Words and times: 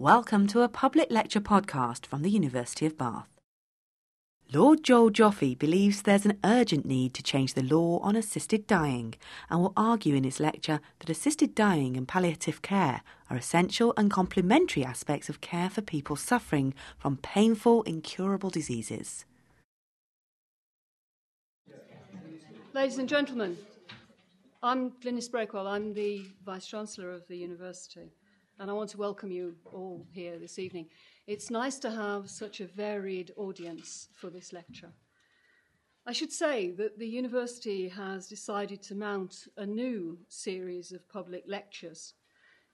Welcome 0.00 0.46
to 0.46 0.62
a 0.62 0.68
public 0.70 1.10
lecture 1.10 1.42
podcast 1.42 2.06
from 2.06 2.22
the 2.22 2.30
University 2.30 2.86
of 2.86 2.96
Bath. 2.96 3.28
Lord 4.50 4.82
Joel 4.82 5.10
Joffe 5.10 5.58
believes 5.58 6.00
there's 6.00 6.24
an 6.24 6.38
urgent 6.42 6.86
need 6.86 7.12
to 7.12 7.22
change 7.22 7.52
the 7.52 7.62
law 7.62 7.98
on 7.98 8.16
assisted 8.16 8.66
dying 8.66 9.12
and 9.50 9.60
will 9.60 9.74
argue 9.76 10.14
in 10.14 10.24
his 10.24 10.40
lecture 10.40 10.80
that 11.00 11.10
assisted 11.10 11.54
dying 11.54 11.98
and 11.98 12.08
palliative 12.08 12.62
care 12.62 13.02
are 13.28 13.36
essential 13.36 13.92
and 13.98 14.10
complementary 14.10 14.82
aspects 14.82 15.28
of 15.28 15.42
care 15.42 15.68
for 15.68 15.82
people 15.82 16.16
suffering 16.16 16.72
from 16.96 17.18
painful, 17.18 17.82
incurable 17.82 18.48
diseases. 18.48 19.26
Ladies 22.72 22.96
and 22.96 23.06
gentlemen, 23.06 23.58
I'm 24.62 24.92
Glynis 24.92 25.30
Breakwell. 25.30 25.66
I'm 25.66 25.92
the 25.92 26.24
Vice 26.46 26.66
Chancellor 26.66 27.10
of 27.10 27.28
the 27.28 27.36
University 27.36 28.12
and 28.60 28.70
I 28.70 28.74
want 28.74 28.90
to 28.90 28.98
welcome 28.98 29.30
you 29.30 29.54
all 29.64 30.06
here 30.12 30.38
this 30.38 30.58
evening. 30.58 30.86
It's 31.26 31.50
nice 31.50 31.78
to 31.78 31.90
have 31.90 32.28
such 32.28 32.60
a 32.60 32.66
varied 32.66 33.32
audience 33.38 34.08
for 34.14 34.28
this 34.28 34.52
lecture. 34.52 34.92
I 36.06 36.12
should 36.12 36.30
say 36.30 36.70
that 36.72 36.98
the 36.98 37.08
university 37.08 37.88
has 37.88 38.28
decided 38.28 38.82
to 38.82 38.94
mount 38.94 39.48
a 39.56 39.64
new 39.64 40.18
series 40.28 40.92
of 40.92 41.08
public 41.08 41.44
lectures 41.46 42.12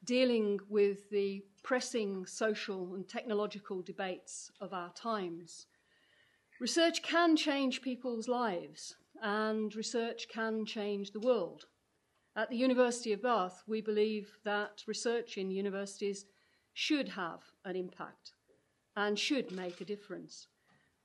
dealing 0.05 0.59
with 0.69 1.09
the 1.11 1.45
pressing 1.63 2.27
social 2.27 2.97
and 2.97 3.09
technological 3.09 3.81
debates 3.81 4.51
of 4.61 4.73
our 4.73 4.93
times. 4.93 5.67
Research 6.61 7.01
can 7.05 7.37
change 7.37 7.81
people's 7.81 8.27
lives, 8.27 8.97
and 9.23 9.75
research 9.77 10.27
can 10.29 10.67
change 10.67 11.13
the 11.13 11.21
world. 11.21 11.67
At 12.37 12.51
the 12.51 12.57
University 12.57 13.15
of 13.15 13.23
Bath, 13.23 13.63
we 13.67 13.81
believe 13.81 14.37
that 14.45 14.85
research 14.87 15.39
in 15.39 15.51
universities 15.51 16.27
should 16.75 17.09
have 17.09 17.41
an 17.65 17.77
impact 17.77 18.33
and 18.95 19.19
should 19.19 19.53
make 19.53 19.81
a 19.81 19.87
difference. 19.87 20.49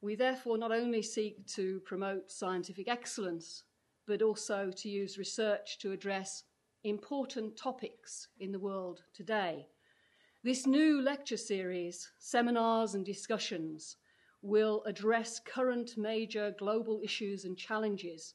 We 0.01 0.15
therefore 0.15 0.57
not 0.57 0.73
only 0.73 1.01
seek 1.01 1.47
to 1.55 1.79
promote 1.85 2.29
scientific 2.29 2.89
excellence, 2.89 3.63
but 4.05 4.21
also 4.21 4.71
to 4.71 4.89
use 4.89 5.17
research 5.17 5.77
to 5.79 5.93
address 5.93 6.43
important 6.83 7.55
topics 7.55 8.27
in 8.41 8.51
the 8.51 8.59
world 8.59 9.03
today. 9.13 9.69
This 10.43 10.67
new 10.67 11.01
lecture 11.01 11.37
series, 11.37 12.11
seminars 12.19 12.93
and 12.93 13.05
discussions, 13.05 13.95
will 14.41 14.83
address 14.85 15.39
current 15.39 15.97
major 15.97 16.53
global 16.59 16.99
issues 17.01 17.45
and 17.45 17.57
challenges 17.57 18.33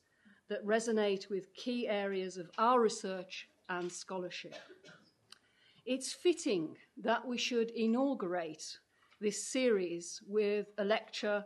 that 0.48 0.64
resonate 0.64 1.28
with 1.28 1.54
key 1.54 1.88
areas 1.88 2.36
of 2.36 2.50
our 2.58 2.80
research 2.80 3.48
and 3.68 3.90
scholarship. 3.90 4.56
It's 5.84 6.12
fitting 6.12 6.76
that 7.02 7.26
we 7.26 7.38
should 7.38 7.70
inaugurate 7.70 8.78
this 9.20 9.46
series 9.46 10.20
with 10.26 10.66
a 10.78 10.84
lecture 10.84 11.44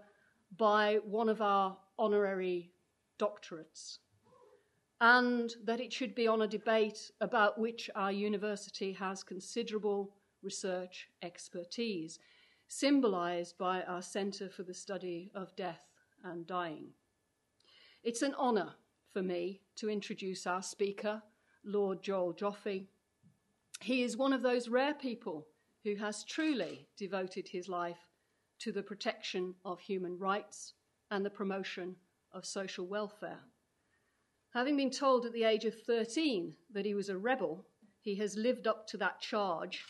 by 0.56 0.98
one 1.04 1.28
of 1.28 1.40
our 1.40 1.76
honorary 1.98 2.72
doctorates, 3.18 3.98
and 5.00 5.54
that 5.64 5.80
it 5.80 5.92
should 5.92 6.14
be 6.14 6.26
on 6.26 6.42
a 6.42 6.48
debate 6.48 7.10
about 7.20 7.58
which 7.58 7.88
our 7.94 8.10
university 8.10 8.92
has 8.92 9.22
considerable 9.22 10.14
research 10.42 11.08
expertise, 11.22 12.18
symbolised 12.68 13.56
by 13.58 13.82
our 13.82 14.02
Centre 14.02 14.48
for 14.48 14.62
the 14.62 14.74
Study 14.74 15.30
of 15.34 15.54
Death 15.54 15.82
and 16.24 16.46
Dying. 16.46 16.88
It's 18.02 18.22
an 18.22 18.34
honour 18.34 18.72
for 19.12 19.22
me 19.22 19.60
to 19.76 19.90
introduce 19.90 20.46
our 20.46 20.62
speaker, 20.62 21.22
Lord 21.64 22.02
Joel 22.02 22.32
Joffe. 22.32 22.86
He 23.80 24.02
is 24.02 24.16
one 24.16 24.32
of 24.32 24.42
those 24.42 24.68
rare 24.68 24.94
people 24.94 25.46
who 25.84 25.96
has 25.96 26.24
truly 26.24 26.86
devoted 26.96 27.48
his 27.48 27.68
life 27.68 27.98
to 28.60 28.72
the 28.72 28.82
protection 28.82 29.54
of 29.64 29.80
human 29.80 30.18
rights 30.18 30.74
and 31.10 31.24
the 31.24 31.30
promotion 31.30 31.96
of 32.32 32.44
social 32.44 32.86
welfare. 32.86 33.40
Having 34.52 34.76
been 34.76 34.90
told 34.90 35.26
at 35.26 35.32
the 35.32 35.44
age 35.44 35.64
of 35.64 35.74
13 35.74 36.54
that 36.72 36.84
he 36.84 36.94
was 36.94 37.08
a 37.08 37.18
rebel, 37.18 37.64
he 38.02 38.14
has 38.16 38.36
lived 38.36 38.66
up 38.66 38.86
to 38.88 38.96
that 38.98 39.20
charge 39.20 39.84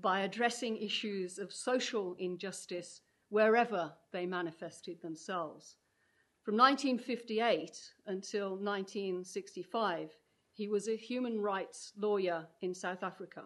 by 0.00 0.20
addressing 0.20 0.76
issues 0.76 1.38
of 1.38 1.52
social 1.52 2.14
injustice 2.18 3.00
wherever 3.28 3.92
they 4.12 4.26
manifested 4.26 5.00
themselves. 5.00 5.76
From 6.46 6.56
1958 6.58 7.76
until 8.06 8.50
1965, 8.50 10.12
he 10.52 10.68
was 10.68 10.86
a 10.86 10.94
human 10.96 11.40
rights 11.40 11.92
lawyer 11.98 12.46
in 12.60 12.72
South 12.72 13.02
Africa, 13.02 13.42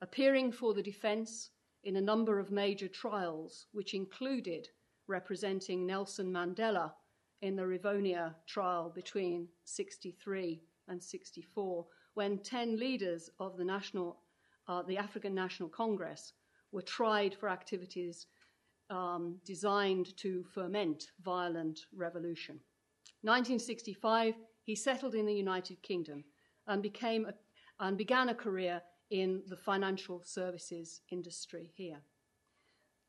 appearing 0.00 0.52
for 0.52 0.72
the 0.72 0.80
defense 0.80 1.50
in 1.82 1.96
a 1.96 2.00
number 2.00 2.38
of 2.38 2.52
major 2.52 2.86
trials, 2.86 3.66
which 3.72 3.94
included 3.94 4.68
representing 5.08 5.84
Nelson 5.84 6.32
Mandela 6.32 6.92
in 7.42 7.56
the 7.56 7.64
Rivonia 7.64 8.36
trial 8.46 8.92
between 8.94 9.48
63 9.64 10.62
and 10.86 11.02
64, 11.02 11.84
when 12.14 12.38
10 12.38 12.78
leaders 12.78 13.28
of 13.40 13.56
the, 13.56 13.64
National, 13.64 14.20
uh, 14.68 14.82
the 14.82 14.98
African 14.98 15.34
National 15.34 15.68
Congress 15.68 16.34
were 16.70 16.82
tried 16.82 17.34
for 17.34 17.48
activities 17.48 18.28
um, 18.90 19.36
designed 19.44 20.16
to 20.18 20.44
ferment 20.52 21.04
violent 21.22 21.80
revolution. 21.94 22.60
1965, 23.22 24.34
he 24.64 24.74
settled 24.74 25.14
in 25.14 25.26
the 25.26 25.34
United 25.34 25.82
Kingdom 25.82 26.24
and, 26.66 26.82
became 26.82 27.26
a, 27.26 27.34
and 27.78 27.96
began 27.96 28.28
a 28.28 28.34
career 28.34 28.82
in 29.10 29.42
the 29.48 29.56
financial 29.56 30.22
services 30.24 31.00
industry 31.10 31.72
here. 31.74 32.00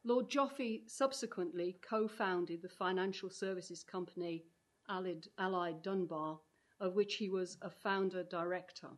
Lord 0.04 0.30
Joffe 0.30 0.82
subsequently 0.88 1.78
co 1.88 2.08
founded 2.08 2.62
the 2.62 2.70
financial 2.70 3.30
services 3.30 3.84
company 3.84 4.44
Allied, 4.90 5.28
Allied 5.38 5.84
Dunbar, 5.84 6.40
of 6.80 6.96
which 6.96 7.16
he 7.16 7.30
was 7.30 7.58
a 7.62 7.70
founder 7.70 8.24
director, 8.24 8.90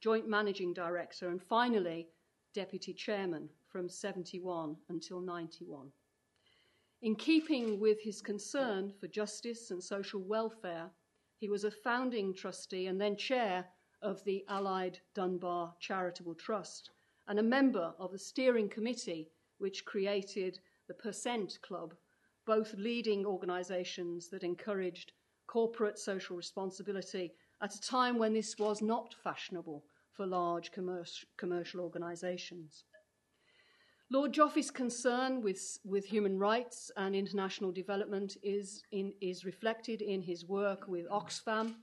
joint 0.00 0.28
managing 0.28 0.74
director, 0.74 1.30
and 1.30 1.42
finally 1.42 2.08
deputy 2.52 2.92
chairman 2.92 3.48
from 3.66 3.88
71 3.88 4.76
until 4.90 5.20
91. 5.20 5.90
In 7.04 7.16
keeping 7.16 7.78
with 7.78 8.00
his 8.00 8.22
concern 8.22 8.90
for 8.98 9.08
justice 9.08 9.70
and 9.70 9.84
social 9.84 10.22
welfare, 10.22 10.90
he 11.36 11.50
was 11.50 11.64
a 11.64 11.70
founding 11.70 12.32
trustee 12.32 12.86
and 12.86 12.98
then 12.98 13.14
chair 13.14 13.66
of 14.00 14.24
the 14.24 14.42
Allied 14.48 15.00
Dunbar 15.14 15.74
Charitable 15.80 16.34
Trust 16.34 16.92
and 17.28 17.38
a 17.38 17.42
member 17.42 17.92
of 17.98 18.12
the 18.12 18.18
steering 18.18 18.70
committee 18.70 19.28
which 19.58 19.84
created 19.84 20.58
the 20.88 20.94
Percent 20.94 21.58
Club, 21.60 21.92
both 22.46 22.72
leading 22.72 23.26
organisations 23.26 24.30
that 24.30 24.42
encouraged 24.42 25.12
corporate 25.46 25.98
social 25.98 26.36
responsibility 26.38 27.34
at 27.60 27.74
a 27.74 27.82
time 27.82 28.16
when 28.16 28.32
this 28.32 28.56
was 28.58 28.80
not 28.80 29.14
fashionable 29.22 29.84
for 30.14 30.24
large 30.24 30.70
commercial 31.36 31.82
organisations. 31.82 32.84
Lord 34.14 34.32
Joffe's 34.32 34.70
concern 34.70 35.42
with, 35.42 35.80
with 35.84 36.04
human 36.04 36.38
rights 36.38 36.88
and 36.96 37.16
international 37.16 37.72
development 37.72 38.36
is, 38.44 38.84
in, 38.92 39.12
is 39.20 39.44
reflected 39.44 40.02
in 40.02 40.22
his 40.22 40.46
work 40.46 40.86
with 40.86 41.08
Oxfam. 41.08 41.74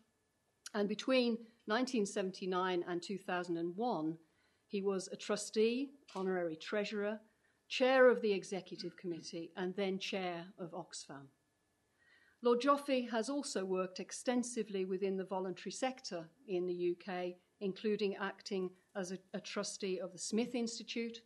And 0.73 0.87
between 0.87 1.31
1979 1.65 2.85
and 2.87 3.03
2001, 3.03 4.17
he 4.65 4.81
was 4.81 5.09
a 5.11 5.17
trustee, 5.17 5.89
honorary 6.15 6.55
treasurer, 6.55 7.19
chair 7.67 8.09
of 8.09 8.21
the 8.21 8.31
executive 8.31 8.95
committee, 8.95 9.51
and 9.57 9.75
then 9.75 9.99
chair 9.99 10.45
of 10.57 10.71
Oxfam. 10.71 11.27
Lord 12.41 12.61
Joffe 12.61 13.09
has 13.11 13.29
also 13.29 13.65
worked 13.65 13.99
extensively 13.99 14.85
within 14.85 15.17
the 15.17 15.25
voluntary 15.25 15.73
sector 15.73 16.29
in 16.47 16.65
the 16.65 16.95
UK, 16.95 17.33
including 17.59 18.15
acting 18.15 18.69
as 18.95 19.11
a, 19.11 19.17
a 19.33 19.41
trustee 19.41 19.99
of 19.99 20.13
the 20.13 20.17
Smith 20.17 20.55
Institute 20.55 21.23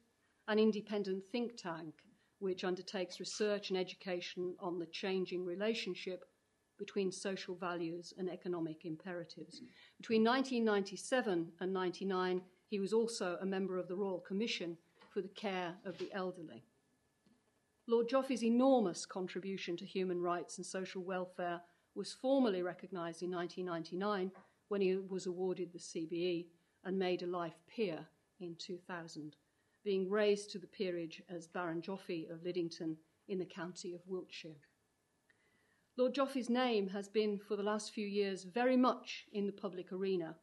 an 0.48 0.60
independent 0.60 1.24
think 1.32 1.58
tank 1.58 1.94
which 2.40 2.64
undertakes 2.64 3.20
research 3.20 3.70
and 3.70 3.80
education 3.80 4.56
on 4.60 4.78
the 4.78 4.86
changing 4.88 5.46
relationship 5.46 6.26
between 6.78 7.12
social 7.12 7.56
values 7.56 8.14
and 8.18 8.30
economic 8.30 8.86
imperatives. 8.86 9.62
Between 9.98 10.24
1997 10.24 11.52
and 11.62 11.74
99, 11.74 12.42
he 12.68 12.80
was 12.80 12.94
also 12.94 13.38
a 13.42 13.46
member 13.46 13.78
of 13.78 13.88
the 13.88 13.96
Royal 13.96 14.20
Commission 14.20 14.78
for 15.10 15.22
the 15.22 15.30
Care 15.30 15.74
of 15.86 15.98
the 15.98 16.12
Elderly. 16.14 16.64
Lord 17.88 18.10
Joffe's 18.10 18.44
enormous 18.44 19.06
contribution 19.06 19.78
to 19.78 19.86
human 19.86 20.20
rights 20.20 20.58
and 20.58 20.66
social 20.66 21.04
welfare 21.04 21.62
was 21.94 22.14
formally 22.14 22.62
recognised 22.62 23.24
in 23.24 23.32
1999 23.32 24.32
when 24.68 24.82
he 24.82 24.98
was 24.98 25.28
awarded 25.28 25.72
the 25.72 25.80
CBE 25.80 26.48
and 26.84 27.00
made 27.00 27.22
a 27.24 27.28
life 27.28 27.60
peer 27.68 28.06
in 28.40 28.56
2000 28.56 29.36
being 29.86 30.10
raised 30.10 30.52
to 30.52 30.60
the 30.60 30.68
peerage 30.68 31.22
as 31.30 31.48
Baron 31.48 31.82
Joffe 31.82 32.30
of 32.30 32.44
Liddington 32.44 32.98
in 33.30 33.40
the 33.40 33.46
county 33.46 33.94
of 33.94 34.02
Wiltshire. 34.08 34.60
Lord 35.98 36.14
Joffe's 36.14 36.50
name 36.50 36.90
has 36.90 37.08
been 37.08 37.40
for 37.40 37.56
the 37.56 37.64
last 37.64 37.94
few 37.94 38.06
years 38.06 38.44
very 38.44 38.76
much 38.76 39.26
in 39.32 39.46
the 39.46 39.54
public 39.54 39.94
arena 39.94 40.36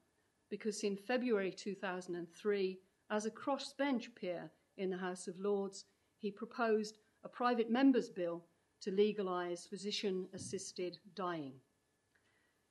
because 0.49 0.83
in 0.83 0.97
February 0.97 1.51
2003, 1.51 2.79
as 3.11 3.27
a 3.27 3.31
crossbench 3.31 4.15
peer, 4.15 4.51
in 4.79 4.91
the 4.91 4.97
House 4.97 5.29
of 5.29 5.39
Lords, 5.39 5.85
he 6.19 6.31
proposed 6.31 6.99
a 7.25 7.29
private 7.29 7.71
member's 7.71 8.09
bill 8.09 8.45
to 8.81 8.91
legalise 8.91 9.67
physician 9.67 10.27
assisted 10.35 10.99
dying. 11.15 11.53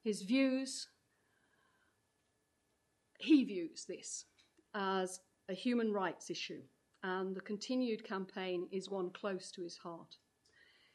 His 0.04 0.24
views, 0.24 0.88
he 3.20 3.44
views 3.44 3.86
this 3.86 4.26
as 4.74 5.20
a 5.50 5.54
human 5.54 5.92
rights 5.92 6.30
issue, 6.30 6.62
and 7.04 7.36
the 7.36 7.42
continued 7.42 8.04
campaign 8.04 8.68
is 8.72 8.90
one 8.90 9.10
close 9.10 9.52
to 9.52 9.64
his 9.64 9.78
heart. 9.78 10.16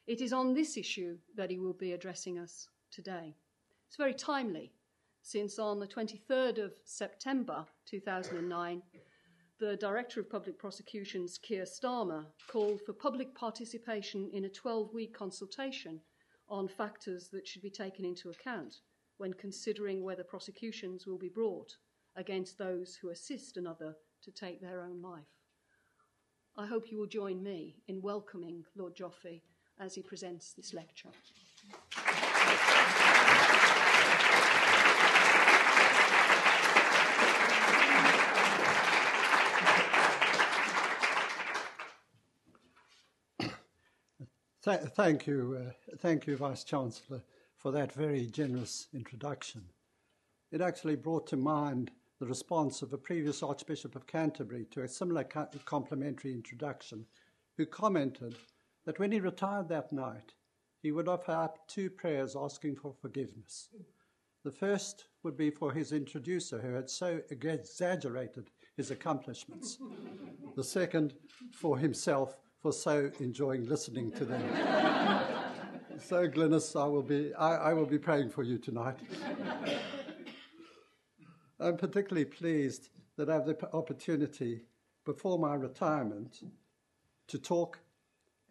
It 0.07 0.21
is 0.21 0.33
on 0.33 0.55
this 0.55 0.77
issue 0.77 1.19
that 1.37 1.51
he 1.51 1.59
will 1.59 1.73
be 1.73 1.93
addressing 1.93 2.39
us 2.39 2.69
today. 2.91 3.35
It's 3.89 3.97
very 3.97 4.15
timely, 4.15 4.73
since 5.23 5.59
on 5.59 5.81
the 5.81 5.87
23rd 5.87 6.65
of 6.65 6.73
September 6.85 7.67
2009, 7.87 8.83
the 9.59 9.77
Director 9.77 10.21
of 10.21 10.31
Public 10.31 10.59
Prosecutions, 10.59 11.39
Keir 11.39 11.65
Starmer, 11.65 12.27
called 12.49 12.83
for 12.83 12.93
public 12.93 13.35
participation 13.35 14.31
in 14.33 14.45
a 14.45 14.51
12 14.51 14.93
week 14.93 15.17
consultation 15.17 16.01
on 16.49 16.69
factors 16.69 17.29
that 17.33 17.49
should 17.49 17.63
be 17.63 17.71
taken 17.71 18.05
into 18.05 18.31
account 18.31 18.77
when 19.19 19.33
considering 19.33 20.05
whether 20.05 20.23
prosecutions 20.23 21.07
will 21.07 21.19
be 21.19 21.29
brought 21.29 21.75
against 22.17 22.59
those 22.59 22.97
who 22.97 23.11
assist 23.11 23.57
another 23.57 23.97
to 24.25 24.31
take 24.31 24.61
their 24.61 24.83
own 24.83 25.03
life. 25.03 25.25
I 26.57 26.67
hope 26.67 26.91
you 26.91 26.99
will 26.99 27.07
join 27.07 27.43
me 27.43 27.77
in 27.87 28.01
welcoming 28.01 28.65
Lord 28.77 28.97
Joffe 28.97 29.43
as 29.79 29.95
he 29.95 30.03
presents 30.03 30.53
this 30.53 30.73
lecture. 30.73 31.11
Th- 44.67 44.81
thank 44.81 45.29
you, 45.29 45.69
uh, 45.69 45.97
thank 45.99 46.27
you, 46.27 46.37
Vice 46.37 46.65
Chancellor, 46.65 47.23
for 47.57 47.71
that 47.71 47.93
very 47.93 48.27
generous 48.27 48.89
introduction. 48.93 49.63
It 50.51 50.61
actually 50.61 50.97
brought 50.97 51.29
to 51.29 51.37
mind 51.37 51.93
the 52.19 52.27
response 52.27 52.83
of 52.83 52.93
a 52.93 52.99
previous 52.99 53.43
Archbishop 53.43 53.95
of 53.95 54.07
Canterbury 54.07 54.67
to 54.71 54.83
a 54.83 54.89
similar 54.89 55.25
co- 55.25 55.49
complimentary 55.65 56.33
introduction, 56.33 57.05
who 57.57 57.67
commented 57.67 58.37
that 58.85 58.99
when 58.99 59.13
he 59.13 59.21
retired 59.21 59.69
that 59.69 59.93
night, 59.93 60.33
he 60.83 60.93
would 60.93 61.09
offer 61.09 61.33
up 61.33 61.67
two 61.69 61.91
prayers 61.91 62.37
asking 62.37 62.77
for 62.77 62.95
forgiveness. 63.01 63.69
The 64.45 64.53
first 64.53 65.07
would 65.25 65.37
be 65.37 65.51
for 65.51 65.73
his 65.73 65.93
introducer, 65.93 66.61
who 66.61 66.73
had 66.75 66.89
so 66.89 67.21
exaggerated 67.31 68.51
his 68.77 68.91
accomplishments. 68.91 69.79
the 70.55 70.63
second, 70.63 71.15
for 71.51 71.79
himself, 71.79 72.37
for 72.61 72.73
so 72.73 73.11
enjoying 73.19 73.69
listening 73.69 74.13
to 74.13 74.25
them. 74.25 74.43
so, 75.99 76.29
Glynis, 76.29 76.81
I 76.81 76.87
will 76.87 77.03
be, 77.03 77.35
I, 77.35 77.71
I 77.71 77.73
will 77.73 77.87
be 77.87 77.99
praying 77.99 78.31
for 78.31 78.45
you 78.45 78.59
tonight. 78.59 78.99
I'm 81.59 81.77
particularly 81.77 82.25
pleased 82.25 82.91
that 83.17 83.31
I 83.31 83.35
have 83.35 83.47
the 83.47 83.57
opportunity 83.73 84.63
before 85.05 85.39
my 85.39 85.55
retirement 85.55 86.43
to 87.29 87.39
talk 87.39 87.79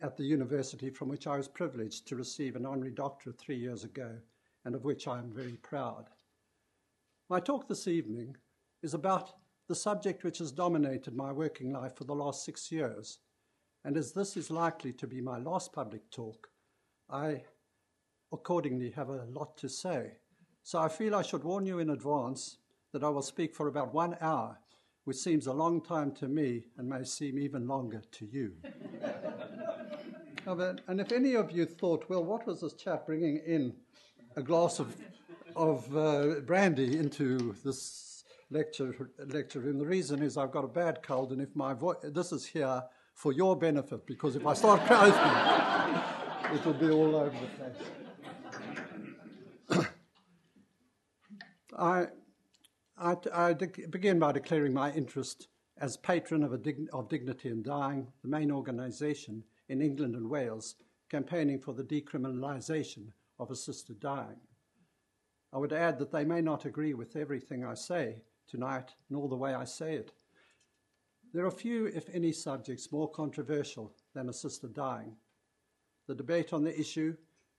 at 0.02 0.18
the 0.18 0.24
university 0.24 0.90
from 0.90 1.10
which 1.10 1.28
I 1.28 1.38
was 1.38 1.48
privileged 1.48 2.07
to 2.07 2.16
receive 2.16 2.56
an 2.56 2.66
honorary 2.66 2.92
doctorate 2.92 3.38
three 3.38 3.57
years 3.57 3.84
ago, 3.84 4.12
and 4.66 4.75
of 4.75 4.84
which 4.84 5.07
I 5.07 5.19
am 5.19 5.31
very 5.31 5.57
proud. 5.62 6.10
My 7.30 7.40
talk 7.40 7.68
this 7.68 7.88
evening 7.88 8.36
is 8.81 8.94
about 8.94 9.34
the 9.68 9.75
subject 9.75 10.24
which 10.24 10.40
has 10.40 10.52
dominated 10.52 11.16
my 11.16 11.31
working 11.31 11.72
life 11.72 11.96
for 11.96 12.04
the 12.04 12.16
last 12.16 12.44
six 12.44 12.72
years 12.72 13.19
and 13.86 13.98
as 13.98 14.12
this 14.12 14.36
is 14.36 14.50
likely 14.50 14.92
to 14.94 15.06
be 15.06 15.22
my 15.22 15.38
last 15.38 15.72
public 15.72 16.10
talk, 16.10 16.50
I 17.07 17.44
accordingly 18.34 18.90
have 18.90 19.10
a 19.10 19.25
lot 19.25 19.57
to 19.57 19.69
say. 19.69 20.13
So 20.63 20.80
I 20.80 20.90
feel 20.90 21.13
I 21.13 21.22
should 21.22 21.44
warn 21.44 21.68
you 21.68 21.78
in 21.78 21.92
advance 21.92 22.57
that 22.95 23.03
I 23.03 23.09
will 23.09 23.21
speak 23.21 23.53
for 23.53 23.68
about 23.68 23.94
one 23.94 24.15
hour, 24.21 24.57
which 25.03 25.18
seems 25.18 25.47
a 25.47 25.51
long 25.51 25.81
time 25.81 26.13
to 26.13 26.30
me 26.30 26.63
and 26.77 26.88
may 26.88 27.03
seem 27.03 27.38
even 27.38 27.68
longer 27.68 28.01
to 28.09 28.25
you. 28.25 28.53
and 30.88 31.01
if 31.01 31.12
any 31.12 31.33
of 31.33 31.51
you 31.51 31.65
thought, 31.65 32.06
well, 32.07 32.24
what 32.24 32.47
was 32.47 32.62
this 32.62 32.71
chap 32.71 33.06
bringing 33.06 33.42
in 33.45 33.74
a 34.38 34.42
glass 34.42 34.80
of, 34.80 34.95
of 35.57 35.94
uh, 35.97 36.39
brandy 36.45 36.97
into 36.97 37.53
this 37.65 38.24
lecture, 38.50 39.12
lecture 39.27 39.59
room? 39.59 39.77
The 39.77 39.86
reason 39.86 40.24
is 40.24 40.38
I've 40.38 40.51
got 40.51 40.63
a 40.63 40.69
bad 40.69 41.03
cold, 41.03 41.33
and 41.33 41.42
if 41.42 41.53
my 41.53 41.74
voice, 41.74 41.97
this 42.01 42.31
is 42.31 42.45
here, 42.45 42.81
for 43.13 43.33
your 43.33 43.57
benefit 43.57 44.07
because 44.07 44.38
if 44.38 44.47
I 44.47 44.53
start 44.53 44.86
closing, 44.86 45.19
it'll 46.57 46.71
be 46.71 46.89
all 46.92 47.13
over 47.13 47.36
the 49.69 49.75
place. 49.75 49.88
I, 51.77 52.06
I, 52.97 53.18
I 53.33 53.53
begin 53.53 54.19
by 54.19 54.31
declaring 54.31 54.74
my 54.74 54.92
interest 54.94 55.47
as 55.77 55.97
patron 55.97 56.44
of, 56.44 56.62
dig- 56.63 56.88
of 56.94 57.09
Dignity 57.09 57.50
in 57.50 57.62
Dying, 57.62 58.07
the 58.21 58.30
main 58.30 58.51
organisation 58.51 59.44
in 59.68 59.81
England 59.81 60.15
and 60.15 60.30
Wales 60.30 60.75
campaigning 61.09 61.59
for 61.59 61.74
the 61.74 61.83
decriminalisation 61.83 63.12
of 63.39 63.51
assisted 63.51 64.00
dying. 64.00 64.39
I 65.51 65.57
would 65.57 65.74
add 65.74 66.00
that 66.00 66.12
they 66.12 66.25
may 66.25 66.42
not 66.42 66.65
agree 66.65 66.94
with 66.94 67.15
everything 67.15 67.65
I 67.65 67.74
say 67.74 68.21
tonight, 68.47 68.95
nor 69.09 69.27
the 69.27 69.36
way 69.36 69.53
I 69.53 69.65
say 69.65 69.95
it. 69.95 70.12
There 71.33 71.45
are 71.45 71.51
few, 71.51 71.88
if 71.88 72.07
any, 72.13 72.31
subjects 72.31 72.92
more 72.92 73.09
controversial 73.09 73.94
than 74.13 74.30
assisted 74.30 74.74
dying. 74.74 75.15
The 76.07 76.15
debate 76.15 76.53
on 76.53 76.63
the 76.63 76.80
issue 76.80 77.15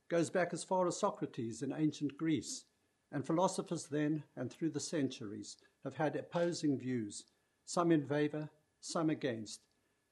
goes 0.08 0.30
back 0.30 0.52
as 0.52 0.64
far 0.64 0.86
as 0.86 0.98
Socrates 0.98 1.62
in 1.62 1.72
ancient 1.72 2.16
Greece, 2.16 2.64
and 3.12 3.26
philosophers 3.26 3.86
then 3.86 4.22
and 4.36 4.52
through 4.52 4.70
the 4.70 4.80
centuries 4.80 5.56
have 5.84 5.96
had 5.96 6.16
opposing 6.16 6.78
views, 6.78 7.24
some 7.64 7.92
in 7.92 8.04
favour, 8.06 8.48
some 8.80 9.10
against, 9.10 9.60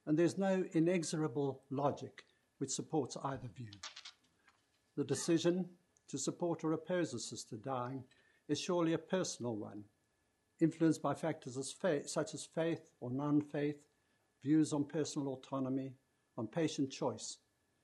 and 0.06 0.18
there's 0.18 0.38
no 0.38 0.64
inexorable 0.72 1.62
logic 1.70 2.24
which 2.58 2.70
supports 2.70 3.16
either 3.24 3.48
view. 3.56 3.70
The 4.96 5.04
decision 5.04 5.68
to 6.08 6.18
support 6.18 6.62
or 6.62 6.72
oppose 6.72 7.14
assisted 7.14 7.62
dying 7.62 8.04
is 8.48 8.60
surely 8.60 8.92
a 8.92 8.98
personal 8.98 9.56
one, 9.56 9.84
influenced 10.60 11.02
by 11.02 11.14
factors 11.14 11.56
as 11.56 11.74
such 12.06 12.34
as 12.34 12.44
faith 12.44 12.90
or 13.00 13.10
non 13.10 13.40
faith, 13.40 13.82
views 14.42 14.72
on 14.72 14.84
personal 14.84 15.32
autonomy, 15.32 15.94
on 16.36 16.46
patient 16.46 16.90
choice, 16.90 17.38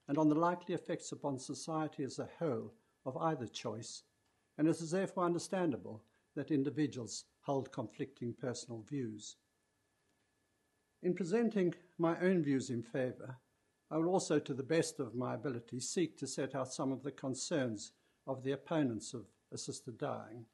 and 0.08 0.18
on 0.18 0.28
the 0.28 0.34
likely 0.34 0.74
effects 0.74 1.12
upon 1.12 1.38
society 1.38 2.04
as 2.04 2.18
a 2.18 2.28
whole 2.38 2.72
of 3.06 3.16
either 3.16 3.46
choice, 3.46 4.02
and 4.60 4.68
it 4.68 4.78
is 4.82 4.90
therefore 4.90 5.24
understandable 5.24 6.02
that 6.36 6.50
individuals 6.50 7.24
hold 7.40 7.72
conflicting 7.72 8.34
personal 8.38 8.82
views. 8.82 9.36
In 11.02 11.14
presenting 11.14 11.72
my 11.96 12.20
own 12.20 12.42
views 12.42 12.68
in 12.68 12.82
favour, 12.82 13.38
I 13.90 13.96
will 13.96 14.10
also, 14.10 14.38
to 14.38 14.52
the 14.52 14.62
best 14.62 15.00
of 15.00 15.14
my 15.14 15.32
ability, 15.32 15.80
seek 15.80 16.18
to 16.18 16.26
set 16.26 16.54
out 16.54 16.74
some 16.74 16.92
of 16.92 17.02
the 17.02 17.10
concerns 17.10 17.92
of 18.26 18.42
the 18.42 18.52
opponents 18.52 19.14
of 19.14 19.24
assisted 19.50 19.96
dying. 19.96 20.44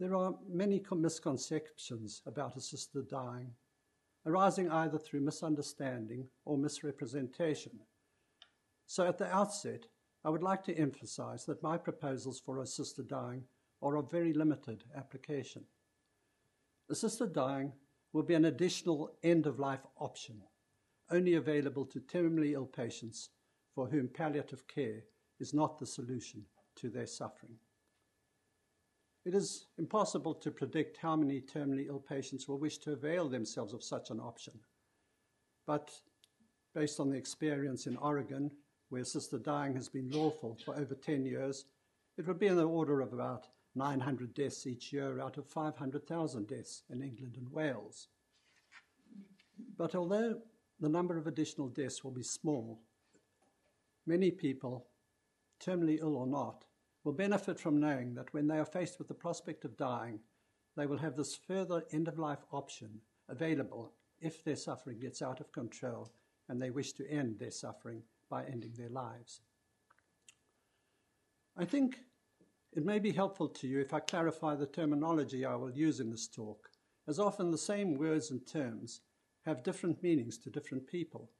There 0.00 0.16
are 0.16 0.36
many 0.48 0.82
misconceptions 0.90 2.22
about 2.24 2.56
assisted 2.56 3.10
dying, 3.10 3.50
arising 4.24 4.70
either 4.70 4.96
through 4.96 5.20
misunderstanding 5.20 6.28
or 6.46 6.56
misrepresentation. 6.56 7.78
So, 8.86 9.06
at 9.06 9.18
the 9.18 9.30
outset, 9.30 9.84
I 10.24 10.30
would 10.30 10.42
like 10.42 10.64
to 10.64 10.78
emphasize 10.78 11.44
that 11.44 11.62
my 11.62 11.76
proposals 11.76 12.40
for 12.40 12.60
assisted 12.60 13.08
dying 13.08 13.44
are 13.82 13.96
of 13.96 14.10
very 14.10 14.32
limited 14.32 14.84
application. 14.96 15.64
Assisted 16.88 17.34
dying 17.34 17.72
will 18.12 18.22
be 18.22 18.34
an 18.34 18.46
additional 18.46 19.16
end 19.22 19.46
of 19.46 19.58
life 19.58 19.86
option, 19.98 20.40
only 21.10 21.34
available 21.34 21.84
to 21.86 22.00
terminally 22.00 22.52
ill 22.52 22.64
patients 22.64 23.30
for 23.74 23.86
whom 23.86 24.08
palliative 24.08 24.66
care 24.66 25.02
is 25.40 25.52
not 25.52 25.78
the 25.78 25.86
solution 25.86 26.44
to 26.76 26.88
their 26.88 27.06
suffering. 27.06 27.56
It 29.26 29.34
is 29.34 29.66
impossible 29.78 30.34
to 30.34 30.50
predict 30.50 30.98
how 30.98 31.16
many 31.16 31.40
terminally 31.40 31.88
ill 31.88 31.98
patients 31.98 32.46
will 32.46 32.58
wish 32.58 32.78
to 32.78 32.92
avail 32.92 33.28
themselves 33.28 33.74
of 33.74 33.82
such 33.82 34.10
an 34.10 34.20
option. 34.20 34.54
But 35.66 35.90
based 36.74 37.00
on 37.00 37.10
the 37.10 37.16
experience 37.16 37.86
in 37.86 37.96
Oregon, 37.96 38.50
where 38.94 39.02
assisted 39.02 39.42
dying 39.42 39.74
has 39.74 39.88
been 39.88 40.08
lawful 40.12 40.56
for 40.64 40.76
over 40.76 40.94
10 40.94 41.26
years, 41.26 41.64
it 42.16 42.28
would 42.28 42.38
be 42.38 42.46
in 42.46 42.54
the 42.54 42.64
order 42.64 43.00
of 43.00 43.12
about 43.12 43.48
900 43.74 44.32
deaths 44.34 44.68
each 44.68 44.92
year 44.92 45.20
out 45.20 45.36
of 45.36 45.48
500,000 45.48 46.46
deaths 46.46 46.84
in 46.90 47.02
England 47.02 47.34
and 47.36 47.50
Wales. 47.50 48.06
But 49.76 49.96
although 49.96 50.38
the 50.78 50.88
number 50.88 51.18
of 51.18 51.26
additional 51.26 51.66
deaths 51.66 52.04
will 52.04 52.12
be 52.12 52.22
small, 52.22 52.78
many 54.06 54.30
people, 54.30 54.86
terminally 55.60 55.98
ill 56.00 56.14
or 56.14 56.28
not, 56.28 56.64
will 57.02 57.14
benefit 57.14 57.58
from 57.58 57.80
knowing 57.80 58.14
that 58.14 58.32
when 58.32 58.46
they 58.46 58.58
are 58.58 58.64
faced 58.64 59.00
with 59.00 59.08
the 59.08 59.14
prospect 59.14 59.64
of 59.64 59.76
dying, 59.76 60.20
they 60.76 60.86
will 60.86 60.98
have 60.98 61.16
this 61.16 61.34
further 61.34 61.82
end 61.90 62.06
of 62.06 62.20
life 62.20 62.44
option 62.52 63.00
available 63.28 63.92
if 64.20 64.44
their 64.44 64.54
suffering 64.54 65.00
gets 65.00 65.20
out 65.20 65.40
of 65.40 65.50
control 65.50 66.12
and 66.48 66.62
they 66.62 66.70
wish 66.70 66.92
to 66.92 67.10
end 67.10 67.40
their 67.40 67.50
suffering 67.50 68.00
by 68.28 68.44
ending 68.44 68.72
their 68.76 68.88
lives. 68.88 69.40
I 71.56 71.64
think 71.64 71.98
it 72.72 72.84
may 72.84 72.98
be 72.98 73.12
helpful 73.12 73.48
to 73.48 73.68
you 73.68 73.80
if 73.80 73.94
I 73.94 74.00
clarify 74.00 74.56
the 74.56 74.66
terminology 74.66 75.44
I 75.44 75.54
will 75.54 75.70
use 75.70 76.00
in 76.00 76.10
this 76.10 76.26
talk, 76.26 76.68
as 77.06 77.20
often 77.20 77.50
the 77.50 77.58
same 77.58 77.96
words 77.96 78.30
and 78.30 78.44
terms 78.46 79.02
have 79.46 79.62
different 79.62 80.02
meanings 80.02 80.38
to 80.38 80.50
different 80.50 80.86
people, 80.86 81.30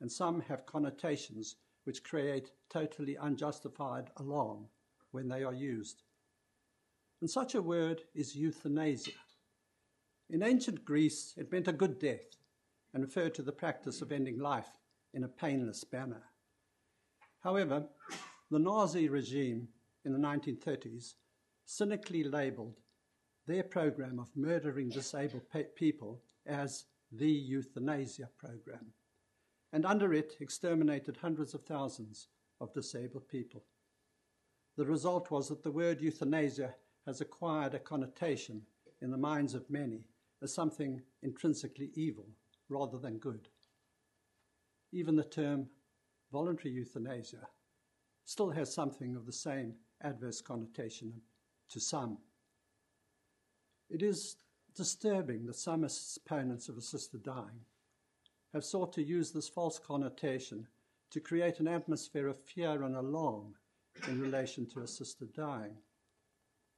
and 0.00 0.10
some 0.10 0.40
have 0.42 0.66
connotations 0.66 1.56
which 1.84 2.04
create 2.04 2.50
totally 2.70 3.16
unjustified 3.16 4.10
alarm 4.18 4.66
when 5.10 5.28
they 5.28 5.42
are 5.42 5.54
used. 5.54 6.02
And 7.20 7.30
such 7.30 7.54
a 7.54 7.62
word 7.62 8.02
is 8.14 8.36
euthanasia. 8.36 9.12
In 10.30 10.42
ancient 10.42 10.84
Greece, 10.84 11.34
it 11.36 11.50
meant 11.50 11.68
a 11.68 11.72
good 11.72 11.98
death 11.98 12.36
and 12.92 13.02
referred 13.02 13.34
to 13.34 13.42
the 13.42 13.52
practice 13.52 14.00
of 14.02 14.12
ending 14.12 14.38
life 14.38 14.78
in 15.12 15.24
a 15.24 15.28
painless 15.28 15.84
manner. 15.92 16.22
However, 17.44 17.84
the 18.50 18.58
Nazi 18.58 19.10
regime 19.10 19.68
in 20.06 20.14
the 20.14 20.18
1930s 20.18 21.12
cynically 21.66 22.24
labelled 22.24 22.80
their 23.46 23.62
program 23.62 24.18
of 24.18 24.34
murdering 24.34 24.88
disabled 24.88 25.42
people 25.76 26.22
as 26.46 26.86
the 27.12 27.30
euthanasia 27.30 28.30
program, 28.38 28.86
and 29.74 29.84
under 29.84 30.14
it 30.14 30.36
exterminated 30.40 31.18
hundreds 31.18 31.52
of 31.52 31.62
thousands 31.64 32.28
of 32.62 32.72
disabled 32.72 33.28
people. 33.28 33.62
The 34.78 34.86
result 34.86 35.30
was 35.30 35.48
that 35.50 35.62
the 35.62 35.70
word 35.70 36.00
euthanasia 36.00 36.74
has 37.04 37.20
acquired 37.20 37.74
a 37.74 37.78
connotation 37.78 38.62
in 39.02 39.10
the 39.10 39.18
minds 39.18 39.52
of 39.52 39.68
many 39.68 40.06
as 40.42 40.54
something 40.54 41.02
intrinsically 41.22 41.90
evil 41.94 42.26
rather 42.70 42.96
than 42.96 43.18
good. 43.18 43.48
Even 44.92 45.14
the 45.14 45.24
term 45.24 45.68
voluntary 46.34 46.74
euthanasia 46.74 47.46
still 48.24 48.50
has 48.50 48.74
something 48.74 49.14
of 49.14 49.24
the 49.24 49.32
same 49.32 49.72
adverse 50.02 50.40
connotation 50.40 51.12
to 51.70 51.78
some. 51.78 52.18
It 53.88 54.02
is 54.02 54.34
disturbing 54.74 55.46
that 55.46 55.54
some 55.54 55.86
opponents 56.26 56.68
of 56.68 56.76
assisted 56.76 57.22
dying 57.22 57.60
have 58.52 58.64
sought 58.64 58.92
to 58.94 59.02
use 59.04 59.30
this 59.30 59.48
false 59.48 59.78
connotation 59.78 60.66
to 61.12 61.20
create 61.20 61.60
an 61.60 61.68
atmosphere 61.68 62.26
of 62.26 62.42
fear 62.42 62.82
and 62.82 62.96
alarm 62.96 63.54
in 64.08 64.20
relation 64.20 64.66
to 64.70 64.80
assisted 64.80 65.32
dying. 65.34 65.76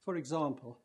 For 0.05 0.17
example, 0.17 0.81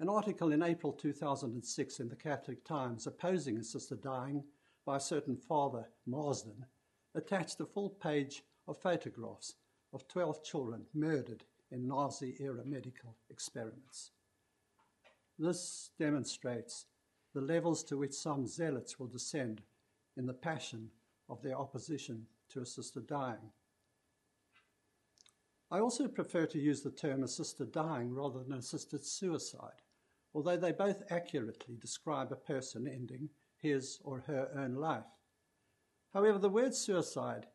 an 0.00 0.08
article 0.08 0.50
in 0.50 0.64
April 0.64 0.92
2006 0.92 2.00
in 2.00 2.08
the 2.08 2.16
Catholic 2.16 2.64
Times 2.64 3.06
opposing 3.06 3.58
assisted 3.58 4.02
dying 4.02 4.42
by 4.84 4.96
a 4.96 5.00
certain 5.00 5.36
Father 5.36 5.88
Marsden 6.06 6.66
attached 7.14 7.60
a 7.60 7.66
full 7.66 7.90
page 7.90 8.42
of 8.68 8.76
photographs 8.78 9.54
of 9.92 10.06
12 10.08 10.42
children 10.42 10.86
murdered 10.94 11.44
in 11.70 11.86
Nazi 11.86 12.36
era 12.40 12.64
medical 12.64 13.16
experiments. 13.30 14.10
This 15.38 15.90
demonstrates 15.98 16.86
the 17.34 17.40
levels 17.40 17.82
to 17.84 17.96
which 17.96 18.12
some 18.12 18.46
zealots 18.46 18.98
will 18.98 19.06
descend 19.06 19.62
in 20.16 20.26
the 20.26 20.34
passion 20.34 20.90
of 21.28 21.42
their 21.42 21.56
opposition 21.56 22.26
to 22.50 22.60
assisted 22.60 23.06
dying. 23.06 23.50
I 25.70 25.78
also 25.78 26.08
prefer 26.08 26.46
to 26.46 26.58
use 26.58 26.82
the 26.82 26.90
term 26.90 27.22
assisted 27.22 27.70
dying 27.70 28.12
rather 28.12 28.42
than 28.42 28.58
assisted 28.58 29.04
suicide, 29.04 29.82
although 30.34 30.56
they 30.56 30.72
both 30.72 31.02
accurately 31.10 31.76
describe 31.76 32.32
a 32.32 32.36
person 32.36 32.88
ending 32.88 33.30
his 33.56 34.00
or 34.02 34.20
her 34.26 34.50
own 34.56 34.74
life. 34.74 35.04
However, 36.12 36.38
the 36.38 36.48
word 36.48 36.74
suicide 36.74 37.46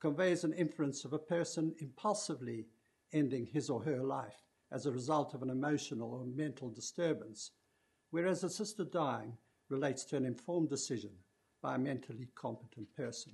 conveys 0.00 0.44
an 0.44 0.52
inference 0.52 1.04
of 1.04 1.12
a 1.12 1.18
person 1.18 1.74
impulsively 1.78 2.66
ending 3.12 3.46
his 3.46 3.70
or 3.70 3.82
her 3.82 4.02
life 4.02 4.44
as 4.72 4.86
a 4.86 4.92
result 4.92 5.34
of 5.34 5.42
an 5.42 5.50
emotional 5.50 6.12
or 6.12 6.26
mental 6.26 6.68
disturbance, 6.68 7.52
whereas 8.10 8.44
assisted 8.44 8.90
dying 8.90 9.36
relates 9.68 10.04
to 10.04 10.16
an 10.16 10.24
informed 10.24 10.68
decision 10.68 11.10
by 11.62 11.76
a 11.76 11.78
mentally 11.78 12.28
competent 12.34 12.86
person. 12.96 13.32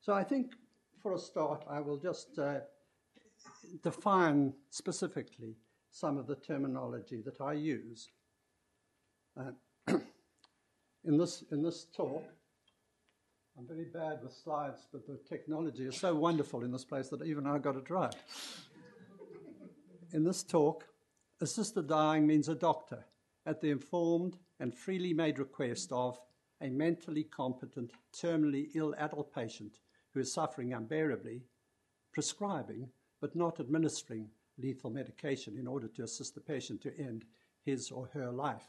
So 0.00 0.12
I 0.12 0.22
think 0.22 0.52
for 1.02 1.14
a 1.14 1.18
start, 1.18 1.64
I 1.68 1.80
will 1.80 1.96
just 1.96 2.38
uh, 2.38 2.60
define 3.82 4.52
specifically 4.70 5.56
some 5.90 6.18
of 6.18 6.26
the 6.26 6.36
terminology 6.36 7.22
that 7.22 7.40
I 7.40 7.54
use. 7.54 8.10
Uh, 9.36 9.52
in, 11.04 11.18
this, 11.18 11.44
in 11.50 11.62
this 11.62 11.86
talk, 11.96 12.24
I'm 13.56 13.66
very 13.68 13.84
bad 13.84 14.20
with 14.22 14.32
slides, 14.32 14.88
but 14.92 15.06
the 15.06 15.18
technology 15.28 15.86
is 15.86 15.96
so 15.96 16.12
wonderful 16.12 16.64
in 16.64 16.72
this 16.72 16.84
place 16.84 17.08
that 17.10 17.24
even 17.24 17.46
I 17.46 17.58
got 17.58 17.76
it 17.76 17.88
right. 17.88 18.14
in 20.12 20.24
this 20.24 20.42
talk, 20.42 20.84
assisted 21.40 21.86
dying 21.86 22.26
means 22.26 22.48
a 22.48 22.56
doctor 22.56 23.04
at 23.46 23.60
the 23.60 23.70
informed 23.70 24.38
and 24.58 24.74
freely 24.74 25.12
made 25.12 25.38
request 25.38 25.92
of 25.92 26.20
a 26.60 26.68
mentally 26.68 27.22
competent, 27.22 27.92
terminally 28.12 28.70
ill 28.74 28.94
adult 28.98 29.32
patient 29.32 29.78
who 30.12 30.20
is 30.20 30.32
suffering 30.32 30.72
unbearably, 30.72 31.42
prescribing 32.12 32.88
but 33.20 33.36
not 33.36 33.60
administering 33.60 34.28
lethal 34.58 34.90
medication 34.90 35.56
in 35.56 35.68
order 35.68 35.86
to 35.86 36.02
assist 36.02 36.34
the 36.34 36.40
patient 36.40 36.80
to 36.82 36.98
end 36.98 37.24
his 37.64 37.92
or 37.92 38.08
her 38.14 38.32
life. 38.32 38.66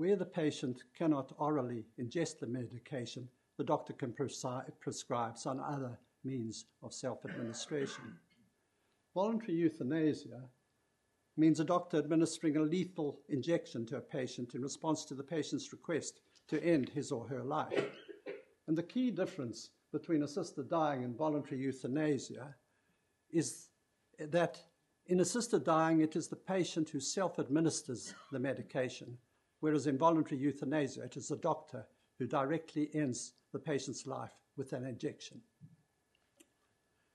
Where 0.00 0.16
the 0.16 0.24
patient 0.24 0.84
cannot 0.96 1.34
orally 1.36 1.84
ingest 1.98 2.38
the 2.38 2.46
medication, 2.46 3.28
the 3.58 3.64
doctor 3.64 3.92
can 3.92 4.14
prescribe 4.14 5.36
some 5.36 5.60
other 5.60 5.98
means 6.24 6.64
of 6.82 6.94
self 6.94 7.26
administration. 7.26 8.16
Voluntary 9.12 9.58
euthanasia 9.58 10.40
means 11.36 11.60
a 11.60 11.64
doctor 11.64 11.98
administering 11.98 12.56
a 12.56 12.62
lethal 12.62 13.20
injection 13.28 13.84
to 13.88 13.98
a 13.98 14.00
patient 14.00 14.54
in 14.54 14.62
response 14.62 15.04
to 15.04 15.14
the 15.14 15.22
patient's 15.22 15.70
request 15.70 16.22
to 16.48 16.64
end 16.64 16.88
his 16.88 17.12
or 17.12 17.28
her 17.28 17.44
life. 17.44 17.84
And 18.68 18.78
the 18.78 18.82
key 18.82 19.10
difference 19.10 19.68
between 19.92 20.22
assisted 20.22 20.70
dying 20.70 21.04
and 21.04 21.14
voluntary 21.14 21.60
euthanasia 21.60 22.54
is 23.30 23.68
that 24.18 24.62
in 25.08 25.20
assisted 25.20 25.64
dying, 25.64 26.00
it 26.00 26.16
is 26.16 26.28
the 26.28 26.36
patient 26.36 26.88
who 26.88 27.00
self 27.00 27.38
administers 27.38 28.14
the 28.32 28.38
medication 28.38 29.18
whereas 29.60 29.86
in 29.86 29.98
voluntary 29.98 30.40
euthanasia, 30.40 31.02
it 31.02 31.16
is 31.16 31.28
the 31.28 31.36
doctor 31.36 31.86
who 32.18 32.26
directly 32.26 32.90
ends 32.94 33.32
the 33.52 33.58
patient's 33.58 34.06
life 34.06 34.34
with 34.56 34.72
an 34.72 34.84
injection. 34.84 35.40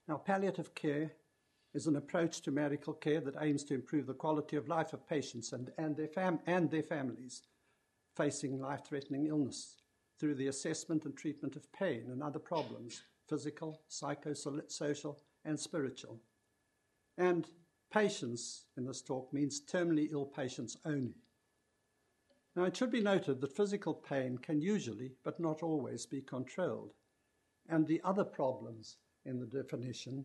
Now, 0.07 0.17
palliative 0.17 0.73
care 0.75 1.11
is 1.73 1.87
an 1.87 1.95
approach 1.95 2.41
to 2.41 2.51
medical 2.51 2.93
care 2.93 3.19
that 3.21 3.35
aims 3.41 3.63
to 3.65 3.73
improve 3.73 4.07
the 4.07 4.13
quality 4.13 4.55
of 4.55 4.69
life 4.69 4.93
of 4.93 5.07
patients 5.07 5.51
and, 5.51 5.71
and, 5.77 5.95
their, 5.95 6.07
fam- 6.07 6.39
and 6.47 6.71
their 6.71 6.83
families 6.83 7.43
facing 8.15 8.59
life 8.59 8.85
threatening 8.87 9.25
illness 9.25 9.75
through 10.19 10.35
the 10.35 10.47
assessment 10.47 11.05
and 11.05 11.17
treatment 11.17 11.55
of 11.55 11.71
pain 11.73 12.05
and 12.11 12.23
other 12.23 12.39
problems, 12.39 13.01
physical, 13.27 13.81
psychosocial, 13.89 15.17
and 15.43 15.59
spiritual. 15.59 16.19
And 17.17 17.47
patients 17.91 18.65
in 18.77 18.85
this 18.85 19.01
talk 19.01 19.33
means 19.33 19.61
terminally 19.61 20.09
ill 20.11 20.25
patients 20.25 20.77
only. 20.85 21.15
Now, 22.55 22.63
it 22.63 22.77
should 22.77 22.91
be 22.91 23.01
noted 23.01 23.41
that 23.41 23.55
physical 23.55 23.93
pain 23.93 24.37
can 24.37 24.61
usually, 24.61 25.11
but 25.23 25.41
not 25.41 25.61
always, 25.61 26.05
be 26.05 26.21
controlled. 26.21 26.93
And 27.67 27.85
the 27.85 27.99
other 28.05 28.23
problems 28.23 28.97
in 29.25 29.39
the 29.39 29.45
definition 29.45 30.23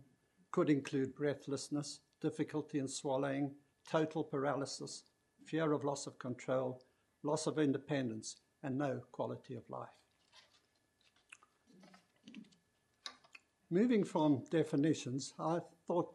could 0.52 0.70
include 0.70 1.16
breathlessness, 1.16 2.00
difficulty 2.20 2.78
in 2.78 2.86
swallowing, 2.86 3.52
total 3.88 4.22
paralysis, 4.22 5.02
fear 5.44 5.72
of 5.72 5.82
loss 5.82 6.06
of 6.06 6.18
control, 6.20 6.80
loss 7.24 7.48
of 7.48 7.58
independence, 7.58 8.36
and 8.62 8.78
no 8.78 9.00
quality 9.10 9.56
of 9.56 9.68
life. 9.68 9.88
Moving 13.70 14.04
from 14.04 14.44
definitions, 14.50 15.32
I 15.38 15.58
thought, 15.86 16.14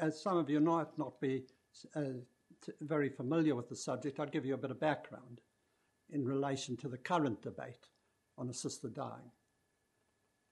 as 0.00 0.20
some 0.20 0.36
of 0.36 0.50
you 0.50 0.60
might 0.60 0.96
not 0.98 1.20
be 1.20 1.44
uh, 1.96 2.18
very 2.80 3.08
familiar 3.08 3.54
with 3.54 3.68
the 3.68 3.76
subject, 3.76 4.20
I'd 4.20 4.32
give 4.32 4.44
you 4.44 4.54
a 4.54 4.58
bit 4.58 4.72
of 4.72 4.80
background 4.80 5.40
in 6.10 6.24
relation 6.24 6.76
to 6.78 6.88
the 6.88 6.98
current 6.98 7.42
debate 7.42 7.88
on 8.36 8.48
assisted 8.48 8.94
dying. 8.94 9.30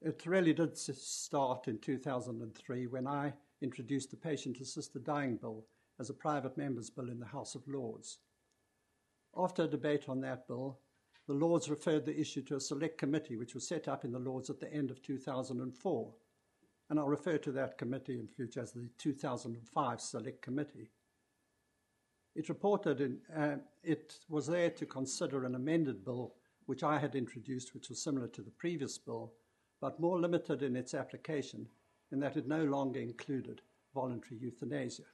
It 0.03 0.27
really 0.27 0.53
did 0.53 0.77
start 0.77 1.69
in 1.69 1.79
2003 1.79 2.87
when 2.87 3.07
I 3.07 3.33
introduced 3.63 4.11
the 4.11 4.17
Patient 4.17 4.61
Assisted 4.61 5.05
Dying 5.05 5.37
Bill 5.37 5.65
as 5.99 6.11
a 6.11 6.15
private 6.15 6.59
member's 6.59 6.91
bill 6.91 7.09
in 7.09 7.19
the 7.19 7.27
House 7.27 7.55
of 7.55 7.67
Lords. 7.67 8.19
After 9.37 9.63
a 9.63 9.69
debate 9.69 10.09
on 10.09 10.21
that 10.21 10.47
bill, 10.47 10.79
the 11.27 11.35
Lords 11.35 11.69
referred 11.69 12.05
the 12.05 12.19
issue 12.19 12.43
to 12.43 12.57
a 12.57 12.61
select 12.61 12.99
committee 12.99 13.37
which 13.37 13.55
was 13.55 13.67
set 13.67 13.89
up 13.89 14.05
in 14.05 14.13
the 14.13 14.19
Lords 14.19 14.51
at 14.51 14.61
the 14.61 14.73
end 14.73 14.91
of 14.91 15.03
2004. 15.03 16.15
And 16.89 17.01
I'll 17.01 17.09
refer 17.09 17.37
to 17.39 17.53
that 17.53 17.79
committee 17.79 18.21
in 18.21 18.29
future 18.29 18.61
as 18.61 18.73
the 18.73 18.89
2005 18.99 20.01
Select 20.01 20.41
Committee. 20.41 20.93
It 22.37 22.51
reported 22.51 23.01
in, 23.01 23.19
uh, 23.35 23.57
it 23.83 24.19
was 24.29 24.47
there 24.47 24.69
to 24.69 24.85
consider 24.85 25.45
an 25.45 25.55
amended 25.55 26.05
bill 26.05 26.35
which 26.67 26.83
I 26.83 26.99
had 26.99 27.15
introduced, 27.15 27.73
which 27.73 27.89
was 27.89 28.03
similar 28.03 28.29
to 28.29 28.43
the 28.43 28.51
previous 28.51 28.99
bill, 28.99 29.33
but 29.81 29.99
more 29.99 30.21
limited 30.21 30.63
in 30.63 30.77
its 30.77 30.93
application 30.93 31.67
in 32.13 32.21
that 32.21 32.37
it 32.37 32.47
no 32.47 32.65
longer 32.65 33.01
included 33.01 33.63
voluntary 33.95 34.39
euthanasia. 34.39 35.05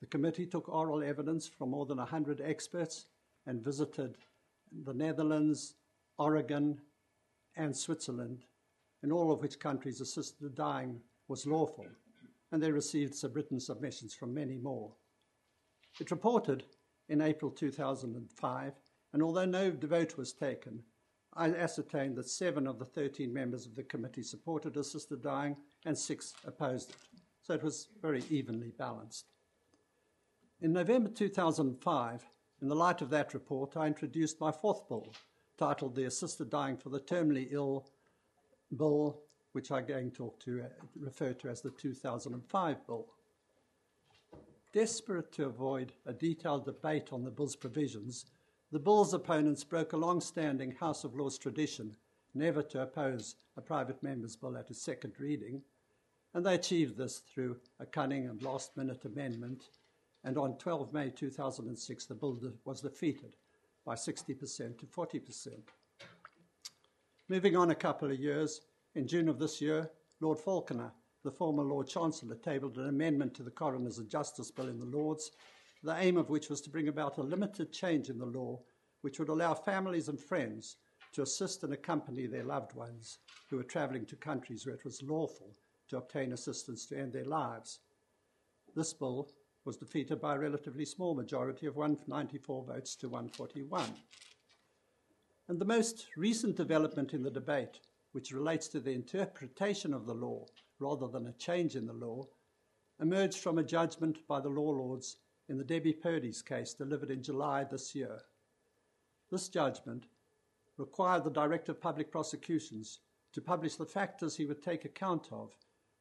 The 0.00 0.06
committee 0.06 0.46
took 0.46 0.68
oral 0.68 1.02
evidence 1.02 1.48
from 1.48 1.70
more 1.70 1.86
than 1.86 1.98
100 1.98 2.40
experts 2.40 3.06
and 3.46 3.60
visited 3.60 4.16
the 4.84 4.94
Netherlands, 4.94 5.74
Oregon, 6.18 6.80
and 7.56 7.76
Switzerland, 7.76 8.44
in 9.02 9.10
all 9.10 9.32
of 9.32 9.40
which 9.40 9.58
countries 9.58 10.00
assisted 10.00 10.54
dying 10.54 11.00
was 11.26 11.46
lawful, 11.46 11.86
and 12.52 12.62
they 12.62 12.70
received 12.70 13.16
written 13.34 13.58
submissions 13.58 14.14
from 14.14 14.32
many 14.32 14.56
more. 14.56 14.92
It 15.98 16.10
reported 16.10 16.64
in 17.08 17.20
April 17.20 17.50
2005, 17.50 18.72
and 19.12 19.22
although 19.22 19.44
no 19.44 19.70
vote 19.70 20.16
was 20.16 20.32
taken, 20.32 20.82
I 21.34 21.48
ascertained 21.48 22.16
that 22.16 22.28
seven 22.28 22.66
of 22.66 22.78
the 22.78 22.84
13 22.84 23.32
members 23.32 23.66
of 23.66 23.74
the 23.74 23.82
committee 23.82 24.22
supported 24.22 24.76
assisted 24.76 25.22
dying 25.22 25.56
and 25.84 25.96
six 25.96 26.34
opposed 26.44 26.90
it. 26.90 26.96
So 27.42 27.54
it 27.54 27.62
was 27.62 27.88
very 28.02 28.22
evenly 28.30 28.72
balanced. 28.76 29.26
In 30.60 30.72
November 30.72 31.08
2005, 31.08 32.24
in 32.60 32.68
the 32.68 32.74
light 32.74 33.00
of 33.00 33.10
that 33.10 33.32
report, 33.32 33.76
I 33.76 33.86
introduced 33.86 34.40
my 34.40 34.52
fourth 34.52 34.86
bill, 34.88 35.06
titled 35.56 35.94
The 35.94 36.04
Assisted 36.04 36.50
Dying 36.50 36.76
for 36.76 36.90
the 36.90 37.00
Terminally 37.00 37.48
Ill 37.50 37.88
Bill, 38.76 39.18
which 39.52 39.70
I'm 39.70 39.86
going 39.86 40.10
to 40.10 40.16
talk 40.16 40.38
to, 40.40 40.62
uh, 40.62 40.66
refer 40.98 41.32
to 41.32 41.48
as 41.48 41.62
the 41.62 41.70
2005 41.70 42.86
bill. 42.86 43.06
Desperate 44.72 45.32
to 45.32 45.46
avoid 45.46 45.92
a 46.06 46.12
detailed 46.12 46.64
debate 46.64 47.12
on 47.12 47.24
the 47.24 47.30
bill's 47.30 47.56
provisions, 47.56 48.26
the 48.70 48.78
bill's 48.78 49.12
opponents 49.12 49.64
broke 49.64 49.92
a 49.92 49.96
long 49.96 50.20
standing 50.20 50.70
House 50.70 51.02
of 51.02 51.16
Lords 51.16 51.38
tradition 51.38 51.96
never 52.34 52.62
to 52.62 52.82
oppose 52.82 53.34
a 53.56 53.60
private 53.60 54.00
member's 54.00 54.36
bill 54.36 54.56
at 54.56 54.70
a 54.70 54.74
second 54.74 55.14
reading, 55.18 55.60
and 56.34 56.46
they 56.46 56.54
achieved 56.54 56.96
this 56.96 57.18
through 57.18 57.56
a 57.80 57.86
cunning 57.86 58.28
and 58.28 58.42
last 58.42 58.76
minute 58.76 59.04
amendment. 59.04 59.70
And 60.22 60.38
on 60.38 60.56
12 60.58 60.92
May 60.92 61.10
2006, 61.10 62.06
the 62.06 62.14
bill 62.14 62.38
was 62.64 62.80
defeated 62.80 63.34
by 63.84 63.96
60% 63.96 64.78
to 64.78 64.86
40%. 64.86 65.48
Moving 67.28 67.56
on 67.56 67.70
a 67.70 67.74
couple 67.74 68.10
of 68.10 68.20
years, 68.20 68.60
in 68.94 69.08
June 69.08 69.28
of 69.28 69.40
this 69.40 69.60
year, 69.60 69.90
Lord 70.20 70.38
Falconer, 70.38 70.92
the 71.24 71.30
former 71.30 71.62
Lord 71.62 71.86
Chancellor, 71.86 72.36
tabled 72.36 72.78
an 72.78 72.88
amendment 72.88 73.34
to 73.34 73.42
the 73.42 73.50
Coroners 73.50 73.98
and 73.98 74.08
Justice 74.08 74.50
Bill 74.50 74.68
in 74.68 74.78
the 74.78 74.84
Lords 74.84 75.30
the 75.82 75.96
aim 75.96 76.16
of 76.16 76.28
which 76.28 76.50
was 76.50 76.60
to 76.60 76.70
bring 76.70 76.88
about 76.88 77.18
a 77.18 77.22
limited 77.22 77.72
change 77.72 78.10
in 78.10 78.18
the 78.18 78.26
law 78.26 78.60
which 79.00 79.18
would 79.18 79.30
allow 79.30 79.54
families 79.54 80.08
and 80.08 80.20
friends 80.20 80.76
to 81.12 81.22
assist 81.22 81.64
and 81.64 81.72
accompany 81.72 82.26
their 82.26 82.44
loved 82.44 82.74
ones 82.74 83.18
who 83.48 83.56
were 83.56 83.62
travelling 83.62 84.04
to 84.06 84.16
countries 84.16 84.66
where 84.66 84.74
it 84.74 84.84
was 84.84 85.02
lawful 85.02 85.56
to 85.88 85.96
obtain 85.96 86.32
assistance 86.32 86.86
to 86.86 86.98
end 86.98 87.12
their 87.12 87.24
lives. 87.24 87.80
This 88.76 88.92
bill 88.92 89.30
was 89.64 89.76
defeated 89.76 90.20
by 90.20 90.34
a 90.34 90.38
relatively 90.38 90.84
small 90.84 91.14
majority 91.14 91.66
of 91.66 91.76
194 91.76 92.64
votes 92.64 92.94
to 92.96 93.08
141. 93.08 93.82
And 95.48 95.58
the 95.58 95.64
most 95.64 96.06
recent 96.16 96.56
development 96.56 97.12
in 97.14 97.22
the 97.22 97.30
debate, 97.30 97.80
which 98.12 98.32
relates 98.32 98.68
to 98.68 98.80
the 98.80 98.92
interpretation 98.92 99.92
of 99.92 100.06
the 100.06 100.14
law 100.14 100.46
rather 100.80 101.06
than 101.06 101.26
a 101.26 101.32
change 101.32 101.76
in 101.76 101.86
the 101.86 101.92
law, 101.92 102.26
emerged 103.00 103.38
from 103.38 103.58
a 103.58 103.62
judgment 103.64 104.26
by 104.26 104.40
the 104.40 104.48
law 104.48 104.70
lords 104.70 105.18
in 105.48 105.58
the 105.58 105.64
Debbie 105.64 105.92
Purdy's 105.92 106.42
case 106.42 106.74
delivered 106.74 107.10
in 107.10 107.22
July 107.22 107.64
this 107.64 107.94
year. 107.94 108.20
This 109.30 109.48
judgment 109.48 110.06
required 110.76 111.24
the 111.24 111.30
Director 111.30 111.72
of 111.72 111.80
Public 111.80 112.10
Prosecutions 112.10 113.00
to 113.32 113.40
publish 113.40 113.76
the 113.76 113.86
factors 113.86 114.36
he 114.36 114.46
would 114.46 114.62
take 114.62 114.84
account 114.84 115.28
of 115.30 115.54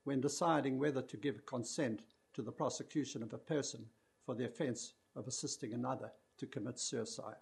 when 0.04 0.22
deciding 0.22 0.80
whether 0.80 1.02
to 1.02 1.18
give 1.18 1.46
consent 1.46 2.06
to 2.34 2.42
the 2.42 2.52
prosecution 2.52 3.22
of 3.22 3.34
a 3.34 3.38
person 3.38 3.86
for 4.26 4.36
the 4.36 4.46
offence 4.46 4.94
of 5.16 5.28
assisting 5.28 5.74
another 5.74 6.12
to 6.38 6.48
commit 6.48 6.80
suicide. 6.80 7.36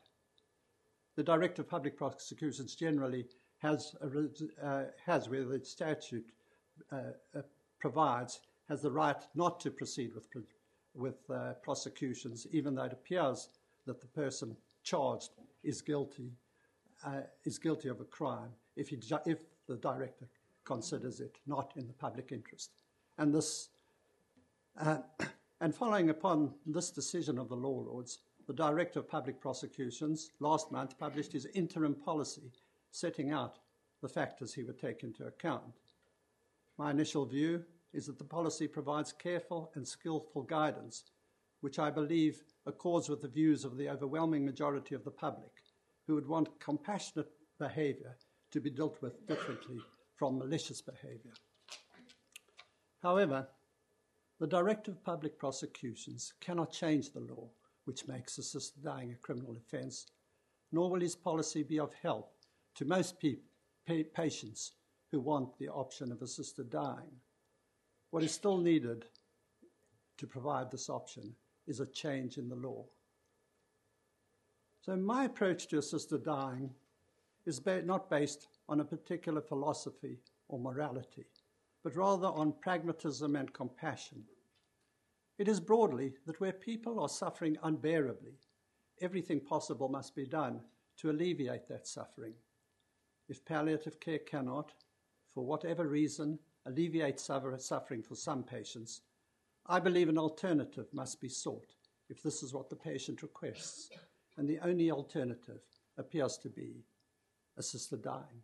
The 1.15 1.23
Director 1.23 1.62
of 1.62 1.69
Public 1.69 1.97
Prosecutions 1.97 2.76
generally 2.76 3.26
has, 3.60 3.95
a, 4.02 4.65
uh, 4.65 4.86
has 5.06 5.30
where 5.30 5.45
the 5.45 5.63
statute 5.63 6.32
provides, 7.79 8.41
has 8.69 8.81
the 8.81 8.91
right 8.91 9.23
not 9.35 9.59
to 9.61 9.71
proceed 9.71 10.13
with 10.13 10.27
with 10.97 11.29
uh, 11.29 11.53
prosecutions, 11.61 12.47
even 12.51 12.75
though 12.75 12.85
it 12.85 12.91
appears 12.91 13.49
that 13.85 14.01
the 14.01 14.07
person 14.07 14.57
charged 14.83 15.29
is 15.63 15.81
guilty, 15.81 16.31
uh, 17.05 17.21
is 17.45 17.59
guilty 17.59 17.87
of 17.87 18.01
a 18.01 18.05
crime 18.05 18.49
if, 18.75 18.89
he, 18.89 18.97
if 19.25 19.37
the 19.67 19.75
director 19.77 20.27
considers 20.65 21.19
it 21.19 21.37
not 21.45 21.71
in 21.75 21.87
the 21.87 21.93
public 21.93 22.31
interest. 22.31 22.71
And 23.17 23.33
this, 23.33 23.69
uh, 24.79 24.97
and 25.61 25.73
following 25.73 26.09
upon 26.09 26.53
this 26.65 26.89
decision 26.89 27.37
of 27.37 27.49
the 27.49 27.55
law 27.55 27.83
lords, 27.85 28.19
the 28.47 28.53
Director 28.53 28.99
of 28.99 29.09
Public 29.09 29.41
Prosecutions 29.41 30.31
last 30.39 30.71
month 30.71 30.97
published 30.97 31.33
his 31.33 31.47
interim 31.47 31.93
policy 31.93 32.49
setting 32.91 33.31
out 33.31 33.57
the 34.01 34.07
factors 34.07 34.53
he 34.53 34.63
would 34.63 34.79
take 34.79 35.03
into 35.03 35.25
account. 35.25 35.63
My 36.77 36.91
initial 36.91 37.25
view 37.25 37.63
is 37.93 38.05
that 38.05 38.19
the 38.19 38.23
policy 38.23 38.67
provides 38.67 39.11
careful 39.11 39.71
and 39.75 39.87
skillful 39.87 40.43
guidance, 40.43 41.03
which 41.61 41.79
I 41.79 41.89
believe 41.89 42.43
accords 42.65 43.09
with 43.09 43.21
the 43.21 43.27
views 43.27 43.65
of 43.65 43.77
the 43.77 43.89
overwhelming 43.89 44.45
majority 44.45 44.93
of 44.93 45.03
the 45.03 45.11
public, 45.11 45.51
who 46.05 46.15
would 46.15 46.27
want 46.27 46.59
compassionate 46.59 47.31
behaviour 47.59 48.15
to 48.51 48.61
be 48.61 48.69
dealt 48.69 49.01
with 49.01 49.25
differently 49.27 49.77
from 50.15 50.37
malicious 50.37 50.81
behaviour. 50.81 51.33
However, 53.01 53.47
the 54.39 54.47
Director 54.47 54.91
of 54.91 55.03
Public 55.03 55.39
Prosecutions 55.39 56.33
cannot 56.39 56.71
change 56.71 57.11
the 57.11 57.21
law 57.21 57.49
which 57.85 58.07
makes 58.07 58.37
assisted 58.37 58.83
dying 58.83 59.13
a 59.13 59.15
criminal 59.15 59.55
offence, 59.57 60.07
nor 60.71 60.91
will 60.91 60.99
his 60.99 61.15
policy 61.15 61.63
be 61.63 61.79
of 61.79 61.93
help 62.01 62.33
to 62.75 62.85
most 62.85 63.19
pe- 63.19 63.37
pa- 63.87 64.09
patients 64.13 64.73
who 65.12 65.20
want 65.20 65.58
the 65.58 65.70
option 65.70 66.12
of 66.12 66.22
assisted 66.22 66.70
dying. 66.70 67.22
What 68.12 68.24
is 68.24 68.32
still 68.32 68.58
needed 68.58 69.06
to 70.17 70.28
provide 70.28 70.72
this 70.72 70.89
option 70.89 71.36
is 71.67 71.80
a 71.80 71.86
change 71.86 72.38
in 72.38 72.50
the 72.50 72.56
law. 72.56 72.86
So, 74.82 74.96
my 74.96 75.26
approach 75.26 75.67
to 75.67 75.78
assisted 75.80 76.24
dying 76.24 76.70
is 77.46 77.60
ba- 77.60 77.82
not 77.82 78.10
based 78.10 78.48
on 78.70 78.80
a 78.80 78.86
particular 78.86 79.41
philosophy 79.41 80.20
or 80.48 80.60
morality, 80.60 81.26
but 81.84 81.96
rather 81.96 82.28
on 82.28 82.54
pragmatism 82.62 83.36
and 83.36 83.52
compassion. 83.54 84.24
It 85.38 85.48
is 85.48 85.60
broadly 85.60 86.13
that 86.26 86.39
where 86.39 86.54
people 86.54 87.00
are 87.00 87.10
suffering 87.10 87.58
unbearably, 87.63 88.39
everything 89.02 89.39
possible 89.39 89.89
must 89.89 90.15
be 90.15 90.26
done 90.26 90.62
to 90.98 91.12
alleviate 91.12 91.67
that 91.67 91.88
suffering. 91.88 92.34
If 93.30 93.46
palliative 93.46 94.00
care 94.00 94.20
cannot, 94.20 94.74
for 95.38 95.45
whatever 95.45 95.88
reason, 95.88 96.39
alleviate 96.65 97.19
suffering 97.19 98.02
for 98.02 98.15
some 98.15 98.41
patients, 98.41 99.02
I 99.67 99.80
believe 99.80 100.10
an 100.10 100.17
alternative 100.17 100.88
must 100.91 101.21
be 101.21 101.30
sought 101.30 101.76
if 102.10 102.23
this 102.23 102.41
is 102.41 102.56
what 102.56 102.71
the 102.71 102.76
patient 102.76 103.21
requests, 103.21 103.91
and 104.38 104.50
the 104.50 104.58
only 104.67 104.89
alternative 104.89 105.62
appears 106.00 106.39
to 106.39 106.50
be 106.50 106.84
assisted 107.56 108.02
dying. 108.02 108.41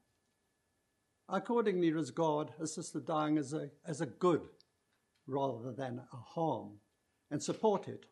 I 1.28 1.40
accordingly 1.40 1.92
regard 1.92 2.50
assisted 2.60 3.08
dying 3.08 3.40
as 3.40 3.54
a, 3.54 3.72
as 3.88 4.02
a 4.02 4.06
good 4.06 4.48
rather 5.26 5.72
than 5.72 6.00
a 6.00 6.16
harm 6.16 6.74
and 7.32 7.42
support 7.42 7.88
it, 7.88 8.06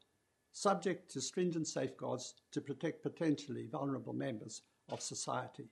subject 0.54 1.12
to 1.12 1.22
stringent 1.22 1.68
safeguards 1.68 2.34
to 2.52 2.62
protect 2.62 3.04
potentially 3.04 3.68
vulnerable 3.72 4.14
members 4.14 4.64
of 4.90 5.02
society. 5.02 5.70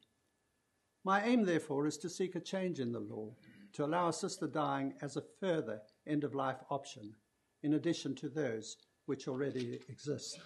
My 1.10 1.24
aim, 1.24 1.44
therefore, 1.44 1.88
is 1.88 1.98
to 1.98 2.08
seek 2.08 2.36
a 2.36 2.40
change 2.40 2.80
in 2.80 2.92
the 2.92 3.00
law 3.00 3.34
to 3.74 3.84
allow 3.84 4.10
assisted 4.10 4.52
dying 4.52 4.94
as 5.02 5.18
a 5.18 5.24
further 5.40 5.82
end 6.06 6.24
of 6.24 6.36
life 6.36 6.60
option, 6.70 7.16
in 7.64 7.74
addition 7.74 8.14
to 8.18 8.30
those 8.30 8.78
which 9.08 9.28
already 9.28 9.80
exist. 9.90 10.40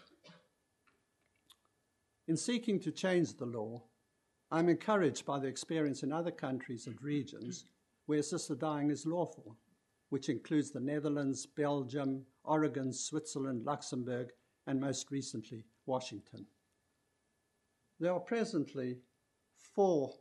In 2.30 2.38
seeking 2.38 2.80
to 2.80 2.94
change 2.94 3.34
the 3.34 3.46
law, 3.46 3.84
I'm 4.52 4.70
encouraged 4.70 5.26
by 5.26 5.38
the 5.38 5.50
experience 5.50 6.02
in 6.02 6.14
other 6.14 6.32
countries 6.32 6.88
and 6.88 6.96
regions 7.02 7.66
where 8.06 8.20
assisted 8.20 8.60
dying 8.60 8.90
is 8.90 9.06
lawful, 9.06 9.58
which 10.12 10.30
includes 10.30 10.72
the 10.72 10.80
Netherlands, 10.80 11.46
Belgium, 11.46 12.26
Oregon, 12.46 12.94
Switzerland, 12.94 13.66
Luxembourg, 13.66 14.32
and 14.66 14.80
most 14.80 15.12
recently, 15.12 15.66
Washington. 15.88 16.46
There 18.00 18.14
are 18.14 18.22
presently 18.22 19.00
four 19.76 20.14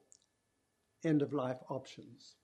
end 1.04 1.22
of 1.22 1.32
life 1.32 1.58
options. 1.68 2.36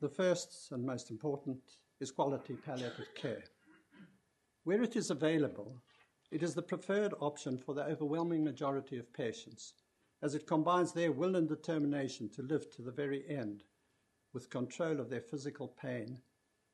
The 0.00 0.08
first 0.08 0.70
and 0.72 0.84
most 0.84 1.10
important 1.10 1.58
is 2.00 2.10
quality 2.10 2.54
palliative 2.54 3.14
care. 3.14 3.44
Where 4.64 4.82
it 4.82 4.96
is 4.96 5.10
available, 5.10 5.80
It 6.30 6.42
is 6.42 6.54
the 6.54 6.62
preferred 6.62 7.14
option 7.20 7.56
for 7.56 7.74
the 7.74 7.84
overwhelming 7.84 8.44
majority 8.44 8.98
of 8.98 9.12
patients, 9.12 9.72
as 10.22 10.34
it 10.34 10.46
combines 10.46 10.92
their 10.92 11.12
will 11.12 11.36
and 11.36 11.48
determination 11.48 12.28
to 12.30 12.42
live 12.42 12.70
to 12.70 12.82
the 12.82 12.90
very 12.90 13.26
end 13.28 13.64
with 14.34 14.50
control 14.50 15.00
of 15.00 15.08
their 15.08 15.22
physical 15.22 15.68
pain 15.68 16.20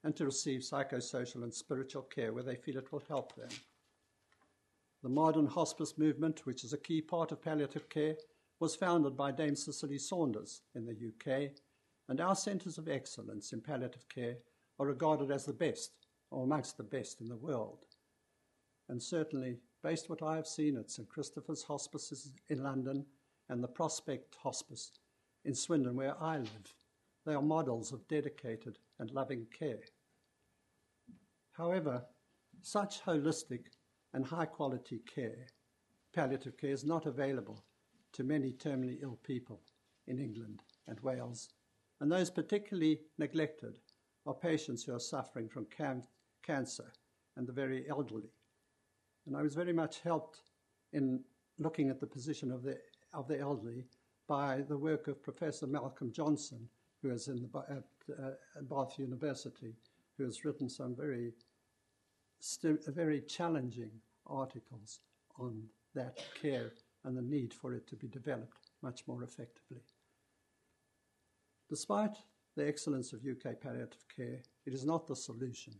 and 0.02 0.16
to 0.16 0.24
receive 0.24 0.60
psychosocial 0.60 1.44
and 1.44 1.54
spiritual 1.54 2.02
care 2.02 2.32
where 2.32 2.42
they 2.42 2.56
feel 2.56 2.76
it 2.76 2.90
will 2.92 3.02
help 3.08 3.36
them. 3.36 3.48
The 5.02 5.08
modern 5.08 5.46
hospice 5.46 5.96
movement, 5.98 6.46
which 6.46 6.64
is 6.64 6.72
a 6.72 6.78
key 6.78 7.00
part 7.00 7.30
of 7.30 7.42
palliative 7.42 7.88
care, 7.88 8.16
was 8.64 8.74
founded 8.74 9.14
by 9.14 9.30
Dame 9.30 9.54
Cicely 9.54 9.98
Saunders 9.98 10.62
in 10.74 10.86
the 10.86 10.94
UK, 10.94 11.50
and 12.08 12.18
our 12.18 12.34
centres 12.34 12.78
of 12.78 12.88
excellence 12.88 13.52
in 13.52 13.60
palliative 13.60 14.08
care 14.08 14.38
are 14.78 14.86
regarded 14.86 15.30
as 15.30 15.44
the 15.44 15.52
best, 15.52 15.92
or 16.30 16.44
amongst 16.44 16.78
the 16.78 16.82
best 16.82 17.20
in 17.20 17.28
the 17.28 17.36
world. 17.36 17.84
And 18.88 19.02
certainly, 19.02 19.58
based 19.82 20.08
what 20.08 20.22
I 20.22 20.36
have 20.36 20.46
seen 20.46 20.78
at 20.78 20.90
St 20.90 21.06
Christopher's 21.06 21.62
Hospices 21.62 22.32
in 22.48 22.62
London 22.62 23.04
and 23.50 23.62
the 23.62 23.68
Prospect 23.68 24.34
Hospice 24.36 24.92
in 25.44 25.54
Swindon, 25.54 25.94
where 25.94 26.16
I 26.18 26.38
live, 26.38 26.74
they 27.26 27.34
are 27.34 27.42
models 27.42 27.92
of 27.92 28.08
dedicated 28.08 28.78
and 28.98 29.10
loving 29.10 29.46
care. 29.50 29.84
However, 31.52 32.02
such 32.62 33.04
holistic 33.04 33.64
and 34.14 34.24
high 34.24 34.46
quality 34.46 35.00
care, 35.00 35.48
palliative 36.14 36.56
care, 36.56 36.70
is 36.70 36.86
not 36.86 37.04
available 37.04 37.62
to 38.14 38.24
many 38.24 38.52
terminally 38.52 38.98
ill 39.02 39.18
people 39.22 39.60
in 40.06 40.18
England 40.18 40.62
and 40.86 40.98
Wales, 41.00 41.50
and 42.00 42.10
those 42.10 42.30
particularly 42.30 43.00
neglected 43.18 43.78
are 44.26 44.34
patients 44.34 44.82
who 44.82 44.94
are 44.94 45.00
suffering 45.00 45.48
from 45.48 45.66
cam- 45.66 46.02
cancer 46.42 46.92
and 47.36 47.46
the 47.46 47.52
very 47.52 47.88
elderly. 47.88 48.30
And 49.26 49.36
I 49.36 49.42
was 49.42 49.54
very 49.54 49.72
much 49.72 50.00
helped 50.00 50.40
in 50.92 51.20
looking 51.58 51.90
at 51.90 52.00
the 52.00 52.06
position 52.06 52.50
of 52.50 52.62
the, 52.62 52.78
of 53.12 53.28
the 53.28 53.38
elderly 53.38 53.84
by 54.26 54.62
the 54.68 54.78
work 54.78 55.08
of 55.08 55.22
Professor 55.22 55.66
Malcolm 55.66 56.12
Johnson, 56.12 56.68
who 57.02 57.10
is 57.10 57.28
in 57.28 57.42
the, 57.42 57.58
at 57.70 57.84
uh, 58.18 58.30
Bath 58.62 58.98
University, 58.98 59.74
who 60.16 60.24
has 60.24 60.44
written 60.44 60.68
some 60.68 60.94
very, 60.94 61.32
very 62.88 63.20
challenging 63.22 63.90
articles 64.26 65.00
on 65.38 65.62
that 65.94 66.18
care 66.40 66.72
and 67.04 67.16
the 67.16 67.22
need 67.22 67.52
for 67.52 67.74
it 67.74 67.86
to 67.88 67.96
be 67.96 68.08
developed 68.08 68.70
much 68.82 69.06
more 69.06 69.22
effectively. 69.22 69.82
Despite 71.68 72.16
the 72.56 72.66
excellence 72.66 73.12
of 73.12 73.20
UK 73.20 73.60
palliative 73.60 74.04
care, 74.14 74.40
it 74.66 74.74
is 74.74 74.84
not 74.84 75.06
the 75.06 75.16
solution 75.16 75.74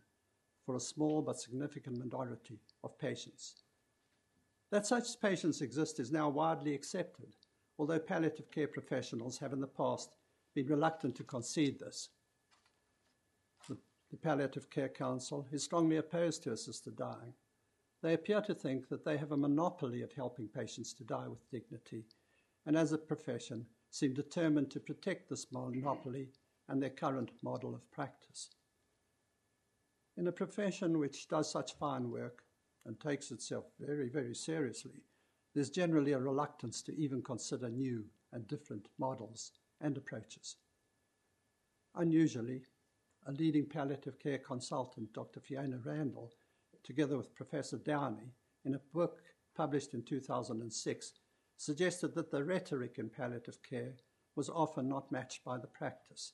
for 0.64 0.76
a 0.76 0.80
small 0.80 1.22
but 1.22 1.38
significant 1.38 1.98
minority 1.98 2.58
of 2.82 2.98
patients. 2.98 3.56
That 4.70 4.86
such 4.86 5.20
patients 5.20 5.60
exist 5.60 6.00
is 6.00 6.10
now 6.10 6.28
widely 6.28 6.74
accepted, 6.74 7.36
although 7.78 7.98
palliative 7.98 8.50
care 8.50 8.68
professionals 8.68 9.38
have 9.38 9.52
in 9.52 9.60
the 9.60 9.66
past 9.66 10.16
been 10.54 10.66
reluctant 10.66 11.14
to 11.16 11.24
concede 11.24 11.78
this. 11.78 12.08
The, 13.68 13.76
the 14.10 14.16
Palliative 14.16 14.70
Care 14.70 14.88
Council 14.88 15.46
is 15.52 15.62
strongly 15.62 15.96
opposed 15.96 16.42
to 16.44 16.52
assisted 16.52 16.96
dying. 16.96 17.34
They 18.04 18.12
appear 18.12 18.42
to 18.42 18.54
think 18.54 18.90
that 18.90 19.02
they 19.02 19.16
have 19.16 19.32
a 19.32 19.36
monopoly 19.38 20.02
of 20.02 20.12
helping 20.12 20.46
patients 20.46 20.92
to 20.92 21.04
die 21.04 21.26
with 21.26 21.48
dignity, 21.50 22.04
and 22.66 22.76
as 22.76 22.92
a 22.92 22.98
profession, 22.98 23.64
seem 23.90 24.12
determined 24.12 24.70
to 24.72 24.78
protect 24.80 25.30
this 25.30 25.50
monopoly 25.50 26.28
and 26.68 26.82
their 26.82 26.90
current 26.90 27.30
model 27.42 27.74
of 27.74 27.90
practice. 27.90 28.50
In 30.18 30.26
a 30.26 30.32
profession 30.32 30.98
which 30.98 31.28
does 31.28 31.50
such 31.50 31.78
fine 31.78 32.10
work 32.10 32.44
and 32.84 33.00
takes 33.00 33.30
itself 33.30 33.64
very, 33.80 34.10
very 34.10 34.34
seriously, 34.34 35.02
there's 35.54 35.70
generally 35.70 36.12
a 36.12 36.18
reluctance 36.18 36.82
to 36.82 36.94
even 36.94 37.22
consider 37.22 37.70
new 37.70 38.04
and 38.32 38.46
different 38.46 38.86
models 38.98 39.52
and 39.80 39.96
approaches. 39.96 40.56
Unusually, 41.94 42.66
a 43.24 43.32
leading 43.32 43.64
palliative 43.64 44.18
care 44.18 44.36
consultant, 44.36 45.14
Dr. 45.14 45.40
Fiona 45.40 45.78
Randall, 45.82 46.34
together 46.84 47.16
with 47.16 47.34
Professor 47.34 47.78
Downie, 47.78 48.34
in 48.64 48.74
a 48.74 48.80
book 48.92 49.22
published 49.56 49.94
in 49.94 50.02
2006, 50.02 51.12
suggested 51.56 52.14
that 52.14 52.30
the 52.30 52.44
rhetoric 52.44 52.98
in 52.98 53.08
palliative 53.08 53.62
care 53.62 53.94
was 54.36 54.48
often 54.48 54.88
not 54.88 55.10
matched 55.10 55.44
by 55.44 55.58
the 55.58 55.66
practice, 55.66 56.32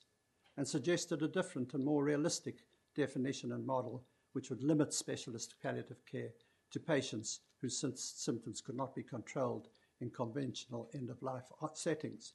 and 0.56 0.66
suggested 0.66 1.22
a 1.22 1.28
different 1.28 1.72
and 1.74 1.84
more 1.84 2.04
realistic 2.04 2.64
definition 2.96 3.52
and 3.52 3.64
model 3.64 4.04
which 4.32 4.50
would 4.50 4.62
limit 4.62 4.92
specialist 4.92 5.54
palliative 5.62 6.04
care 6.10 6.30
to 6.70 6.80
patients 6.80 7.40
whose 7.60 7.78
symptoms 7.78 8.60
could 8.60 8.76
not 8.76 8.94
be 8.94 9.02
controlled 9.02 9.68
in 10.00 10.10
conventional 10.10 10.88
end 10.94 11.10
of 11.10 11.22
life 11.22 11.50
settings. 11.74 12.32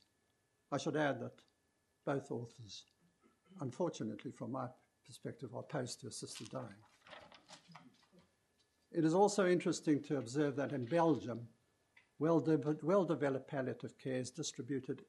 I 0.72 0.78
should 0.78 0.96
add 0.96 1.20
that 1.22 1.42
both 2.06 2.32
authors, 2.32 2.84
unfortunately 3.62 4.32
from 4.32 4.52
my 4.52 4.68
perspective, 5.06 5.56
are 5.56 5.62
opposed 5.62 6.02
to 6.02 6.08
assisted 6.08 6.50
dying. 6.50 6.84
It 8.96 9.04
is 9.04 9.14
also 9.14 9.46
interesting 9.46 10.02
to 10.04 10.18
observe 10.20 10.56
that 10.56 10.72
in 10.72 10.86
Belgium, 10.86 11.50
well, 12.18 12.40
de- 12.40 12.78
well 12.82 13.04
developed 13.04 13.50
palliative 13.50 13.98
care 13.98 14.20
is 14.20 14.32
distributed 14.32 15.04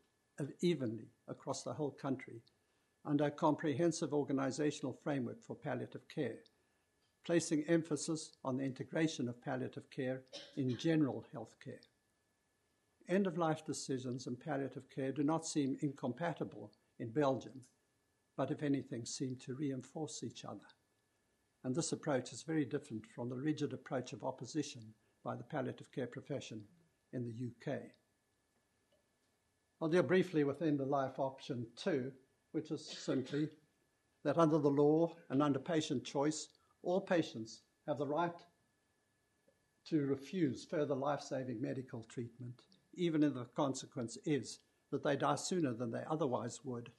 evenly 0.61 1.13
across 1.29 1.63
the 1.63 1.73
whole 1.73 1.93
country 1.93 2.43
under 3.05 3.27
a 3.27 3.31
comprehensive 3.31 4.13
organizational 4.13 4.93
framework 4.93 5.41
for 5.41 5.55
palliative 5.55 6.09
care, 6.09 6.41
placing 7.25 7.63
emphasis 7.69 8.33
on 8.45 8.57
the 8.57 8.65
integration 8.65 9.29
of 9.29 9.41
palliative 9.41 9.89
care 9.89 10.23
in 10.57 10.77
general 10.77 11.25
health 11.33 11.55
care. 11.65 11.87
End 13.09 13.29
of 13.29 13.39
life 13.39 13.65
decisions 13.65 14.27
and 14.27 14.41
palliative 14.41 14.91
care 14.91 15.13
do 15.13 15.23
not 15.23 15.47
seem 15.47 15.79
incompatible 15.81 16.73
in 16.99 17.11
Belgium, 17.11 17.61
but 18.37 18.51
if 18.51 18.65
anything, 18.65 19.05
seem 19.05 19.37
to 19.37 19.55
reinforce 19.55 20.25
each 20.25 20.45
other. 20.45 20.67
And 21.67 21.75
this 21.75 21.91
approach 21.91 22.33
is 22.33 22.45
very 22.45 22.65
different 22.65 23.05
from 23.13 23.29
the 23.29 23.35
rigid 23.35 23.73
approach 23.73 24.13
of 24.13 24.23
opposition 24.23 24.95
by 25.25 25.35
the 25.35 25.43
palliative 25.43 25.91
care 25.91 26.07
profession 26.07 26.63
in 27.13 27.25
the 27.25 27.73
UK. 27.73 27.81
I'll 29.83 29.89
deal 29.89 30.05
briefly 30.05 30.45
with 30.45 30.63
end 30.63 30.81
of 30.81 30.87
life 30.87 31.19
option 31.19 31.67
two, 31.75 32.13
which 32.53 32.71
is 32.71 32.87
simply 32.87 33.49
that 34.23 34.39
under 34.39 34.59
the 34.59 34.71
law 34.71 35.13
and 35.29 35.43
under 35.43 35.59
patient 35.59 36.05
choice, 36.05 36.47
all 36.85 37.01
patients 37.01 37.63
have 37.89 37.99
the 37.99 38.07
right 38.07 38.41
to 39.89 40.07
refuse 40.07 40.65
further 40.65 40.95
life 40.95 41.21
saving 41.21 41.61
medical 41.61 42.05
treatment 42.05 42.63
even 42.95 43.25
if 43.25 43.35
the 43.35 43.45
consequence 43.57 44.17
is 44.25 44.61
that 44.93 45.03
they 45.03 45.17
die 45.17 45.35
sooner 45.35 45.73
than 45.75 45.91
they 45.91 46.05
otherwise 46.09 46.61
would, 46.65 46.91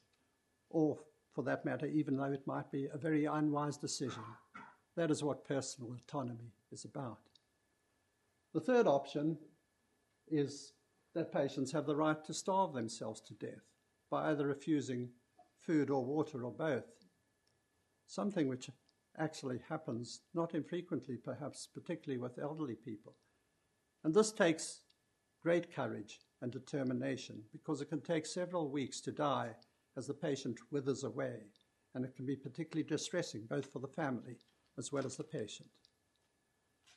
or 0.69 0.99
for 1.34 1.43
that 1.43 1.65
matter, 1.65 1.86
even 1.86 2.17
though 2.17 2.32
it 2.32 2.45
might 2.45 2.69
be 2.71 2.88
a 2.93 2.97
very 2.97 3.25
unwise 3.25 3.77
decision. 3.77 4.23
That 4.97 5.12
is 5.12 5.23
what 5.23 5.47
personal 5.47 5.93
autonomy 5.93 6.55
is 6.71 6.83
about. 6.83 7.19
The 8.53 8.60
third 8.60 8.88
option 8.88 9.38
is 10.27 10.73
that 11.13 11.31
patients 11.31 11.71
have 11.71 11.86
the 11.86 11.95
right 11.95 12.25
to 12.25 12.33
starve 12.33 12.73
themselves 12.73 13.21
to 13.21 13.36
death 13.36 13.63
by 14.10 14.31
either 14.31 14.47
refusing 14.47 15.10
food 15.60 15.91
or 15.91 16.03
water 16.03 16.43
or 16.43 16.51
both, 16.51 17.05
something 18.07 18.47
which 18.47 18.71
actually 19.19 19.60
happens 19.69 20.21
not 20.33 20.55
infrequently, 20.55 21.17
perhaps 21.17 21.67
particularly 21.71 22.19
with 22.19 22.39
elderly 22.39 22.75
people. 22.75 23.15
And 24.03 24.15
this 24.15 24.31
takes 24.31 24.81
great 25.43 25.75
courage 25.75 26.21
and 26.41 26.51
determination 26.51 27.43
because 27.51 27.81
it 27.81 27.89
can 27.89 28.01
take 28.01 28.25
several 28.25 28.71
weeks 28.71 28.99
to 29.01 29.12
die 29.12 29.51
as 29.95 30.07
the 30.07 30.13
patient 30.15 30.57
withers 30.71 31.03
away, 31.03 31.41
and 31.93 32.03
it 32.03 32.15
can 32.15 32.25
be 32.25 32.36
particularly 32.36 32.88
distressing 32.88 33.43
both 33.47 33.71
for 33.71 33.79
the 33.79 33.88
family 33.88 34.38
as 34.78 34.92
well 34.92 35.06
as 35.06 35.18
the 35.18 35.24
patient. 35.24 35.70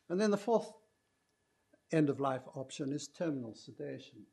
And 0.09 0.21
then 0.21 0.31
the 0.31 0.37
fourth 0.37 0.73
end 1.93 2.11
of 2.11 2.21
life 2.21 2.43
option 2.55 2.93
is 2.93 3.09
terminal 3.09 3.55
sedation. 3.55 4.27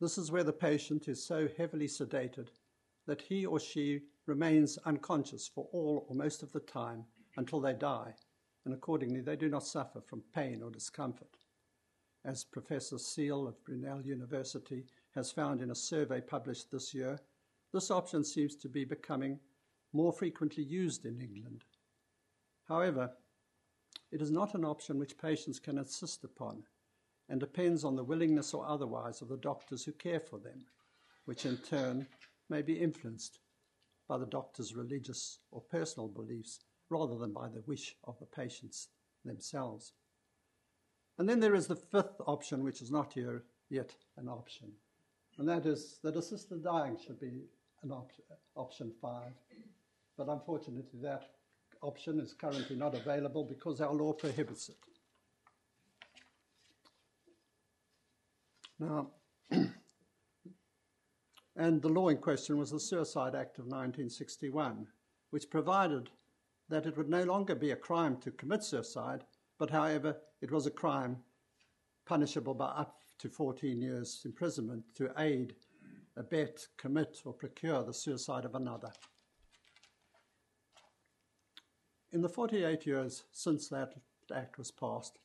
This 0.00 0.18
is 0.18 0.30
where 0.30 0.44
the 0.44 0.52
patient 0.52 1.08
is 1.08 1.26
so 1.26 1.48
heavily 1.56 1.88
sedated 1.88 2.48
that 3.06 3.22
he 3.22 3.46
or 3.46 3.58
she 3.58 4.00
remains 4.26 4.78
unconscious 4.84 5.48
for 5.48 5.68
all 5.72 6.06
or 6.08 6.14
most 6.14 6.42
of 6.42 6.52
the 6.52 6.60
time 6.60 7.04
until 7.36 7.60
they 7.60 7.72
die, 7.72 8.14
and 8.64 8.74
accordingly 8.74 9.20
they 9.20 9.36
do 9.36 9.48
not 9.48 9.66
suffer 9.66 10.00
from 10.00 10.22
pain 10.34 10.62
or 10.62 10.70
discomfort 10.70 11.36
as 12.24 12.44
Professor 12.44 12.98
Seale 12.98 13.46
of 13.48 13.64
Brunel 13.64 14.02
University 14.02 14.84
has 15.14 15.32
found 15.32 15.62
in 15.62 15.70
a 15.70 15.74
survey 15.74 16.20
published 16.20 16.70
this 16.70 16.92
year, 16.92 17.18
this 17.72 17.90
option 17.90 18.24
seems 18.24 18.54
to 18.56 18.68
be 18.68 18.84
becoming 18.84 19.38
more 19.98 20.12
frequently 20.12 20.62
used 20.62 21.04
in 21.04 21.20
England. 21.20 21.64
However, 22.68 23.10
it 24.12 24.22
is 24.22 24.30
not 24.30 24.54
an 24.54 24.64
option 24.64 24.96
which 24.96 25.18
patients 25.18 25.58
can 25.58 25.76
insist 25.76 26.22
upon 26.22 26.62
and 27.28 27.40
depends 27.40 27.82
on 27.82 27.96
the 27.96 28.04
willingness 28.04 28.54
or 28.54 28.64
otherwise 28.64 29.20
of 29.20 29.28
the 29.28 29.36
doctors 29.36 29.84
who 29.84 29.90
care 29.90 30.20
for 30.20 30.38
them, 30.38 30.64
which 31.24 31.44
in 31.44 31.56
turn 31.56 32.06
may 32.48 32.62
be 32.62 32.74
influenced 32.74 33.40
by 34.08 34.16
the 34.16 34.26
doctor's 34.26 34.76
religious 34.76 35.40
or 35.50 35.62
personal 35.62 36.06
beliefs 36.06 36.60
rather 36.90 37.18
than 37.18 37.32
by 37.32 37.48
the 37.48 37.64
wish 37.66 37.96
of 38.04 38.16
the 38.20 38.26
patients 38.26 38.90
themselves. 39.24 39.94
And 41.18 41.28
then 41.28 41.40
there 41.40 41.56
is 41.56 41.66
the 41.66 41.74
fifth 41.74 42.20
option, 42.24 42.62
which 42.62 42.82
is 42.82 42.92
not 42.92 43.14
here 43.14 43.42
yet 43.68 43.96
an 44.16 44.28
option, 44.28 44.68
and 45.38 45.48
that 45.48 45.66
is 45.66 45.98
that 46.04 46.16
assisted 46.16 46.62
dying 46.62 46.96
should 47.04 47.18
be 47.18 47.42
an 47.82 47.90
op- 47.90 48.12
option 48.54 48.92
five. 49.02 49.32
But 50.18 50.28
unfortunately, 50.28 50.98
that 51.02 51.30
option 51.80 52.18
is 52.18 52.34
currently 52.34 52.74
not 52.74 52.96
available 52.96 53.44
because 53.44 53.80
our 53.80 53.94
law 53.94 54.12
prohibits 54.12 54.68
it. 54.68 54.76
Now, 58.80 59.10
and 61.56 61.80
the 61.80 61.88
law 61.88 62.08
in 62.08 62.18
question 62.18 62.58
was 62.58 62.72
the 62.72 62.80
Suicide 62.80 63.36
Act 63.36 63.58
of 63.58 63.66
1961, 63.66 64.88
which 65.30 65.50
provided 65.50 66.10
that 66.68 66.86
it 66.86 66.96
would 66.96 67.08
no 67.08 67.22
longer 67.22 67.54
be 67.54 67.70
a 67.70 67.76
crime 67.76 68.16
to 68.18 68.32
commit 68.32 68.64
suicide, 68.64 69.22
but 69.56 69.70
however, 69.70 70.16
it 70.40 70.50
was 70.50 70.66
a 70.66 70.70
crime 70.70 71.16
punishable 72.06 72.54
by 72.54 72.66
up 72.66 73.02
to 73.18 73.28
14 73.28 73.80
years 73.80 74.22
imprisonment 74.24 74.82
to 74.96 75.12
aid, 75.18 75.54
abet, 76.16 76.66
commit, 76.76 77.20
or 77.24 77.32
procure 77.32 77.84
the 77.84 77.94
suicide 77.94 78.44
of 78.44 78.56
another. 78.56 78.90
In 82.10 82.22
the 82.22 82.28
48 82.28 82.86
years 82.86 83.24
since 83.32 83.68
that 83.68 83.94
act 84.34 84.56
was 84.56 84.70
passed, 84.70 85.18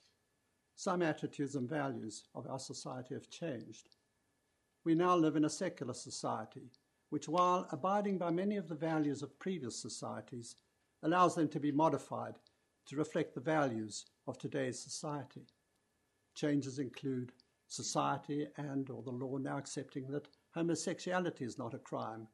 some 0.76 1.02
attitudes 1.02 1.56
and 1.56 1.70
values 1.70 2.26
of 2.36 2.46
our 2.46 2.60
society 2.60 3.14
have 3.14 3.30
changed. 3.30 3.90
We 4.84 4.94
now 4.94 5.16
live 5.16 5.38
in 5.38 5.46
a 5.46 5.50
secular 5.50 5.94
society, 5.94 6.72
which, 7.10 7.30
while 7.30 7.68
abiding 7.72 8.18
by 8.18 8.32
many 8.32 8.58
of 8.58 8.68
the 8.68 8.76
values 8.76 9.22
of 9.22 9.40
previous 9.40 9.78
societies, 9.78 10.58
allows 11.04 11.36
them 11.36 11.48
to 11.50 11.60
be 11.60 11.72
modified 11.72 12.36
to 12.88 12.98
reflect 12.98 13.34
the 13.34 13.40
values 13.40 14.06
of 14.28 14.38
today's 14.38 14.78
society. 14.78 15.46
Changes 16.36 16.80
include 16.80 17.32
society 17.68 18.48
and 18.58 18.90
or 18.90 19.02
the 19.04 19.10
law 19.10 19.38
now 19.38 19.58
accepting 19.58 20.08
that 20.08 20.28
homosexuality 20.54 21.46
is 21.46 21.58
not 21.58 21.74
a 21.74 21.80
crime, 21.80 22.28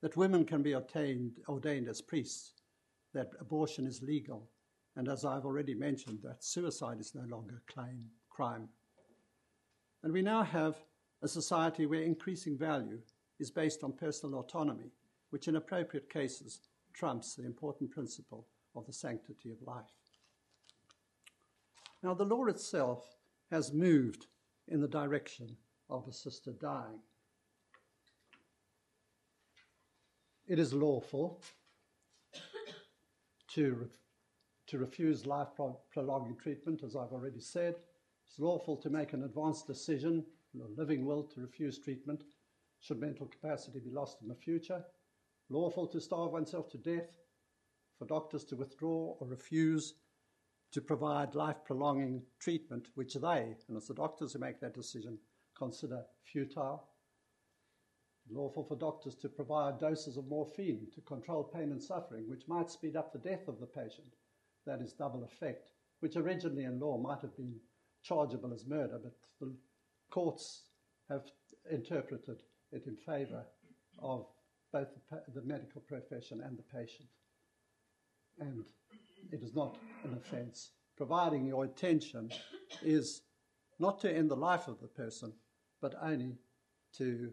that 0.00 0.16
women 0.16 0.44
can 0.44 0.62
be 0.62 0.76
ordained, 0.76 1.40
ordained 1.48 1.88
as 1.88 2.00
priests, 2.00 2.52
that 3.14 3.30
abortion 3.40 3.86
is 3.86 4.02
legal, 4.02 4.48
and 4.96 5.08
as 5.08 5.24
I've 5.24 5.44
already 5.44 5.74
mentioned, 5.74 6.20
that 6.22 6.44
suicide 6.44 7.00
is 7.00 7.14
no 7.14 7.24
longer 7.28 7.62
a 7.62 7.72
claim, 7.72 8.06
crime. 8.28 8.68
And 10.02 10.12
we 10.12 10.22
now 10.22 10.42
have 10.42 10.76
a 11.22 11.28
society 11.28 11.86
where 11.86 12.02
increasing 12.02 12.56
value 12.56 13.00
is 13.38 13.50
based 13.50 13.82
on 13.82 13.92
personal 13.92 14.40
autonomy, 14.40 14.92
which 15.30 15.48
in 15.48 15.56
appropriate 15.56 16.08
cases 16.10 16.60
trumps 16.92 17.34
the 17.34 17.44
important 17.44 17.90
principle 17.90 18.46
of 18.74 18.86
the 18.86 18.92
sanctity 18.92 19.50
of 19.50 19.62
life. 19.62 19.84
Now, 22.02 22.14
the 22.14 22.24
law 22.24 22.46
itself 22.46 23.16
has 23.50 23.72
moved 23.72 24.26
in 24.68 24.80
the 24.80 24.88
direction 24.88 25.56
of 25.88 26.06
assisted 26.08 26.58
dying. 26.58 27.00
It 30.46 30.58
is 30.58 30.72
lawful 30.72 31.42
to, 33.54 33.74
re- 33.74 33.86
to 34.68 34.78
refuse 34.78 35.26
life 35.26 35.48
prolonging 35.90 36.36
treatment, 36.36 36.82
as 36.84 36.96
I've 36.96 37.12
already 37.12 37.40
said. 37.40 37.76
It's 38.28 38.38
lawful 38.38 38.76
to 38.76 38.90
make 38.90 39.12
an 39.12 39.24
advanced 39.24 39.66
decision, 39.66 40.24
a 40.60 40.80
living 40.80 41.04
will, 41.04 41.24
to 41.24 41.40
refuse 41.40 41.78
treatment 41.78 42.22
should 42.80 43.00
mental 43.00 43.26
capacity 43.26 43.80
be 43.80 43.90
lost 43.90 44.22
in 44.22 44.28
the 44.28 44.34
future. 44.34 44.82
Lawful 45.48 45.86
to 45.88 46.00
starve 46.00 46.32
oneself 46.32 46.70
to 46.70 46.78
death, 46.78 47.10
for 47.98 48.06
doctors 48.06 48.44
to 48.44 48.56
withdraw 48.56 49.16
or 49.20 49.26
refuse 49.26 49.94
to 50.72 50.80
provide 50.80 51.34
life 51.34 51.56
prolonging 51.64 52.22
treatment, 52.38 52.88
which 52.94 53.14
they, 53.14 53.54
and 53.68 53.76
it's 53.76 53.88
the 53.88 53.94
doctors 53.94 54.32
who 54.32 54.38
make 54.38 54.60
that 54.60 54.74
decision, 54.74 55.18
consider 55.56 56.02
futile. 56.22 56.89
Lawful 58.32 58.64
for 58.64 58.76
doctors 58.76 59.16
to 59.16 59.28
provide 59.28 59.78
doses 59.78 60.16
of 60.16 60.28
morphine 60.28 60.86
to 60.94 61.00
control 61.00 61.42
pain 61.44 61.72
and 61.72 61.82
suffering, 61.82 62.28
which 62.28 62.46
might 62.46 62.70
speed 62.70 62.96
up 62.96 63.12
the 63.12 63.18
death 63.18 63.48
of 63.48 63.58
the 63.58 63.66
patient. 63.66 64.14
That 64.66 64.80
is 64.80 64.92
double 64.92 65.24
effect, 65.24 65.70
which 66.00 66.16
originally 66.16 66.64
in 66.64 66.78
law 66.78 66.98
might 66.98 67.20
have 67.22 67.36
been 67.36 67.56
chargeable 68.02 68.52
as 68.52 68.66
murder, 68.66 69.00
but 69.02 69.14
the 69.40 69.52
courts 70.10 70.62
have 71.08 71.22
interpreted 71.70 72.42
it 72.72 72.86
in 72.86 72.96
favour 72.96 73.44
of 73.98 74.26
both 74.72 74.88
the, 75.10 75.22
the 75.34 75.46
medical 75.46 75.80
profession 75.80 76.40
and 76.40 76.56
the 76.56 76.62
patient. 76.62 77.08
And 78.38 78.64
it 79.32 79.42
is 79.42 79.54
not 79.54 79.76
an 80.04 80.14
offence. 80.14 80.70
Providing 80.96 81.46
your 81.46 81.64
intention 81.64 82.30
is 82.82 83.22
not 83.78 84.00
to 84.00 84.14
end 84.14 84.30
the 84.30 84.36
life 84.36 84.68
of 84.68 84.80
the 84.80 84.86
person, 84.86 85.32
but 85.80 85.94
only 86.02 86.36
to 86.96 87.32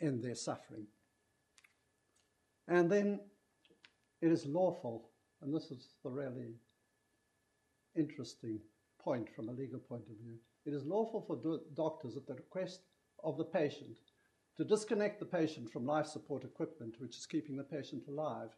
end 0.00 0.22
their 0.22 0.34
suffering. 0.34 0.86
And 2.68 2.90
then 2.90 3.20
it 4.22 4.30
is 4.30 4.46
lawful, 4.46 5.10
and 5.42 5.54
this 5.54 5.70
is 5.70 5.88
the 6.04 6.10
really 6.10 6.54
interesting 7.96 8.60
point 9.02 9.28
from 9.34 9.48
a 9.48 9.52
legal 9.52 9.80
point 9.80 10.04
of 10.10 10.16
view. 10.16 10.36
It 10.66 10.74
is 10.74 10.84
lawful 10.84 11.22
for 11.22 11.36
do- 11.36 11.62
doctors 11.74 12.16
at 12.16 12.26
the 12.26 12.34
request 12.34 12.82
of 13.24 13.38
the 13.38 13.44
patient 13.44 13.98
to 14.56 14.64
disconnect 14.64 15.18
the 15.18 15.26
patient 15.26 15.70
from 15.70 15.86
life 15.86 16.06
support 16.06 16.44
equipment 16.44 16.96
which 16.98 17.16
is 17.16 17.26
keeping 17.26 17.56
the 17.56 17.64
patient 17.64 18.04
alive, 18.08 18.50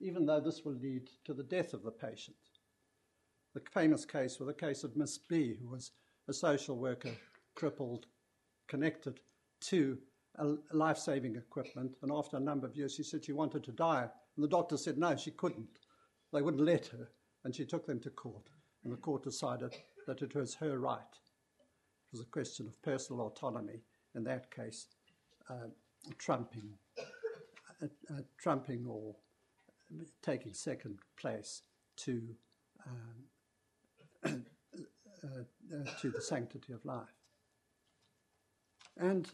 even 0.00 0.26
though 0.26 0.40
this 0.40 0.64
will 0.64 0.74
lead 0.74 1.08
to 1.24 1.32
the 1.32 1.42
death 1.42 1.72
of 1.72 1.82
the 1.82 1.90
patient. 1.90 2.36
The 3.54 3.62
famous 3.72 4.04
case 4.04 4.38
was 4.38 4.46
the 4.46 4.54
case 4.54 4.84
of 4.84 4.96
Miss 4.96 5.18
B, 5.18 5.56
who 5.60 5.68
was 5.68 5.92
a 6.28 6.32
social 6.32 6.76
worker, 6.76 7.12
crippled, 7.54 8.06
connected 8.68 9.20
to 9.62 9.98
life 10.72 10.98
saving 10.98 11.36
equipment. 11.36 11.96
And 12.02 12.10
after 12.12 12.36
a 12.36 12.40
number 12.40 12.66
of 12.66 12.76
years, 12.76 12.94
she 12.94 13.02
said 13.02 13.24
she 13.24 13.32
wanted 13.32 13.64
to 13.64 13.72
die. 13.72 14.08
And 14.36 14.44
the 14.44 14.48
doctor 14.48 14.76
said 14.76 14.98
no, 14.98 15.16
she 15.16 15.30
couldn't. 15.30 15.78
They 16.32 16.42
wouldn't 16.42 16.64
let 16.64 16.86
her. 16.86 17.08
And 17.44 17.54
she 17.54 17.64
took 17.64 17.86
them 17.86 18.00
to 18.00 18.10
court. 18.10 18.48
And 18.84 18.92
the 18.92 18.96
court 18.96 19.22
decided 19.22 19.74
that 20.06 20.22
it 20.22 20.34
was 20.34 20.54
her 20.56 20.78
right. 20.78 21.00
It 21.00 22.12
was 22.12 22.20
a 22.20 22.30
question 22.30 22.66
of 22.66 22.80
personal 22.82 23.26
autonomy 23.26 23.82
in 24.14 24.24
that 24.24 24.50
case, 24.54 24.86
uh, 25.48 25.68
trumping, 26.18 26.70
uh, 27.82 27.86
uh, 28.10 28.20
trumping 28.38 28.86
or 28.86 29.14
taking 30.22 30.52
second 30.52 30.98
place 31.16 31.62
to 31.96 32.22
um, 32.86 33.24
uh, 35.24 35.28
uh, 35.28 36.00
to 36.00 36.10
the 36.10 36.20
sanctity 36.20 36.72
of 36.72 36.84
life. 36.84 37.14
And 38.96 39.30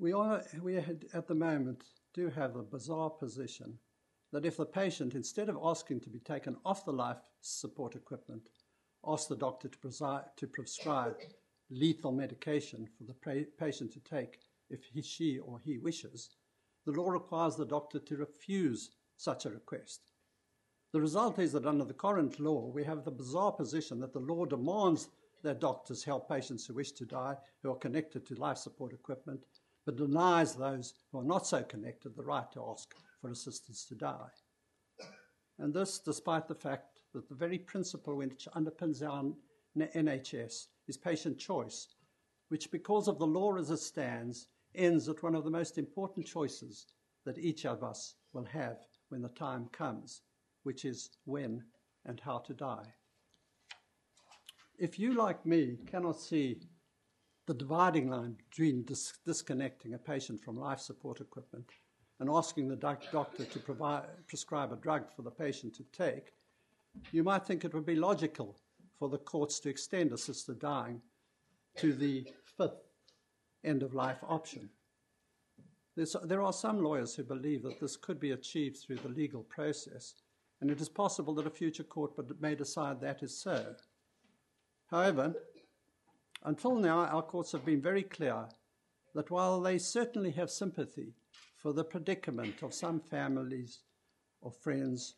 we 0.00 0.12
are 0.12 0.42
we 0.62 0.74
had, 0.74 1.04
at 1.12 1.28
the 1.28 1.34
moment 1.34 1.84
do 2.14 2.28
have 2.30 2.56
a 2.56 2.62
bizarre 2.62 3.10
position 3.10 3.78
that 4.32 4.46
if 4.46 4.56
the 4.56 4.64
patient, 4.64 5.14
instead 5.14 5.48
of 5.48 5.58
asking 5.62 6.00
to 6.00 6.08
be 6.08 6.20
taken 6.20 6.56
off 6.64 6.84
the 6.84 6.92
life 6.92 7.18
support 7.42 7.94
equipment, 7.94 8.48
asks 9.06 9.28
the 9.28 9.36
doctor 9.36 9.68
to, 9.68 9.78
presi- 9.78 10.24
to 10.36 10.46
prescribe 10.46 11.16
lethal 11.70 12.12
medication 12.12 12.88
for 12.96 13.04
the 13.04 13.14
pra- 13.14 13.44
patient 13.58 13.92
to 13.92 14.00
take 14.00 14.38
if 14.70 14.84
he, 14.84 15.02
she 15.02 15.38
or 15.38 15.58
he 15.58 15.78
wishes, 15.78 16.30
the 16.86 16.92
law 16.92 17.10
requires 17.10 17.56
the 17.56 17.66
doctor 17.66 17.98
to 17.98 18.16
refuse 18.16 18.90
such 19.16 19.44
a 19.44 19.50
request. 19.50 20.12
The 20.92 21.00
result 21.00 21.38
is 21.38 21.52
that 21.52 21.66
under 21.66 21.84
the 21.84 21.94
current 21.94 22.40
law, 22.40 22.70
we 22.72 22.84
have 22.84 23.04
the 23.04 23.10
bizarre 23.10 23.52
position 23.52 24.00
that 24.00 24.12
the 24.12 24.20
law 24.20 24.44
demands 24.46 25.08
that 25.42 25.60
doctors 25.60 26.04
help 26.04 26.28
patients 26.28 26.66
who 26.66 26.74
wish 26.74 26.92
to 26.92 27.04
die, 27.04 27.36
who 27.62 27.70
are 27.70 27.76
connected 27.76 28.26
to 28.26 28.34
life 28.34 28.58
support 28.58 28.92
equipment, 28.92 29.40
but 29.90 30.06
denies 30.06 30.54
those 30.54 30.94
who 31.10 31.18
are 31.18 31.24
not 31.24 31.44
so 31.46 31.64
connected 31.64 32.14
the 32.14 32.22
right 32.22 32.50
to 32.52 32.64
ask 32.70 32.94
for 33.20 33.30
assistance 33.30 33.84
to 33.84 33.96
die. 33.96 34.30
And 35.58 35.74
this 35.74 35.98
despite 35.98 36.46
the 36.46 36.54
fact 36.54 37.00
that 37.12 37.28
the 37.28 37.34
very 37.34 37.58
principle 37.58 38.14
which 38.16 38.46
underpins 38.54 39.02
our 39.02 39.24
NHS 39.76 40.66
is 40.86 40.96
patient 40.96 41.38
choice, 41.38 41.88
which, 42.50 42.70
because 42.70 43.08
of 43.08 43.18
the 43.18 43.26
law 43.26 43.56
as 43.56 43.70
it 43.70 43.78
stands, 43.78 44.46
ends 44.76 45.08
at 45.08 45.24
one 45.24 45.34
of 45.34 45.42
the 45.42 45.50
most 45.50 45.76
important 45.76 46.24
choices 46.24 46.86
that 47.24 47.38
each 47.38 47.66
of 47.66 47.82
us 47.82 48.14
will 48.32 48.44
have 48.44 48.78
when 49.08 49.22
the 49.22 49.28
time 49.30 49.68
comes, 49.72 50.22
which 50.62 50.84
is 50.84 51.10
when 51.24 51.64
and 52.06 52.20
how 52.20 52.38
to 52.38 52.54
die. 52.54 52.94
If 54.78 55.00
you, 55.00 55.14
like 55.14 55.44
me, 55.44 55.78
cannot 55.88 56.20
see 56.20 56.60
the 57.50 57.54
dividing 57.54 58.08
line 58.08 58.36
between 58.48 58.84
dis- 58.84 59.18
disconnecting 59.26 59.94
a 59.94 59.98
patient 59.98 60.40
from 60.40 60.56
life 60.56 60.78
support 60.78 61.20
equipment 61.20 61.68
and 62.20 62.30
asking 62.30 62.68
the 62.68 62.76
doc- 62.76 63.10
doctor 63.10 63.44
to 63.44 63.58
provide, 63.58 64.04
prescribe 64.28 64.72
a 64.72 64.76
drug 64.76 65.12
for 65.16 65.22
the 65.22 65.32
patient 65.32 65.74
to 65.74 65.82
take, 65.90 66.32
you 67.10 67.24
might 67.24 67.44
think 67.44 67.64
it 67.64 67.74
would 67.74 67.84
be 67.84 67.96
logical 67.96 68.56
for 68.96 69.08
the 69.08 69.18
courts 69.18 69.58
to 69.58 69.68
extend 69.68 70.12
assisted 70.12 70.60
dying 70.60 71.02
to 71.76 71.92
the 71.92 72.24
fifth 72.56 72.86
end 73.64 73.82
of 73.82 73.94
life 73.94 74.18
option. 74.22 74.70
There's, 75.96 76.14
there 76.22 76.42
are 76.42 76.52
some 76.52 76.80
lawyers 76.80 77.16
who 77.16 77.24
believe 77.24 77.64
that 77.64 77.80
this 77.80 77.96
could 77.96 78.20
be 78.20 78.30
achieved 78.30 78.76
through 78.76 78.98
the 78.98 79.08
legal 79.08 79.42
process, 79.42 80.14
and 80.60 80.70
it 80.70 80.80
is 80.80 80.88
possible 80.88 81.34
that 81.34 81.48
a 81.48 81.50
future 81.50 81.82
court 81.82 82.12
may 82.40 82.54
decide 82.54 83.00
that 83.00 83.24
is 83.24 83.36
so. 83.36 83.74
However, 84.86 85.34
until 86.42 86.76
now, 86.76 87.00
our 87.06 87.22
courts 87.22 87.52
have 87.52 87.64
been 87.64 87.82
very 87.82 88.02
clear 88.02 88.48
that 89.14 89.30
while 89.30 89.60
they 89.60 89.78
certainly 89.78 90.30
have 90.32 90.50
sympathy 90.50 91.14
for 91.56 91.72
the 91.72 91.84
predicament 91.84 92.62
of 92.62 92.72
some 92.72 93.00
families 93.00 93.80
or 94.40 94.50
friends 94.50 95.14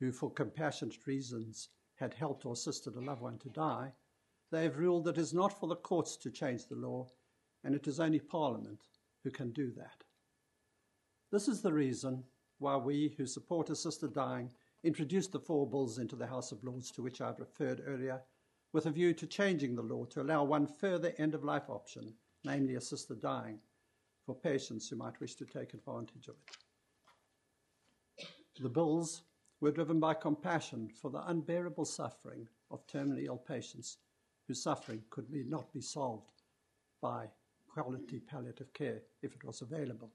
who, 0.00 0.12
for 0.12 0.30
compassionate 0.30 1.06
reasons, 1.06 1.68
had 1.96 2.14
helped 2.14 2.46
or 2.46 2.54
assisted 2.54 2.96
a 2.96 3.00
loved 3.00 3.20
one 3.20 3.38
to 3.38 3.48
die, 3.50 3.92
they 4.50 4.64
have 4.64 4.78
ruled 4.78 5.04
that 5.04 5.18
it 5.18 5.20
is 5.20 5.34
not 5.34 5.58
for 5.58 5.66
the 5.66 5.76
courts 5.76 6.16
to 6.16 6.30
change 6.30 6.66
the 6.66 6.74
law, 6.74 7.08
and 7.64 7.74
it 7.74 7.86
is 7.86 8.00
only 8.00 8.18
Parliament 8.18 8.80
who 9.22 9.30
can 9.30 9.52
do 9.52 9.70
that. 9.76 10.04
This 11.30 11.48
is 11.48 11.62
the 11.62 11.72
reason 11.72 12.24
why 12.58 12.76
we, 12.76 13.14
who 13.16 13.26
support 13.26 13.70
assisted 13.70 14.12
dying, 14.12 14.50
introduced 14.84 15.32
the 15.32 15.40
four 15.40 15.68
bills 15.68 15.98
into 15.98 16.16
the 16.16 16.26
House 16.26 16.52
of 16.52 16.62
Lords 16.64 16.90
to 16.92 17.02
which 17.02 17.20
I 17.20 17.28
have 17.28 17.38
referred 17.38 17.82
earlier, 17.86 18.20
with 18.72 18.86
a 18.86 18.90
view 18.90 19.12
to 19.14 19.26
changing 19.26 19.74
the 19.74 19.82
law 19.82 20.04
to 20.06 20.22
allow 20.22 20.44
one 20.44 20.66
further 20.66 21.12
end 21.18 21.34
of 21.34 21.44
life 21.44 21.68
option, 21.68 22.14
namely 22.44 22.76
assisted 22.76 23.20
dying, 23.20 23.58
for 24.24 24.34
patients 24.34 24.88
who 24.88 24.96
might 24.96 25.20
wish 25.20 25.34
to 25.34 25.44
take 25.44 25.74
advantage 25.74 26.28
of 26.28 26.34
it. 26.46 26.56
The 28.60 28.68
bills 28.68 29.22
were 29.60 29.72
driven 29.72 30.00
by 30.00 30.14
compassion 30.14 30.90
for 31.00 31.10
the 31.10 31.26
unbearable 31.28 31.84
suffering 31.84 32.48
of 32.70 32.86
terminally 32.86 33.26
ill 33.26 33.36
patients 33.36 33.98
whose 34.46 34.62
suffering 34.62 35.02
could 35.10 35.30
be, 35.30 35.44
not 35.44 35.72
be 35.72 35.80
solved 35.80 36.42
by 37.00 37.26
quality 37.68 38.20
palliative 38.20 38.72
care 38.72 39.02
if 39.22 39.34
it 39.34 39.44
was 39.44 39.62
available. 39.62 40.10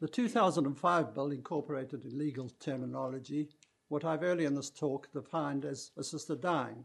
The 0.00 0.08
2005 0.08 1.14
bill 1.14 1.30
incorporated 1.30 2.04
in 2.04 2.18
legal 2.18 2.50
terminology 2.60 3.48
what 3.88 4.04
I've 4.04 4.22
earlier 4.22 4.46
in 4.46 4.54
this 4.54 4.70
talk 4.70 5.12
defined 5.12 5.64
as 5.64 5.92
assisted 5.96 6.40
dying 6.40 6.84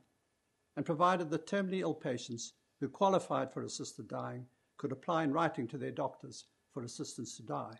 and 0.75 0.85
provided 0.85 1.29
that 1.29 1.47
terminally 1.47 1.81
ill 1.81 1.93
patients 1.93 2.53
who 2.79 2.87
qualified 2.87 3.51
for 3.51 3.63
assisted 3.63 4.07
dying 4.07 4.45
could 4.77 4.91
apply 4.91 5.23
in 5.23 5.33
writing 5.33 5.67
to 5.67 5.77
their 5.77 5.91
doctors 5.91 6.45
for 6.73 6.83
assistance 6.83 7.35
to 7.37 7.43
die. 7.43 7.73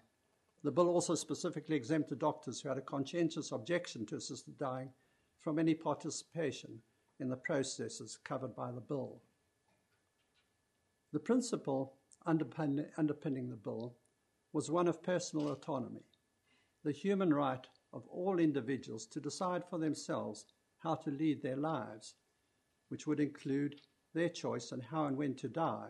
The 0.64 0.72
bill 0.72 0.90
also 0.90 1.16
specifically 1.16 1.76
exempted 1.76 2.20
doctors 2.20 2.62
who 2.62 2.70
had 2.70 2.78
a 2.78 2.82
conscientious 2.82 3.52
objection 3.52 4.06
to 4.08 4.18
assisted 4.18 4.58
dying 4.58 4.90
from 5.40 5.58
any 5.58 5.74
participation 5.74 6.82
in 7.20 7.30
the 7.30 7.38
processes 7.38 8.20
covered 8.24 8.56
by 8.56 8.72
the 8.72 8.82
bill. 8.82 9.22
The 11.14 11.20
principle 11.20 11.94
underpinning 12.26 13.50
the 13.50 13.56
bill 13.56 13.96
was 14.54 14.70
one 14.70 14.88
of 14.88 15.02
personal 15.02 15.52
autonomy, 15.52 16.06
the 16.84 16.92
human 16.92 17.34
right 17.34 17.66
of 17.94 18.08
all 18.08 18.40
individuals 18.40 19.06
to 19.08 19.20
decide 19.20 19.64
for 19.70 19.80
themselves 19.80 20.46
how 20.80 20.96
to 20.96 21.12
lead 21.12 21.42
their 21.42 21.58
lives, 21.58 22.16
which 22.90 23.08
would 23.08 23.20
include 23.20 23.82
their 24.14 24.30
choice 24.30 24.72
on 24.72 24.80
how 24.80 25.06
and 25.06 25.18
when 25.18 25.36
to 25.36 25.48
die, 25.48 25.90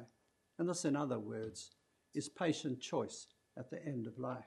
and 0.59 0.67
this, 0.67 0.85
in 0.85 0.95
other 0.95 1.19
words, 1.19 1.71
is 2.13 2.29
patient 2.29 2.79
choice 2.79 3.27
at 3.57 3.69
the 3.69 3.83
end 3.85 4.07
of 4.07 4.19
life. 4.19 4.45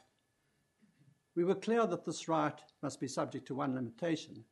We 1.35 1.45
were 1.45 1.55
clear 1.55 1.87
that 1.87 2.05
this 2.05 2.29
right 2.29 2.61
must 2.83 3.01
be 3.01 3.09
subject 3.09 3.47
to 3.47 3.55
one 3.55 3.75
limitation, 3.75 4.45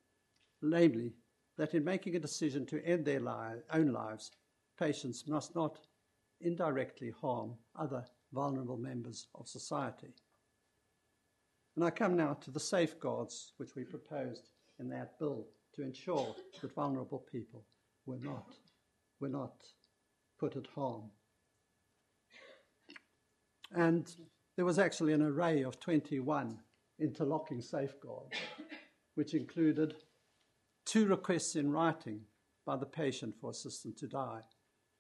namely, 0.61 1.15
that 1.57 1.75
in 1.75 1.85
making 1.85 2.17
a 2.17 2.21
decision 2.21 2.67
to 2.67 2.85
end 2.85 3.05
their 3.05 3.21
li- 3.21 3.63
own 3.73 3.93
lives, 3.93 4.33
patients 4.79 5.29
must 5.29 5.55
not 5.55 5.79
indirectly 6.41 7.13
harm 7.21 7.55
other 7.77 8.05
vulnerable 8.33 8.77
members 8.77 9.29
of 9.35 9.49
society. 9.49 10.15
And 11.77 11.85
I 11.85 11.91
come 11.91 12.17
now 12.17 12.35
to 12.35 12.51
the 12.51 12.61
safeguards 12.61 13.53
which 13.57 13.75
we 13.75 13.85
proposed 13.85 14.51
in 14.79 14.89
that 14.91 15.19
bill 15.19 15.47
to 15.75 15.83
ensure 15.83 16.35
that 16.61 16.75
vulnerable 16.75 17.25
people 17.31 17.65
were 18.05 18.19
not, 18.19 18.55
were 19.21 19.29
not 19.29 19.55
put 20.39 20.57
at 20.57 20.67
harm. 20.75 21.11
And 23.75 24.15
there 24.57 24.67
was 24.67 24.79
actually 24.79 25.15
an 25.15 25.23
array 25.23 25.63
of 25.63 25.81
21 25.81 26.59
interlocking 27.01 27.63
safeguards, 27.63 28.37
which 29.15 29.35
included 29.35 29.95
two 30.85 31.07
requests 31.07 31.57
in 31.57 31.71
writing 31.71 32.21
by 32.67 32.77
the 32.77 32.87
patient 32.87 33.35
for 33.41 33.51
assistance 33.51 33.99
to 34.01 34.07
die, 34.07 34.41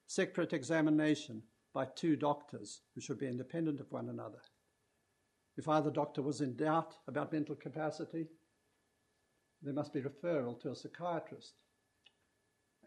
separate 0.07 0.55
examination 0.55 1.43
by 1.75 1.87
two 1.97 2.17
doctors 2.17 2.81
who 2.95 3.01
should 3.01 3.19
be 3.19 3.29
independent 3.29 3.81
of 3.81 3.91
one 3.91 4.09
another. 4.09 4.41
If 5.57 5.69
either 5.69 5.91
doctor 5.91 6.23
was 6.23 6.41
in 6.41 6.57
doubt 6.57 6.97
about 7.07 7.33
mental 7.33 7.55
capacity, 7.55 8.27
there 9.62 9.75
must 9.75 9.93
be 9.93 10.01
referral 10.01 10.59
to 10.61 10.71
a 10.71 10.77
psychiatrist 10.77 11.55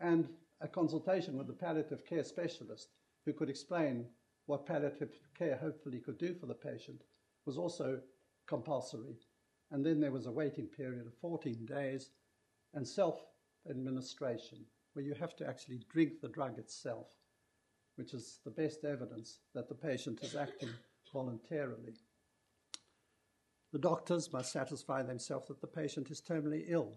and 0.01 0.27
a 0.61 0.67
consultation 0.67 1.37
with 1.37 1.49
a 1.49 1.53
palliative 1.53 2.05
care 2.05 2.23
specialist 2.23 2.89
who 3.25 3.33
could 3.33 3.49
explain 3.49 4.05
what 4.45 4.65
palliative 4.65 5.11
care 5.37 5.57
hopefully 5.57 5.99
could 5.99 6.17
do 6.17 6.33
for 6.33 6.45
the 6.45 6.53
patient 6.53 7.01
was 7.45 7.57
also 7.57 7.99
compulsory. 8.47 9.15
And 9.71 9.85
then 9.85 9.99
there 9.99 10.11
was 10.11 10.25
a 10.25 10.31
waiting 10.31 10.67
period 10.67 11.07
of 11.07 11.13
14 11.15 11.65
days 11.65 12.09
and 12.73 12.87
self 12.87 13.25
administration, 13.69 14.59
where 14.93 15.05
you 15.05 15.13
have 15.13 15.35
to 15.37 15.47
actually 15.47 15.79
drink 15.89 16.21
the 16.21 16.27
drug 16.27 16.59
itself 16.59 17.15
which 17.95 18.13
is 18.13 18.39
the 18.43 18.51
best 18.51 18.83
evidence 18.83 19.39
that 19.53 19.69
the 19.69 19.75
patient 19.75 20.21
is 20.21 20.35
acting 20.35 20.69
voluntarily. 21.13 21.93
The 23.75 23.81
doctors 23.81 24.31
must 24.31 24.53
satisfy 24.53 25.03
themselves 25.03 25.49
that 25.49 25.59
the 25.59 25.67
patient 25.67 26.09
is 26.09 26.21
terminally 26.21 26.63
ill, 26.69 26.93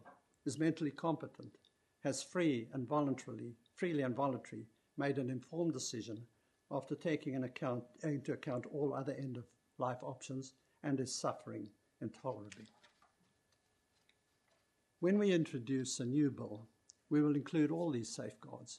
is 0.46 0.60
mentally 0.60 0.92
competent, 0.92 1.50
has 2.04 2.22
free 2.22 2.68
and 2.72 2.86
voluntarily, 2.86 3.56
freely 3.74 4.02
and 4.02 4.14
voluntarily 4.14 4.68
made 4.96 5.18
an 5.18 5.28
informed 5.28 5.72
decision 5.72 6.24
after 6.70 6.94
taking 6.94 7.34
in 7.34 7.42
account, 7.42 7.82
into 8.04 8.32
account 8.32 8.64
all 8.66 8.94
other 8.94 9.12
end 9.14 9.36
of 9.36 9.48
life 9.78 9.98
options 10.04 10.52
and 10.84 11.00
is 11.00 11.12
suffering 11.12 11.66
intolerably. 12.00 12.68
When 15.00 15.18
we 15.18 15.32
introduce 15.32 15.98
a 15.98 16.04
new 16.04 16.30
bill, 16.30 16.68
we 17.10 17.20
will 17.20 17.34
include 17.34 17.72
all 17.72 17.90
these 17.90 18.14
safeguards 18.14 18.78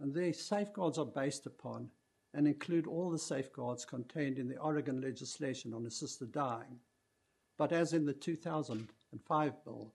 and 0.00 0.14
these 0.14 0.40
safeguards 0.40 0.96
are 0.96 1.04
based 1.04 1.44
upon 1.44 1.90
and 2.32 2.48
include 2.48 2.86
all 2.86 3.10
the 3.10 3.18
safeguards 3.18 3.84
contained 3.84 4.38
in 4.38 4.48
the 4.48 4.56
Oregon 4.56 5.02
legislation 5.02 5.74
on 5.74 5.84
assisted 5.84 6.32
dying, 6.32 6.80
but 7.56 7.72
as 7.72 7.92
in 7.92 8.04
the 8.04 8.12
2005 8.12 9.64
bill, 9.64 9.92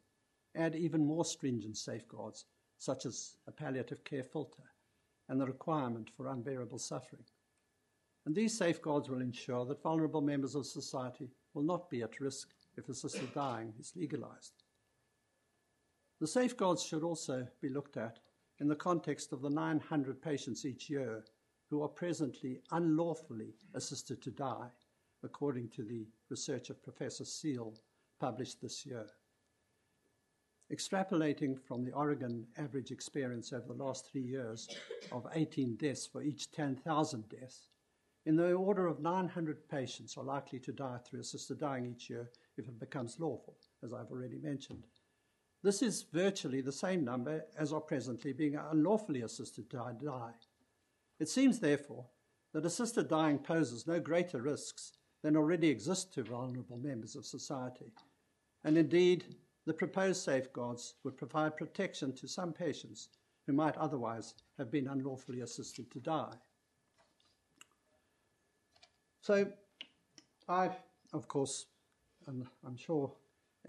add 0.56 0.76
even 0.76 1.06
more 1.06 1.26
stringent 1.26 1.78
safeguards, 1.78 2.46
such 2.78 3.06
as 3.06 3.36
a 3.48 3.52
palliative 3.52 4.04
care 4.04 4.24
filter 4.24 4.64
and 5.28 5.40
the 5.40 5.46
requirement 5.46 6.10
for 6.16 6.28
unbearable 6.28 6.80
suffering. 6.80 7.24
And 8.26 8.36
these 8.36 8.58
safeguards 8.58 9.10
will 9.10 9.22
ensure 9.22 9.66
that 9.66 9.84
vulnerable 9.84 10.22
members 10.22 10.56
of 10.56 10.66
society 10.66 11.30
will 11.54 11.64
not 11.64 11.90
be 11.90 12.02
at 12.02 12.20
risk 12.20 12.50
if 12.78 12.90
assisted 12.90 13.34
dying 13.34 13.74
is 13.80 13.94
legalized. 13.96 14.64
The 16.20 16.28
safeguards 16.28 16.84
should 16.84 17.04
also 17.04 17.48
be 17.62 17.70
looked 17.70 17.98
at 17.98 18.20
in 18.60 18.68
the 18.68 18.76
context 18.76 19.32
of 19.32 19.42
the 19.42 19.50
900 19.50 20.22
patients 20.22 20.66
each 20.66 20.90
year 20.90 21.24
who 21.70 21.82
are 21.82 21.88
presently 21.88 22.60
unlawfully 22.72 23.54
assisted 23.74 24.22
to 24.24 24.32
die, 24.32 24.68
according 25.24 25.70
to 25.70 25.84
the 25.84 26.08
research 26.30 26.70
of 26.70 26.84
Professor 26.84 27.26
Seale 27.26 27.74
published 28.20 28.62
this 28.62 28.86
year. 28.86 29.08
Extrapolating 30.72 31.60
from 31.60 31.84
the 31.84 31.92
Oregon 31.94 32.46
average 32.58 32.92
experience 32.92 33.52
over 33.54 33.66
the 33.68 33.84
last 33.84 34.10
three 34.10 34.22
years 34.22 34.70
of 35.12 35.26
18 35.34 35.76
deaths 35.78 36.06
for 36.06 36.22
each 36.22 36.52
10,000 36.52 37.30
deaths, 37.30 37.70
in 38.26 38.36
the 38.36 38.54
order 38.54 38.86
of 38.86 39.00
900 39.00 39.68
patients 39.70 40.16
are 40.16 40.24
likely 40.24 40.60
to 40.60 40.72
die 40.72 41.00
through 41.04 41.22
assisted 41.22 41.60
dying 41.60 41.86
each 41.86 42.10
year 42.10 42.30
if 42.58 42.68
it 42.68 42.80
becomes 42.80 43.20
lawful, 43.20 43.58
as 43.84 43.94
I've 43.94 44.12
already 44.12 44.38
mentioned. 44.38 44.84
This 45.64 45.82
is 45.82 46.06
virtually 46.14 46.62
the 46.62 46.72
same 46.72 47.04
number 47.04 47.46
as 47.58 47.74
are 47.74 47.82
presently 47.82 48.34
being 48.34 48.56
unlawfully 48.56 49.24
assisted 49.24 49.70
to 49.72 49.96
die. 50.04 50.34
It 51.20 51.28
seems, 51.28 51.60
therefore, 51.60 52.06
that 52.54 52.66
assisted 52.66 53.08
dying 53.08 53.40
poses 53.40 53.88
no 53.88 54.00
greater 54.00 54.42
risks 54.42 54.94
than 55.24 55.36
already 55.36 55.68
exist 55.68 56.14
to 56.14 56.24
vulnerable 56.24 56.78
members 56.78 57.16
of 57.16 57.26
society. 57.26 57.92
And 58.64 58.78
indeed, 58.78 59.36
the 59.66 59.74
proposed 59.74 60.24
safeguards 60.24 60.96
would 61.04 61.18
provide 61.18 61.58
protection 61.58 62.14
to 62.16 62.28
some 62.28 62.54
patients 62.54 63.10
who 63.46 63.54
might 63.54 63.78
otherwise 63.78 64.36
have 64.58 64.72
been 64.72 64.88
unlawfully 64.88 65.42
assisted 65.42 65.92
to 65.92 66.00
die. 66.00 66.34
So, 69.22 69.48
I, 70.48 70.70
of 71.14 71.28
course, 71.28 71.66
and 72.28 72.46
I'm 72.66 72.78
sure 72.78 73.12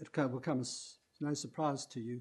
it 0.01 0.17
will 0.17 0.41
come 0.41 0.61
as 0.61 0.97
no 1.21 1.35
surprise 1.35 1.87
to 1.87 2.01
you, 2.01 2.21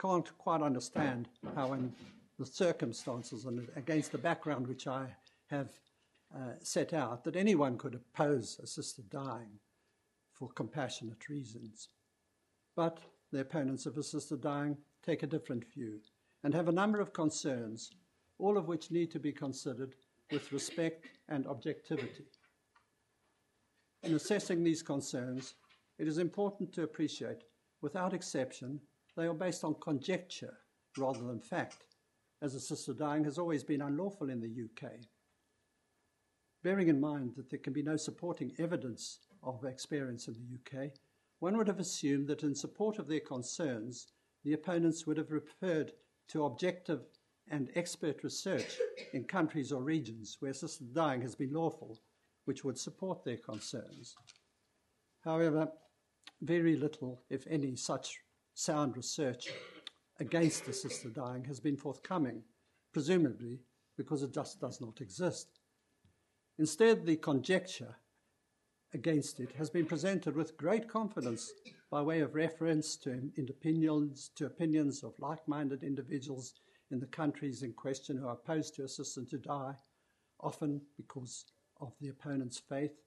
can't 0.00 0.36
quite 0.38 0.62
understand 0.62 1.28
how, 1.54 1.72
in 1.74 1.92
the 2.38 2.46
circumstances 2.46 3.44
and 3.44 3.68
against 3.76 4.12
the 4.12 4.18
background 4.18 4.66
which 4.66 4.86
I 4.86 5.06
have 5.46 5.68
uh, 6.34 6.52
set 6.62 6.92
out 6.92 7.24
that 7.24 7.36
anyone 7.36 7.76
could 7.76 7.94
oppose 7.94 8.58
assisted 8.62 9.08
dying 9.10 9.58
for 10.32 10.48
compassionate 10.50 11.28
reasons. 11.28 11.88
But 12.74 13.00
the 13.32 13.40
opponents 13.40 13.86
of 13.86 13.98
assisted 13.98 14.40
dying 14.40 14.76
take 15.04 15.22
a 15.22 15.26
different 15.26 15.64
view 15.72 16.00
and 16.44 16.54
have 16.54 16.68
a 16.68 16.72
number 16.72 17.00
of 17.00 17.12
concerns, 17.12 17.90
all 18.38 18.56
of 18.56 18.66
which 18.66 18.90
need 18.90 19.10
to 19.10 19.18
be 19.18 19.32
considered 19.32 19.94
with 20.30 20.52
respect 20.52 21.06
and 21.28 21.46
objectivity. 21.46 22.24
In 24.02 24.14
assessing 24.14 24.64
these 24.64 24.82
concerns, 24.82 25.54
it 25.98 26.08
is 26.08 26.18
important 26.18 26.72
to 26.72 26.82
appreciate, 26.82 27.44
without 27.82 28.14
exception, 28.14 28.80
they 29.16 29.26
are 29.26 29.34
based 29.34 29.62
on 29.62 29.74
conjecture 29.80 30.54
rather 30.96 31.22
than 31.22 31.40
fact, 31.40 31.84
as 32.40 32.54
assisted 32.54 32.98
dying 32.98 33.24
has 33.24 33.38
always 33.38 33.62
been 33.62 33.82
unlawful 33.82 34.30
in 34.30 34.40
the 34.40 34.64
UK. 34.64 34.92
Bearing 36.62 36.88
in 36.88 37.00
mind 37.00 37.34
that 37.36 37.50
there 37.50 37.58
can 37.58 37.72
be 37.72 37.82
no 37.82 37.96
supporting 37.96 38.52
evidence 38.58 39.18
of 39.42 39.64
experience 39.64 40.28
in 40.28 40.34
the 40.34 40.80
UK, 40.84 40.90
one 41.40 41.56
would 41.56 41.66
have 41.66 41.80
assumed 41.80 42.28
that 42.28 42.44
in 42.44 42.54
support 42.54 43.00
of 43.00 43.08
their 43.08 43.20
concerns, 43.20 44.12
the 44.44 44.52
opponents 44.52 45.06
would 45.06 45.16
have 45.16 45.32
referred 45.32 45.92
to 46.28 46.44
objective 46.44 47.00
and 47.50 47.70
expert 47.74 48.22
research 48.22 48.78
in 49.12 49.24
countries 49.24 49.72
or 49.72 49.82
regions 49.82 50.36
where 50.38 50.52
assisted 50.52 50.94
dying 50.94 51.20
has 51.20 51.34
been 51.34 51.52
lawful, 51.52 51.98
which 52.44 52.64
would 52.64 52.78
support 52.78 53.24
their 53.24 53.36
concerns. 53.38 54.14
However, 55.24 55.68
very 56.40 56.76
little, 56.76 57.22
if 57.28 57.44
any, 57.48 57.74
such 57.74 58.20
sound 58.54 58.96
research 58.96 59.48
against 60.20 60.68
assisted 60.68 61.14
dying 61.14 61.44
has 61.44 61.58
been 61.58 61.76
forthcoming, 61.76 62.42
presumably 62.92 63.58
because 63.96 64.22
it 64.22 64.32
just 64.32 64.60
does 64.60 64.80
not 64.80 65.00
exist. 65.00 65.58
Instead, 66.58 67.06
the 67.06 67.16
conjecture 67.16 67.96
against 68.94 69.40
it 69.40 69.52
has 69.52 69.70
been 69.70 69.86
presented 69.86 70.36
with 70.36 70.56
great 70.56 70.88
confidence 70.88 71.52
by 71.90 72.02
way 72.02 72.20
of 72.20 72.34
reference 72.34 72.96
to, 72.96 73.30
opinions, 73.48 74.30
to 74.36 74.46
opinions 74.46 75.02
of 75.02 75.14
like 75.18 75.46
minded 75.48 75.82
individuals 75.82 76.54
in 76.90 77.00
the 77.00 77.06
countries 77.06 77.62
in 77.62 77.72
question 77.72 78.18
who 78.18 78.26
are 78.26 78.34
opposed 78.34 78.74
to 78.74 78.84
assistance 78.84 79.30
to 79.30 79.38
die, 79.38 79.74
often 80.40 80.80
because 80.96 81.46
of 81.80 81.94
the 82.00 82.08
opponent's 82.08 82.58
faith, 82.58 83.00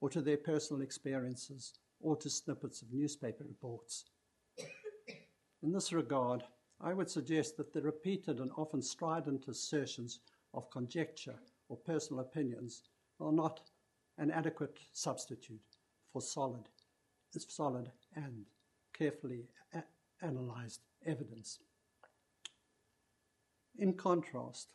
or 0.00 0.10
to 0.10 0.20
their 0.20 0.36
personal 0.36 0.82
experiences, 0.82 1.74
or 2.00 2.16
to 2.16 2.28
snippets 2.28 2.82
of 2.82 2.92
newspaper 2.92 3.44
reports. 3.44 4.06
In 5.62 5.72
this 5.72 5.92
regard, 5.92 6.42
I 6.80 6.94
would 6.94 7.10
suggest 7.10 7.56
that 7.58 7.72
the 7.72 7.82
repeated 7.82 8.40
and 8.40 8.50
often 8.56 8.82
strident 8.82 9.46
assertions 9.46 10.20
of 10.54 10.70
conjecture 10.70 11.38
or 11.70 11.76
personal 11.76 12.20
opinions 12.20 12.82
are 13.20 13.32
not 13.32 13.60
an 14.18 14.30
adequate 14.30 14.78
substitute 14.92 15.60
for 16.12 16.20
solid, 16.20 16.68
solid 17.30 17.90
and 18.16 18.44
carefully 18.92 19.46
a- 19.72 19.84
analyzed 20.20 20.80
evidence. 21.06 21.60
In 23.78 23.94
contrast 23.94 24.68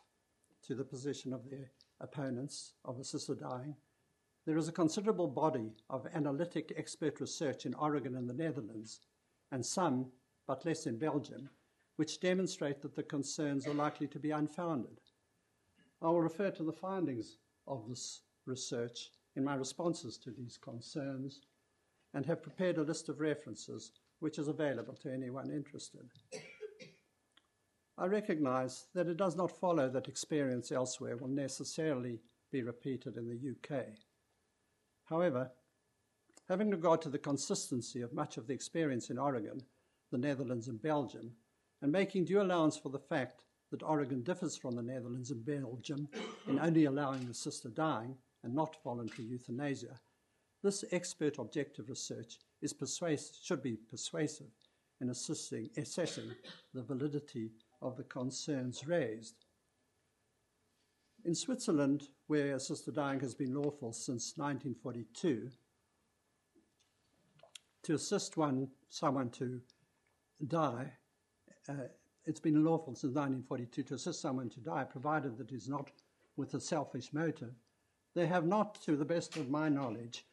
to 0.66 0.74
the 0.74 0.84
position 0.84 1.32
of 1.32 1.44
the 1.44 1.66
opponents 2.00 2.72
of 2.84 2.98
assisted 2.98 3.40
dying, 3.40 3.76
there 4.46 4.56
is 4.56 4.68
a 4.68 4.72
considerable 4.72 5.28
body 5.28 5.72
of 5.90 6.06
analytic 6.14 6.72
expert 6.76 7.20
research 7.20 7.66
in 7.66 7.74
Oregon 7.74 8.16
and 8.16 8.28
the 8.28 8.34
Netherlands, 8.34 9.00
and 9.52 9.64
some, 9.64 10.06
but 10.46 10.64
less 10.64 10.86
in 10.86 10.98
Belgium, 10.98 11.50
which 11.96 12.20
demonstrate 12.20 12.80
that 12.80 12.94
the 12.94 13.02
concerns 13.02 13.66
are 13.66 13.74
likely 13.74 14.06
to 14.08 14.18
be 14.18 14.30
unfounded. 14.30 15.00
I 16.02 16.06
will 16.06 16.20
refer 16.20 16.50
to 16.50 16.62
the 16.62 16.72
findings 16.72 17.38
of 17.66 17.88
this 17.88 18.22
research 18.44 19.10
in 19.34 19.44
my 19.44 19.54
responses 19.54 20.18
to 20.18 20.30
these 20.30 20.56
concerns 20.56 21.40
and 22.14 22.24
have 22.26 22.42
prepared 22.42 22.78
a 22.78 22.82
list 22.82 23.08
of 23.08 23.20
references 23.20 23.92
which 24.20 24.38
is 24.38 24.48
available 24.48 24.94
to 24.94 25.12
anyone 25.12 25.50
interested. 25.50 26.08
I 27.98 28.06
recognize 28.06 28.86
that 28.94 29.08
it 29.08 29.16
does 29.16 29.36
not 29.36 29.58
follow 29.58 29.88
that 29.88 30.08
experience 30.08 30.70
elsewhere 30.70 31.16
will 31.16 31.28
necessarily 31.28 32.20
be 32.52 32.62
repeated 32.62 33.16
in 33.16 33.26
the 33.28 33.76
UK. 33.76 33.86
However, 35.04 35.50
having 36.48 36.70
regard 36.70 37.00
to 37.02 37.08
the 37.08 37.18
consistency 37.18 38.02
of 38.02 38.12
much 38.12 38.36
of 38.36 38.46
the 38.46 38.54
experience 38.54 39.08
in 39.08 39.18
Oregon, 39.18 39.62
the 40.10 40.18
Netherlands, 40.18 40.68
and 40.68 40.80
Belgium, 40.80 41.32
and 41.80 41.90
making 41.90 42.26
due 42.26 42.40
allowance 42.40 42.76
for 42.76 42.90
the 42.90 42.98
fact 42.98 43.44
that 43.70 43.82
Oregon 43.82 44.22
differs 44.22 44.56
from 44.56 44.76
the 44.76 44.82
Netherlands 44.82 45.30
and 45.30 45.44
Belgium 45.44 46.08
in 46.48 46.58
only 46.58 46.84
allowing 46.84 47.28
assisted 47.28 47.74
dying 47.74 48.16
and 48.42 48.54
not 48.54 48.76
voluntary 48.84 49.26
euthanasia, 49.26 50.00
this 50.62 50.84
expert 50.92 51.38
objective 51.38 51.88
research 51.88 52.38
is 52.62 52.74
should 53.42 53.62
be 53.62 53.76
persuasive 53.76 54.50
in 55.00 55.10
assisting, 55.10 55.68
assessing 55.76 56.30
the 56.74 56.82
validity 56.82 57.50
of 57.82 57.96
the 57.96 58.04
concerns 58.04 58.86
raised. 58.86 59.44
In 61.24 61.34
Switzerland, 61.34 62.08
where 62.28 62.54
assisted 62.54 62.94
dying 62.94 63.20
has 63.20 63.34
been 63.34 63.54
lawful 63.54 63.92
since 63.92 64.34
1942, 64.36 65.50
to 67.82 67.94
assist 67.94 68.36
one, 68.36 68.68
someone 68.88 69.30
to 69.30 69.60
die, 70.46 70.92
uh, 71.68 71.88
it's 72.26 72.40
been 72.40 72.64
lawful 72.64 72.94
since 72.94 73.14
1942 73.14 73.82
to 73.84 73.94
assist 73.94 74.20
someone 74.20 74.50
to 74.50 74.60
die, 74.60 74.84
provided 74.84 75.38
that 75.38 75.52
it 75.52 75.56
is 75.56 75.68
not 75.68 75.90
with 76.36 76.54
a 76.54 76.60
selfish 76.60 77.12
motive. 77.12 77.54
There 78.14 78.26
have 78.26 78.46
not, 78.46 78.82
to 78.82 78.96
the 78.96 79.04
best 79.04 79.36
of 79.36 79.48
my 79.48 79.68
knowledge, 79.68 80.24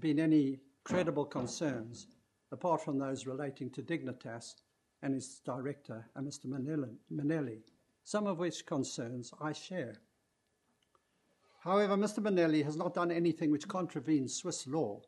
been 0.00 0.18
any 0.18 0.58
credible 0.82 1.24
concerns, 1.24 2.08
apart 2.50 2.84
from 2.84 2.98
those 2.98 3.26
relating 3.26 3.70
to 3.70 3.82
Dignitas 3.82 4.54
and 5.02 5.14
its 5.14 5.38
director, 5.40 6.04
uh, 6.16 6.20
Mr. 6.20 6.46
Minelli, 6.46 7.62
some 8.02 8.26
of 8.26 8.38
which 8.38 8.66
concerns 8.66 9.32
I 9.40 9.52
share. 9.52 9.96
However, 11.60 11.96
Mr. 11.96 12.18
Minelli 12.18 12.64
has 12.64 12.76
not 12.76 12.94
done 12.94 13.10
anything 13.10 13.50
which 13.50 13.68
contravenes 13.68 14.34
Swiss 14.34 14.66
law, 14.66 15.00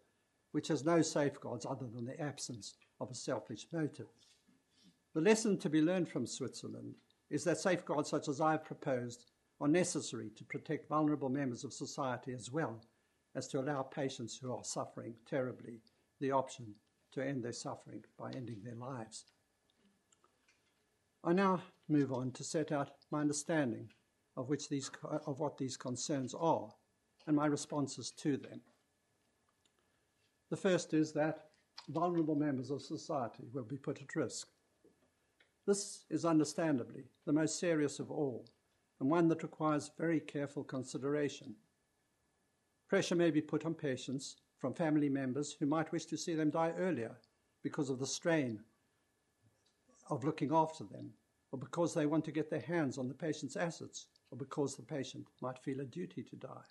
which 0.53 0.69
has 0.69 0.85
no 0.85 1.03
safeguards 1.03 1.67
other 1.67 1.87
than 1.87 2.07
the 2.07 2.19
absence 2.21 2.75
of 3.01 3.11
a 3.11 3.15
selfish 3.15 3.67
motive. 3.73 4.09
The 5.17 5.23
lesson 5.23 5.57
to 5.61 5.71
be 5.71 5.81
learned 5.81 6.11
from 6.11 6.27
Switzerland 6.27 6.95
is 7.31 7.43
that 7.45 7.57
safeguards 7.57 8.11
such 8.11 8.29
as 8.29 8.39
I 8.39 8.51
have 8.51 8.67
proposed 8.67 9.25
are 9.63 9.67
necessary 9.67 10.29
to 10.37 10.45
protect 10.45 10.91
vulnerable 10.91 11.31
members 11.31 11.65
of 11.65 11.73
society 11.73 12.35
as 12.35 12.53
well 12.53 12.83
as 13.35 13.49
to 13.49 13.61
allow 13.61 13.81
patients 13.81 14.37
who 14.37 14.53
are 14.53 14.63
suffering 14.63 15.15
terribly 15.27 15.81
the 16.21 16.33
option 16.33 16.75
to 17.13 17.27
end 17.27 17.43
their 17.43 17.55
suffering 17.55 18.05
by 18.19 18.31
ending 18.33 18.61
their 18.63 18.75
lives. 18.75 19.25
I 21.25 21.33
now 21.33 21.63
move 21.89 22.13
on 22.13 22.31
to 22.33 22.45
set 22.45 22.71
out 22.71 22.91
my 23.11 23.23
understanding 23.23 23.89
of, 24.37 24.51
which 24.51 24.69
these, 24.69 24.91
of 25.25 25.41
what 25.41 25.57
these 25.57 25.79
concerns 25.79 26.35
are 26.35 26.69
and 27.27 27.35
my 27.35 27.47
responses 27.47 28.11
to 28.19 28.37
them. 28.37 28.61
The 30.51 30.59
first 30.59 30.93
is 30.93 31.13
that 31.13 31.47
vulnerable 31.89 32.35
members 32.35 32.71
of 32.71 32.83
society 32.83 33.45
will 33.55 33.65
be 33.65 33.79
put 33.79 34.03
at 34.03 34.15
risk. 34.15 34.49
This 35.67 36.05
is 36.11 36.25
understandably 36.25 37.07
the 37.25 37.33
most 37.33 37.59
serious 37.59 37.99
of 37.99 38.09
all, 38.09 38.47
and 39.01 39.11
one 39.11 39.27
that 39.29 39.43
requires 39.43 39.91
very 39.99 40.21
careful 40.21 40.63
consideration. 40.63 41.57
Pressure 42.89 43.17
may 43.17 43.33
be 43.33 43.41
put 43.41 43.67
on 43.67 43.75
patients 43.75 44.37
from 44.59 44.75
family 44.75 45.09
members 45.09 45.57
who 45.59 45.67
might 45.67 45.91
wish 45.91 46.07
to 46.07 46.17
see 46.17 46.35
them 46.35 46.51
die 46.51 46.73
earlier 46.79 47.17
because 47.65 47.91
of 47.91 47.99
the 47.99 48.07
strain 48.07 48.61
of 50.09 50.23
looking 50.23 50.53
after 50.55 50.85
them, 50.85 51.11
or 51.51 51.59
because 51.59 51.93
they 51.93 52.07
want 52.07 52.25
to 52.27 52.31
get 52.31 52.49
their 52.49 52.61
hands 52.61 52.97
on 52.97 53.09
the 53.09 53.15
patient's 53.15 53.57
assets, 53.57 54.07
or 54.31 54.39
because 54.39 54.77
the 54.77 54.83
patient 54.83 55.27
might 55.43 55.59
feel 55.59 55.81
a 55.81 55.85
duty 55.85 56.23
to 56.23 56.37
die. 56.37 56.65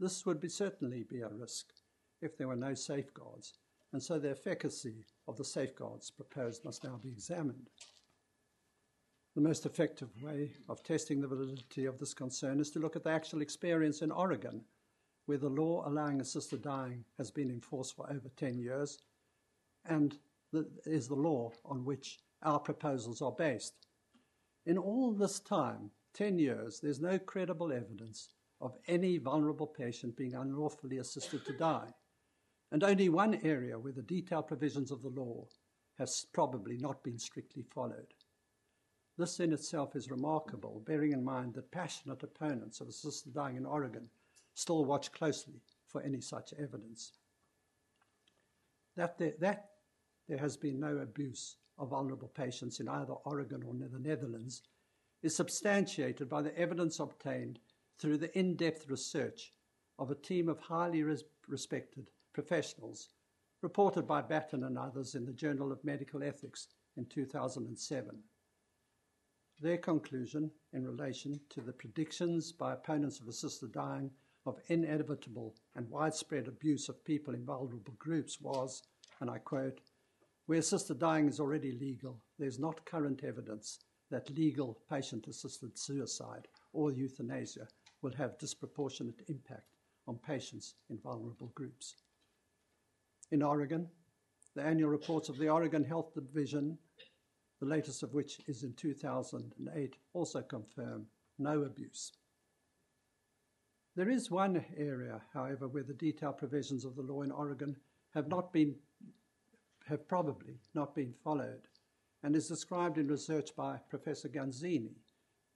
This 0.00 0.26
would 0.26 0.40
be 0.40 0.48
certainly 0.48 1.04
be 1.04 1.20
a 1.20 1.28
risk 1.28 1.66
if 2.20 2.36
there 2.36 2.48
were 2.48 2.56
no 2.56 2.74
safeguards, 2.74 3.52
and 3.92 4.02
so 4.02 4.18
the 4.18 4.30
efficacy 4.30 5.04
of 5.28 5.36
the 5.36 5.44
safeguards 5.44 6.10
proposed 6.10 6.64
must 6.64 6.82
now 6.82 6.98
be 7.00 7.08
examined. 7.08 7.70
The 9.40 9.48
most 9.48 9.64
effective 9.64 10.10
way 10.22 10.52
of 10.68 10.82
testing 10.82 11.18
the 11.18 11.26
validity 11.26 11.86
of 11.86 11.98
this 11.98 12.12
concern 12.12 12.60
is 12.60 12.70
to 12.72 12.78
look 12.78 12.94
at 12.94 13.04
the 13.04 13.10
actual 13.10 13.40
experience 13.40 14.02
in 14.02 14.10
Oregon, 14.10 14.60
where 15.24 15.38
the 15.38 15.48
law 15.48 15.82
allowing 15.88 16.20
assisted 16.20 16.60
dying 16.60 17.06
has 17.16 17.30
been 17.30 17.48
in 17.48 17.62
force 17.62 17.90
for 17.90 18.04
over 18.12 18.28
10 18.36 18.58
years 18.58 18.98
and 19.86 20.18
is 20.84 21.08
the 21.08 21.14
law 21.14 21.50
on 21.64 21.86
which 21.86 22.18
our 22.42 22.58
proposals 22.58 23.22
are 23.22 23.32
based. 23.32 23.86
In 24.66 24.76
all 24.76 25.10
this 25.10 25.40
time, 25.40 25.90
10 26.12 26.38
years, 26.38 26.78
there's 26.78 27.00
no 27.00 27.18
credible 27.18 27.72
evidence 27.72 28.34
of 28.60 28.76
any 28.88 29.16
vulnerable 29.16 29.66
patient 29.66 30.18
being 30.18 30.34
unlawfully 30.34 30.98
assisted 30.98 31.46
to 31.46 31.54
die, 31.54 31.88
and 32.72 32.84
only 32.84 33.08
one 33.08 33.40
area 33.42 33.78
where 33.78 33.94
the 33.94 34.02
detailed 34.02 34.48
provisions 34.48 34.90
of 34.90 35.00
the 35.00 35.08
law 35.08 35.46
have 35.96 36.10
probably 36.34 36.76
not 36.76 37.02
been 37.02 37.18
strictly 37.18 37.62
followed. 37.62 38.12
This 39.16 39.40
in 39.40 39.52
itself 39.52 39.96
is 39.96 40.10
remarkable, 40.10 40.82
bearing 40.86 41.12
in 41.12 41.24
mind 41.24 41.54
that 41.54 41.70
passionate 41.70 42.22
opponents 42.22 42.80
of 42.80 42.88
assisted 42.88 43.34
dying 43.34 43.56
in 43.56 43.66
Oregon 43.66 44.08
still 44.54 44.84
watch 44.84 45.12
closely 45.12 45.60
for 45.86 46.02
any 46.02 46.20
such 46.20 46.52
evidence. 46.54 47.12
That 48.96 49.18
there, 49.18 49.34
that 49.40 49.70
there 50.28 50.38
has 50.38 50.56
been 50.56 50.80
no 50.80 50.98
abuse 50.98 51.56
of 51.78 51.90
vulnerable 51.90 52.28
patients 52.28 52.80
in 52.80 52.88
either 52.88 53.12
Oregon 53.12 53.62
or 53.62 53.74
the 53.74 53.98
Netherlands 53.98 54.62
is 55.22 55.34
substantiated 55.34 56.28
by 56.28 56.42
the 56.42 56.56
evidence 56.56 57.00
obtained 57.00 57.58
through 57.98 58.18
the 58.18 58.38
in 58.38 58.56
depth 58.56 58.88
research 58.88 59.52
of 59.98 60.10
a 60.10 60.14
team 60.14 60.48
of 60.48 60.58
highly 60.58 61.02
res- 61.02 61.24
respected 61.46 62.10
professionals, 62.32 63.08
reported 63.60 64.06
by 64.06 64.22
Battin 64.22 64.64
and 64.64 64.78
others 64.78 65.14
in 65.14 65.26
the 65.26 65.32
Journal 65.32 65.72
of 65.72 65.84
Medical 65.84 66.22
Ethics 66.22 66.68
in 66.96 67.04
2007. 67.06 68.18
Their 69.60 69.76
conclusion 69.76 70.50
in 70.72 70.86
relation 70.86 71.38
to 71.50 71.60
the 71.60 71.72
predictions 71.72 72.50
by 72.50 72.72
opponents 72.72 73.20
of 73.20 73.28
assisted 73.28 73.72
dying 73.72 74.10
of 74.46 74.58
inevitable 74.68 75.54
and 75.76 75.90
widespread 75.90 76.48
abuse 76.48 76.88
of 76.88 77.04
people 77.04 77.34
in 77.34 77.44
vulnerable 77.44 77.94
groups 77.98 78.40
was, 78.40 78.82
and 79.20 79.28
I 79.28 79.36
quote, 79.38 79.82
where 80.46 80.58
assisted 80.58 80.98
dying 80.98 81.28
is 81.28 81.40
already 81.40 81.72
legal, 81.72 82.22
there 82.38 82.48
is 82.48 82.58
not 82.58 82.86
current 82.86 83.22
evidence 83.22 83.80
that 84.10 84.30
legal 84.30 84.78
patient 84.88 85.28
assisted 85.28 85.78
suicide 85.78 86.48
or 86.72 86.90
euthanasia 86.90 87.68
will 88.00 88.14
have 88.14 88.38
disproportionate 88.38 89.22
impact 89.28 89.76
on 90.08 90.16
patients 90.16 90.74
in 90.88 90.98
vulnerable 90.98 91.52
groups. 91.54 91.96
In 93.30 93.42
Oregon, 93.42 93.88
the 94.56 94.62
annual 94.62 94.90
reports 94.90 95.28
of 95.28 95.36
the 95.36 95.50
Oregon 95.50 95.84
Health 95.84 96.14
Division, 96.14 96.78
the 97.60 97.66
latest 97.66 98.02
of 98.02 98.14
which 98.14 98.40
is 98.46 98.62
in 98.62 98.72
2008, 98.72 99.96
also 100.14 100.40
confirm 100.40 101.06
no 101.38 101.62
abuse. 101.62 102.12
There 103.96 104.08
is 104.08 104.30
one 104.30 104.64
area, 104.76 105.20
however, 105.34 105.68
where 105.68 105.82
the 105.82 105.92
detailed 105.92 106.38
provisions 106.38 106.84
of 106.84 106.96
the 106.96 107.02
law 107.02 107.22
in 107.22 107.30
Oregon 107.30 107.76
have 108.14 108.28
not 108.28 108.52
been 108.52 108.74
have 109.86 110.06
probably 110.06 110.60
not 110.74 110.94
been 110.94 111.12
followed 111.24 111.66
and 112.22 112.36
is 112.36 112.46
described 112.46 112.96
in 112.96 113.08
research 113.08 113.56
by 113.56 113.78
Professor 113.88 114.28
Ganzini, 114.28 114.94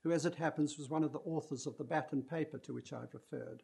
who, 0.02 0.10
as 0.12 0.26
it 0.26 0.34
happens, 0.34 0.76
was 0.76 0.88
one 0.88 1.04
of 1.04 1.12
the 1.12 1.20
authors 1.20 1.66
of 1.66 1.76
the 1.76 1.84
Battin 1.84 2.22
paper 2.22 2.58
to 2.58 2.74
which 2.74 2.92
I've 2.92 3.14
referred. 3.14 3.62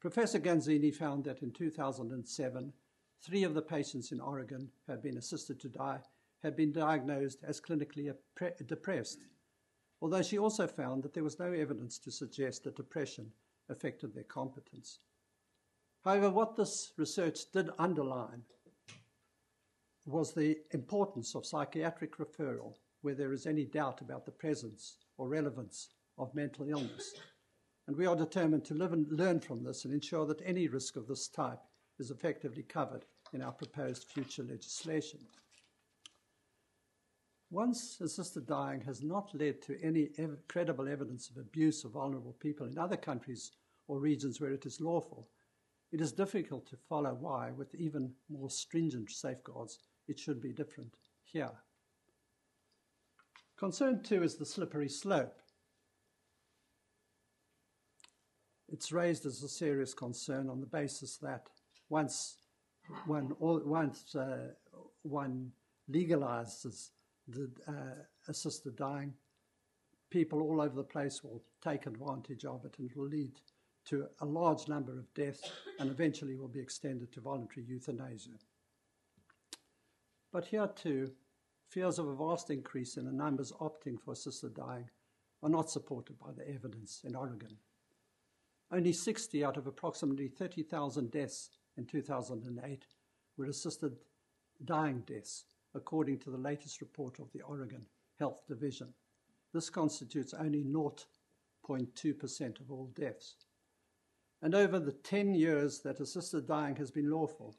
Professor 0.00 0.40
Ganzini 0.40 0.94
found 0.94 1.24
that 1.24 1.42
in 1.42 1.52
2007, 1.52 2.72
three 3.20 3.44
of 3.44 3.52
the 3.52 3.62
patients 3.62 4.10
in 4.10 4.20
Oregon 4.20 4.70
had 4.88 5.02
been 5.02 5.18
assisted 5.18 5.60
to 5.60 5.68
die 5.68 6.00
had 6.42 6.56
been 6.56 6.72
diagnosed 6.72 7.38
as 7.44 7.60
clinically 7.60 8.12
depressed, 8.66 9.26
although 10.00 10.22
she 10.22 10.38
also 10.38 10.66
found 10.66 11.02
that 11.02 11.14
there 11.14 11.24
was 11.24 11.38
no 11.38 11.52
evidence 11.52 11.98
to 11.98 12.10
suggest 12.10 12.64
that 12.64 12.76
depression 12.76 13.30
affected 13.68 14.14
their 14.14 14.24
competence. 14.24 14.98
However, 16.04 16.30
what 16.30 16.56
this 16.56 16.92
research 16.96 17.50
did 17.52 17.70
underline 17.78 18.42
was 20.04 20.34
the 20.34 20.58
importance 20.72 21.34
of 21.36 21.46
psychiatric 21.46 22.16
referral 22.18 22.74
where 23.02 23.14
there 23.14 23.32
is 23.32 23.46
any 23.46 23.64
doubt 23.64 24.00
about 24.00 24.24
the 24.24 24.32
presence 24.32 24.96
or 25.18 25.28
relevance 25.28 25.90
of 26.18 26.34
mental 26.34 26.68
illness. 26.68 27.14
And 27.86 27.96
we 27.96 28.06
are 28.06 28.16
determined 28.16 28.64
to 28.66 28.74
live 28.74 28.92
and 28.92 29.06
learn 29.10 29.40
from 29.40 29.62
this 29.62 29.84
and 29.84 29.94
ensure 29.94 30.26
that 30.26 30.42
any 30.44 30.68
risk 30.68 30.96
of 30.96 31.06
this 31.06 31.28
type 31.28 31.60
is 31.98 32.10
effectively 32.10 32.62
covered 32.62 33.04
in 33.32 33.42
our 33.42 33.52
proposed 33.52 34.08
future 34.08 34.44
legislation. 34.44 35.20
Once 37.52 38.00
assisted 38.00 38.46
dying 38.46 38.80
has 38.80 39.02
not 39.02 39.28
led 39.34 39.60
to 39.60 39.78
any 39.82 40.08
ev- 40.16 40.38
credible 40.48 40.88
evidence 40.88 41.28
of 41.28 41.36
abuse 41.36 41.84
of 41.84 41.90
vulnerable 41.90 42.34
people 42.40 42.66
in 42.66 42.78
other 42.78 42.96
countries 42.96 43.52
or 43.88 43.98
regions 43.98 44.40
where 44.40 44.52
it 44.52 44.64
is 44.64 44.80
lawful, 44.80 45.28
it 45.92 46.00
is 46.00 46.12
difficult 46.12 46.66
to 46.66 46.78
follow 46.88 47.12
why, 47.12 47.50
with 47.50 47.74
even 47.74 48.10
more 48.30 48.48
stringent 48.48 49.10
safeguards, 49.10 49.80
it 50.08 50.18
should 50.18 50.40
be 50.40 50.50
different 50.50 50.94
here. 51.24 51.50
Concern 53.58 54.02
two 54.02 54.22
is 54.22 54.36
the 54.36 54.46
slippery 54.46 54.88
slope. 54.88 55.38
It's 58.70 58.92
raised 58.92 59.26
as 59.26 59.42
a 59.42 59.48
serious 59.48 59.92
concern 59.92 60.48
on 60.48 60.60
the 60.60 60.66
basis 60.66 61.18
that 61.18 61.50
once 61.90 62.38
one, 63.04 63.36
once, 63.38 64.14
uh, 64.14 64.52
one 65.02 65.52
legalizes 65.90 66.88
the 67.28 67.50
uh, 67.68 67.72
assisted 68.28 68.76
dying, 68.76 69.14
people 70.10 70.42
all 70.42 70.60
over 70.60 70.74
the 70.74 70.84
place 70.84 71.22
will 71.22 71.42
take 71.62 71.86
advantage 71.86 72.44
of 72.44 72.64
it 72.64 72.74
and 72.78 72.90
it 72.90 72.96
will 72.96 73.08
lead 73.08 73.32
to 73.84 74.06
a 74.20 74.26
large 74.26 74.68
number 74.68 74.92
of 74.92 75.12
deaths 75.14 75.50
and 75.80 75.90
eventually 75.90 76.36
will 76.36 76.48
be 76.48 76.60
extended 76.60 77.10
to 77.12 77.20
voluntary 77.20 77.66
euthanasia. 77.66 78.30
But 80.32 80.46
here 80.46 80.68
too, 80.68 81.10
fears 81.68 81.98
of 81.98 82.06
a 82.06 82.14
vast 82.14 82.50
increase 82.50 82.96
in 82.96 83.06
the 83.06 83.12
numbers 83.12 83.52
opting 83.60 84.00
for 84.00 84.12
assisted 84.12 84.54
dying 84.54 84.88
are 85.42 85.48
not 85.48 85.70
supported 85.70 86.18
by 86.18 86.32
the 86.32 86.48
evidence 86.48 87.02
in 87.04 87.16
Oregon. 87.16 87.56
Only 88.70 88.92
60 88.92 89.44
out 89.44 89.56
of 89.56 89.66
approximately 89.66 90.28
30,000 90.28 91.10
deaths 91.10 91.50
in 91.76 91.84
2008 91.84 92.86
were 93.36 93.46
assisted 93.46 93.96
dying 94.64 95.02
deaths, 95.06 95.44
according 95.74 96.18
to 96.18 96.30
the 96.30 96.38
latest 96.38 96.80
report 96.80 97.18
of 97.18 97.30
the 97.32 97.42
Oregon 97.42 97.84
Health 98.18 98.42
Division. 98.48 98.92
This 99.52 99.70
constitutes 99.70 100.34
only 100.34 100.64
0.2% 100.64 102.60
of 102.60 102.70
all 102.70 102.90
deaths. 102.94 103.36
And 104.42 104.54
over 104.54 104.78
the 104.78 104.92
10 104.92 105.34
years 105.34 105.80
that 105.80 106.00
assisted 106.00 106.46
dying 106.46 106.76
has 106.76 106.90
been 106.90 107.10
lawful 107.10 107.56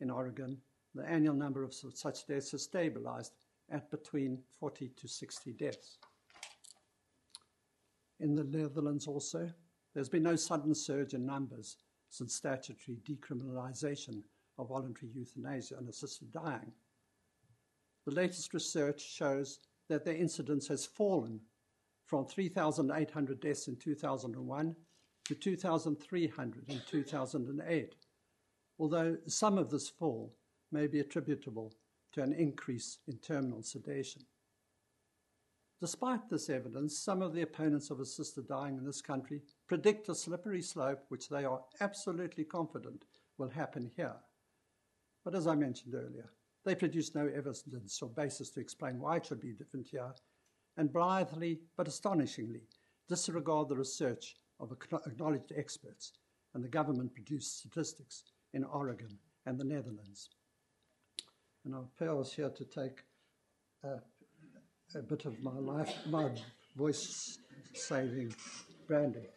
in 0.00 0.10
Oregon, 0.10 0.58
the 0.94 1.06
annual 1.06 1.34
number 1.34 1.62
of 1.62 1.74
such 1.74 2.26
deaths 2.26 2.52
has 2.52 2.62
stabilized 2.62 3.32
at 3.70 3.90
between 3.90 4.38
40 4.58 4.90
to 4.96 5.08
60 5.08 5.52
deaths. 5.52 5.98
In 8.20 8.34
the 8.34 8.44
Netherlands 8.44 9.06
also, 9.06 9.50
there's 9.94 10.08
been 10.08 10.22
no 10.22 10.36
sudden 10.36 10.74
surge 10.74 11.14
in 11.14 11.26
numbers 11.26 11.76
since 12.10 12.34
statutory 12.34 12.98
decriminalisation 13.04 14.22
of 14.58 14.68
voluntary 14.68 15.10
euthanasia 15.14 15.76
and 15.76 15.88
assisted 15.88 16.32
dying. 16.32 16.72
The 18.06 18.14
latest 18.14 18.54
research 18.54 19.00
shows 19.00 19.58
that 19.88 20.04
their 20.04 20.14
incidence 20.14 20.68
has 20.68 20.86
fallen 20.86 21.40
from 22.04 22.24
3,800 22.24 23.40
deaths 23.40 23.66
in 23.66 23.76
2001 23.76 24.76
to 25.24 25.34
2,300 25.34 26.68
in 26.68 26.80
2008, 26.86 27.94
although 28.78 29.16
some 29.26 29.58
of 29.58 29.70
this 29.70 29.88
fall 29.88 30.36
may 30.70 30.86
be 30.86 31.00
attributable 31.00 31.72
to 32.12 32.22
an 32.22 32.32
increase 32.32 32.98
in 33.08 33.18
terminal 33.18 33.62
sedation. 33.62 34.22
Despite 35.80 36.30
this 36.30 36.48
evidence, 36.48 36.96
some 36.96 37.22
of 37.22 37.34
the 37.34 37.42
opponents 37.42 37.90
of 37.90 37.98
assisted 37.98 38.46
dying 38.46 38.78
in 38.78 38.84
this 38.84 39.02
country 39.02 39.42
predict 39.66 40.08
a 40.08 40.14
slippery 40.14 40.62
slope 40.62 41.04
which 41.08 41.28
they 41.28 41.44
are 41.44 41.60
absolutely 41.80 42.44
confident 42.44 43.04
will 43.36 43.50
happen 43.50 43.90
here. 43.96 44.16
But 45.24 45.34
as 45.34 45.48
I 45.48 45.56
mentioned 45.56 45.94
earlier, 45.94 46.30
they 46.66 46.74
produce 46.74 47.14
no 47.14 47.30
evidence 47.34 48.02
or 48.02 48.08
basis 48.10 48.50
to 48.50 48.60
explain 48.60 48.98
why 48.98 49.16
it 49.16 49.24
should 49.24 49.40
be 49.40 49.52
different 49.52 49.86
here, 49.86 50.12
and 50.76 50.92
blithely 50.92 51.60
but 51.76 51.86
astonishingly 51.88 52.62
disregard 53.08 53.68
the 53.68 53.76
research 53.76 54.34
of 54.58 54.72
acknowledged 55.06 55.52
experts 55.56 56.12
and 56.54 56.64
the 56.64 56.68
government 56.68 57.14
produced 57.14 57.58
statistics 57.58 58.24
in 58.52 58.64
Oregon 58.64 59.16
and 59.46 59.56
the 59.56 59.64
Netherlands. 59.64 60.30
And 61.64 61.74
I'll 61.74 61.92
pause 61.98 62.32
here 62.32 62.50
to 62.50 62.64
take 62.64 63.04
a, 63.84 64.00
a 64.98 65.02
bit 65.02 65.24
of 65.24 65.40
my 65.42 65.56
life, 65.58 65.94
my 66.08 66.30
voice 66.76 67.38
saving 67.74 68.34
brandy. 68.88 69.28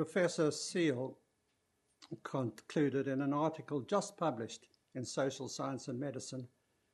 Professor 0.00 0.50
Seale 0.50 1.14
concluded 2.22 3.06
in 3.06 3.20
an 3.20 3.34
article 3.34 3.82
just 3.82 4.16
published 4.16 4.66
in 4.94 5.04
Social 5.04 5.46
Science 5.46 5.88
and 5.88 6.00
Medicine 6.00 6.48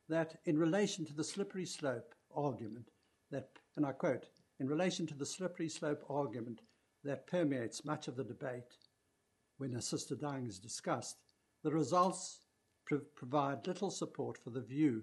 that 0.09 0.41
in 0.43 0.57
relation 0.57 1.05
to 1.05 1.13
the 1.13 1.23
slippery 1.23 1.65
slope 1.65 2.13
argument 2.35 2.89
that, 3.31 3.47
and 3.77 3.85
I 3.85 3.93
quote, 3.93 4.25
in 4.59 4.67
relation 4.67 5.07
to 5.07 5.13
the 5.13 5.25
slippery 5.25 5.69
slope 5.69 6.03
argument 6.09 6.59
that 7.05 7.27
permeates 7.27 7.85
much 7.85 8.09
of 8.09 8.17
the 8.17 8.25
debate 8.25 8.75
when 9.57 9.75
assisted 9.75 10.19
dying 10.19 10.45
is 10.45 10.59
discussed, 10.59 11.21
the 11.63 11.71
results 11.71 12.41
provide 13.15 13.65
little 13.67 13.89
support 13.89 14.37
for 14.37 14.49
the 14.49 14.59
view 14.59 15.01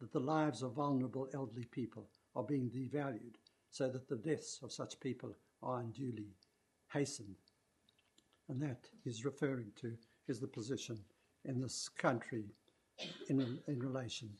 that 0.00 0.10
the 0.10 0.20
lives 0.20 0.62
of 0.62 0.72
vulnerable 0.72 1.28
elderly 1.34 1.66
people 1.66 2.08
are 2.34 2.44
being 2.44 2.70
devalued 2.70 3.34
so 3.70 3.90
that 3.90 4.08
the 4.08 4.16
deaths 4.16 4.60
of 4.62 4.72
such 4.72 4.98
people 5.00 5.36
are 5.62 5.80
unduly 5.80 6.30
hastened. 6.92 7.36
And 8.48 8.60
that 8.62 8.88
he's 9.04 9.24
referring 9.24 9.72
to 9.80 9.96
is 10.28 10.40
the 10.40 10.48
position 10.48 10.98
in 11.44 11.60
this 11.60 11.88
country 11.88 12.44
in, 13.28 13.58
in 13.66 13.78
relation 13.80 14.30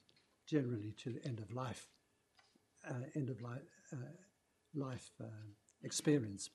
generally 0.47 0.93
to 0.99 1.11
the 1.11 1.27
end 1.27 1.41
of 1.41 1.53
life, 1.53 1.89
uh, 2.89 2.95
end 3.17 3.31
of 3.31 3.41
life, 3.41 3.63
uh, 3.93 3.97
life 4.75 5.11
uh, 5.21 5.27
experience. 5.83 6.51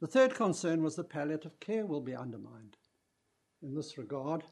The 0.00 0.06
third 0.06 0.34
concern 0.34 0.82
was 0.82 0.96
that 0.96 1.10
palliative 1.10 1.58
care 1.60 1.86
will 1.86 2.00
be 2.00 2.14
undermined. 2.14 2.76
In 3.62 3.74
this 3.74 3.96
regard, 3.96 4.44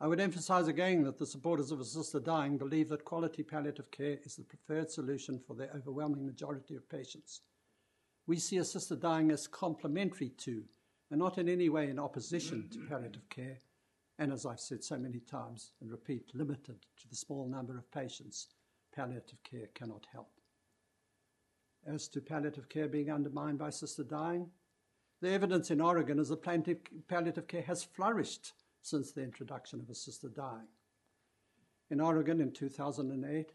I 0.00 0.06
would 0.06 0.20
emphasize 0.20 0.68
again 0.68 1.02
that 1.04 1.18
the 1.18 1.26
supporters 1.26 1.70
of 1.70 1.80
assisted 1.80 2.24
dying 2.24 2.56
believe 2.56 2.88
that 2.88 3.04
quality 3.04 3.42
palliative 3.42 3.90
care 3.90 4.18
is 4.24 4.36
the 4.36 4.44
preferred 4.44 4.90
solution 4.90 5.38
for 5.46 5.54
the 5.54 5.74
overwhelming 5.74 6.24
majority 6.24 6.74
of 6.74 6.88
patients. 6.88 7.42
We 8.30 8.38
see 8.38 8.58
assisted 8.58 9.00
dying 9.00 9.32
as 9.32 9.48
complementary 9.48 10.28
to, 10.28 10.62
and 11.10 11.18
not 11.18 11.36
in 11.36 11.48
any 11.48 11.68
way 11.68 11.90
in 11.90 11.98
opposition 11.98 12.68
to 12.70 12.78
palliative 12.88 13.28
care, 13.28 13.58
and 14.20 14.32
as 14.32 14.46
I've 14.46 14.60
said 14.60 14.84
so 14.84 14.96
many 14.96 15.18
times 15.18 15.72
and 15.80 15.90
repeat, 15.90 16.30
limited 16.32 16.76
to 17.00 17.08
the 17.08 17.16
small 17.16 17.48
number 17.48 17.76
of 17.76 17.90
patients 17.90 18.46
palliative 18.94 19.42
care 19.42 19.66
cannot 19.74 20.06
help. 20.12 20.30
As 21.84 22.06
to 22.06 22.20
palliative 22.20 22.68
care 22.68 22.86
being 22.86 23.10
undermined 23.10 23.58
by 23.58 23.66
assisted 23.66 24.06
dying, 24.06 24.48
the 25.20 25.30
evidence 25.30 25.72
in 25.72 25.80
Oregon 25.80 26.20
is 26.20 26.28
that 26.28 26.44
palliative 26.44 27.48
care 27.48 27.62
has 27.62 27.82
flourished 27.82 28.52
since 28.80 29.10
the 29.10 29.24
introduction 29.24 29.80
of 29.80 29.90
assisted 29.90 30.36
dying. 30.36 30.68
In 31.90 32.00
Oregon 32.00 32.40
in 32.40 32.52
2008, 32.52 33.50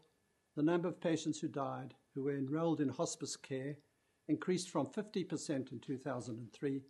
the 0.54 0.62
number 0.62 0.86
of 0.86 1.00
patients 1.00 1.40
who 1.40 1.48
died 1.48 1.94
who 2.14 2.24
were 2.24 2.36
enrolled 2.36 2.82
in 2.82 2.90
hospice 2.90 3.36
care 3.36 3.78
increased 4.28 4.70
from 4.70 4.86
50% 4.86 5.72
in 5.72 5.80
2003 5.80 6.82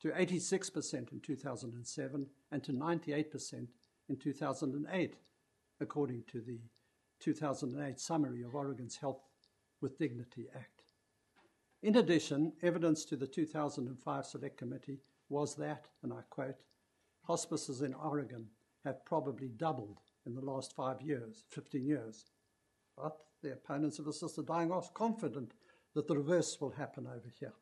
to 0.00 0.08
86% 0.08 1.12
in 1.12 1.20
2007 1.20 2.26
and 2.50 2.64
to 2.64 2.72
98% 2.72 3.68
in 4.08 4.16
2008, 4.16 5.16
according 5.80 6.22
to 6.30 6.40
the 6.40 6.60
2008 7.20 8.00
summary 8.00 8.42
of 8.42 8.54
Oregon's 8.54 8.98
Death 9.00 9.16
with 9.80 9.98
Dignity 9.98 10.48
Act. 10.54 10.84
In 11.82 11.96
addition, 11.96 12.52
evidence 12.62 13.04
to 13.06 13.16
the 13.16 13.26
2005 13.26 14.26
Select 14.26 14.56
Committee 14.56 15.00
was 15.28 15.54
that, 15.56 15.86
and 16.02 16.12
I 16.12 16.20
quote, 16.30 16.62
hospices 17.24 17.82
in 17.82 17.94
Oregon 17.94 18.46
have 18.84 19.04
probably 19.04 19.48
doubled 19.48 19.98
in 20.26 20.34
the 20.34 20.40
last 20.40 20.74
five 20.74 21.00
years, 21.00 21.44
15 21.50 21.84
years. 21.84 22.26
But 22.96 23.16
the 23.42 23.52
opponents 23.52 23.98
of 23.98 24.06
assisted 24.06 24.46
dying 24.46 24.70
are 24.70 24.82
confident 24.94 25.54
that 25.94 26.08
the 26.08 26.16
reverse 26.16 26.60
will 26.60 26.70
happen 26.70 27.06
over 27.06 27.28
here. 27.38 27.52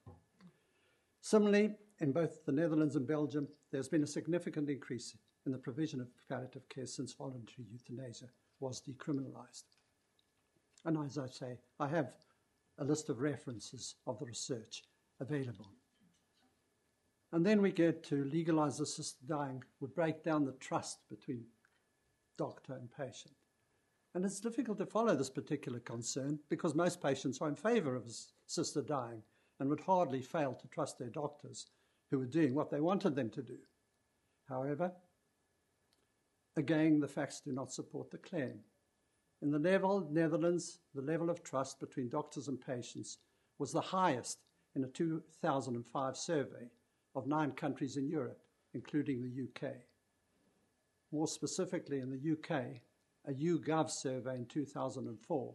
Similarly, 1.21 1.75
in 2.01 2.13
both 2.13 2.45
the 2.45 2.53
Netherlands 2.53 2.97
and 2.97 3.07
Belgium, 3.07 3.49
there's 3.71 3.89
been 3.89 4.03
a 4.03 4.07
significant 4.07 4.71
increase 4.71 5.17
in 5.47 5.53
the 5.53 5.59
provision 5.59 6.01
of 6.01 6.09
palliative 6.29 6.69
care 6.69 6.87
since 6.87 7.13
voluntary 7.13 7.67
euthanasia 7.71 8.27
was 8.61 8.81
decriminalized. 8.81 9.65
And 10.85 10.97
as 10.99 11.19
I 11.19 11.27
say, 11.27 11.59
I 11.79 11.89
have 11.89 12.15
a 12.79 12.85
list 12.85 13.11
of 13.11 13.21
references 13.21 13.97
of 14.07 14.19
the 14.19 14.27
research 14.27 14.85
available. 15.21 15.71
And 17.33 17.45
then 17.45 17.63
we 17.63 17.71
get 17.71 18.03
to 18.05 18.25
legalize 18.25 18.81
assisted 18.81 19.29
dying 19.29 19.63
would 19.81 19.95
break 19.95 20.25
down 20.25 20.45
the 20.45 20.53
trust 20.53 20.99
between 21.09 21.45
doctor 22.37 22.73
and 22.73 22.91
patient. 22.91 23.35
And 24.15 24.25
it's 24.25 24.41
difficult 24.41 24.79
to 24.79 24.87
follow 24.87 25.15
this 25.15 25.31
particular 25.31 25.79
concern 25.81 26.41
because 26.49 26.75
most 26.75 27.01
patients 27.01 27.41
are 27.41 27.49
in 27.49 27.55
favor 27.55 27.95
of 27.95 28.07
a 28.07 28.13
sister 28.47 28.83
dying 28.83 29.23
and 29.61 29.69
would 29.69 29.81
hardly 29.81 30.21
fail 30.21 30.55
to 30.55 30.69
trust 30.69 30.99
their 30.99 31.11
doctors 31.11 31.67
who 32.11 32.19
were 32.19 32.27
doing 32.27 32.55
what 32.55 32.71
they 32.71 32.81
wanted 32.81 33.15
them 33.15 33.31
to 33.31 33.43
do. 33.43 33.59
However, 34.49 34.91
again, 36.57 36.99
the 36.99 37.07
facts 37.07 37.41
do 37.41 37.53
not 37.53 37.73
support 37.73 38.11
the 38.11 38.19
claim. 38.19 38.59
In 39.43 39.53
the 39.53 39.59
Netherlands, 39.59 40.81
the 40.93 41.03
level 41.03 41.31
of 41.31 41.45
trust 41.45 41.79
between 41.79 42.09
doctors 42.09 42.49
and 42.49 42.61
patients 42.61 43.19
was 43.59 43.71
the 43.71 43.81
highest 43.81 44.41
in 44.75 44.83
a 44.83 44.89
2005 44.89 46.17
survey 46.17 46.69
of 47.15 47.29
nine 47.29 47.53
countries 47.53 47.97
in 47.97 48.09
Europe, 48.09 48.43
including 48.75 49.23
the 49.23 49.45
UK. 49.45 49.75
More 51.13 51.29
specifically, 51.29 52.01
in 52.01 52.11
the 52.11 52.33
UK, 52.33 52.81
a 53.27 53.33
YouGov 53.33 53.91
survey 53.91 54.37
in 54.37 54.47
2004 54.47 55.55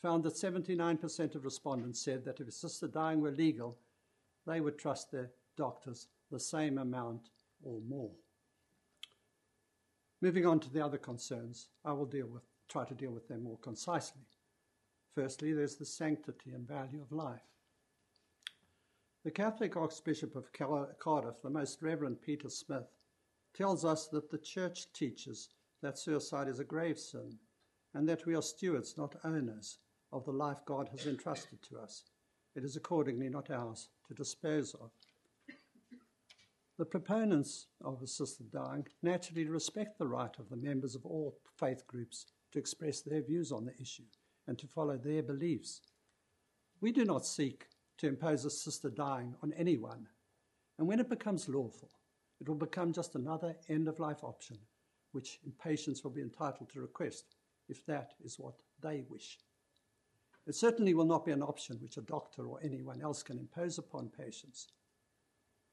found 0.00 0.24
that 0.24 0.34
79% 0.34 1.34
of 1.34 1.44
respondents 1.44 2.00
said 2.04 2.24
that 2.24 2.40
if 2.40 2.48
assisted 2.48 2.92
dying 2.92 3.20
were 3.20 3.30
legal, 3.30 3.78
they 4.46 4.60
would 4.60 4.78
trust 4.78 5.12
their 5.12 5.30
doctors 5.56 6.08
the 6.30 6.40
same 6.40 6.78
amount 6.78 7.30
or 7.62 7.80
more. 7.88 8.10
Moving 10.20 10.46
on 10.46 10.60
to 10.60 10.72
the 10.72 10.84
other 10.84 10.98
concerns, 10.98 11.68
I 11.84 11.92
will 11.92 12.06
deal 12.06 12.26
with, 12.26 12.42
try 12.68 12.84
to 12.84 12.94
deal 12.94 13.10
with 13.10 13.28
them 13.28 13.44
more 13.44 13.58
concisely. 13.58 14.22
Firstly, 15.14 15.52
there's 15.52 15.76
the 15.76 15.84
sanctity 15.84 16.52
and 16.52 16.66
value 16.66 17.02
of 17.02 17.12
life. 17.12 17.42
The 19.24 19.30
Catholic 19.30 19.76
Archbishop 19.76 20.34
of 20.34 20.52
Cardiff, 20.52 21.42
the 21.42 21.50
Most 21.50 21.82
Reverend 21.82 22.22
Peter 22.22 22.48
Smith, 22.48 22.88
tells 23.54 23.84
us 23.84 24.08
that 24.08 24.30
the 24.30 24.38
Church 24.38 24.92
teaches 24.92 25.50
that 25.82 25.98
suicide 25.98 26.48
is 26.48 26.60
a 26.60 26.64
grave 26.64 26.98
sin 26.98 27.38
and 27.94 28.08
that 28.08 28.24
we 28.26 28.34
are 28.34 28.42
stewards, 28.42 28.94
not 28.96 29.16
owners, 29.24 29.78
of 30.12 30.24
the 30.24 30.32
life 30.32 30.58
God 30.66 30.88
has 30.90 31.06
entrusted 31.06 31.62
to 31.62 31.78
us. 31.78 32.04
It 32.54 32.64
is 32.64 32.76
accordingly 32.76 33.28
not 33.28 33.50
ours 33.50 33.88
to 34.08 34.14
dispose 34.14 34.74
of. 34.74 34.90
The 36.78 36.84
proponents 36.84 37.66
of 37.84 38.02
assisted 38.02 38.50
dying 38.50 38.86
naturally 39.02 39.46
respect 39.46 39.98
the 39.98 40.06
right 40.06 40.34
of 40.38 40.48
the 40.48 40.56
members 40.56 40.94
of 40.94 41.04
all 41.06 41.36
faith 41.58 41.86
groups 41.86 42.26
to 42.52 42.58
express 42.58 43.00
their 43.00 43.22
views 43.22 43.52
on 43.52 43.64
the 43.64 43.74
issue 43.80 44.04
and 44.46 44.58
to 44.58 44.66
follow 44.66 44.96
their 44.96 45.22
beliefs. 45.22 45.80
We 46.80 46.92
do 46.92 47.04
not 47.04 47.26
seek 47.26 47.66
to 47.98 48.08
impose 48.08 48.44
assisted 48.44 48.94
dying 48.94 49.34
on 49.42 49.52
anyone. 49.52 50.08
And 50.78 50.88
when 50.88 50.98
it 50.98 51.08
becomes 51.08 51.48
lawful, 51.48 51.90
it 52.40 52.48
will 52.48 52.56
become 52.56 52.92
just 52.92 53.14
another 53.14 53.54
end 53.68 53.86
of 53.86 54.00
life 54.00 54.24
option, 54.24 54.58
which 55.12 55.38
patients 55.62 56.02
will 56.02 56.10
be 56.10 56.22
entitled 56.22 56.68
to 56.70 56.80
request 56.80 57.36
if 57.68 57.84
that 57.86 58.12
is 58.24 58.38
what 58.38 58.62
they 58.82 59.04
wish. 59.08 59.38
It 60.46 60.54
certainly 60.54 60.94
will 60.94 61.04
not 61.04 61.24
be 61.24 61.32
an 61.32 61.42
option 61.42 61.78
which 61.80 61.96
a 61.96 62.02
doctor 62.02 62.46
or 62.46 62.58
anyone 62.62 63.00
else 63.00 63.22
can 63.22 63.38
impose 63.38 63.78
upon 63.78 64.08
patients. 64.08 64.68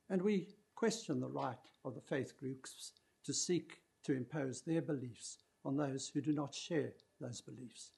And 0.10 0.22
we 0.22 0.48
question 0.76 1.20
the 1.20 1.28
right 1.28 1.58
of 1.84 1.96
the 1.96 2.02
faith 2.02 2.38
groups 2.38 2.94
to 3.26 3.34
seek 3.34 3.80
to 4.04 4.14
impose 4.14 4.62
their 4.62 4.82
beliefs 4.82 5.40
on 5.66 5.76
those 5.76 6.10
who 6.14 6.22
do 6.22 6.32
not 6.32 6.54
share 6.54 6.94
those 7.20 7.42
beliefs. 7.42 7.92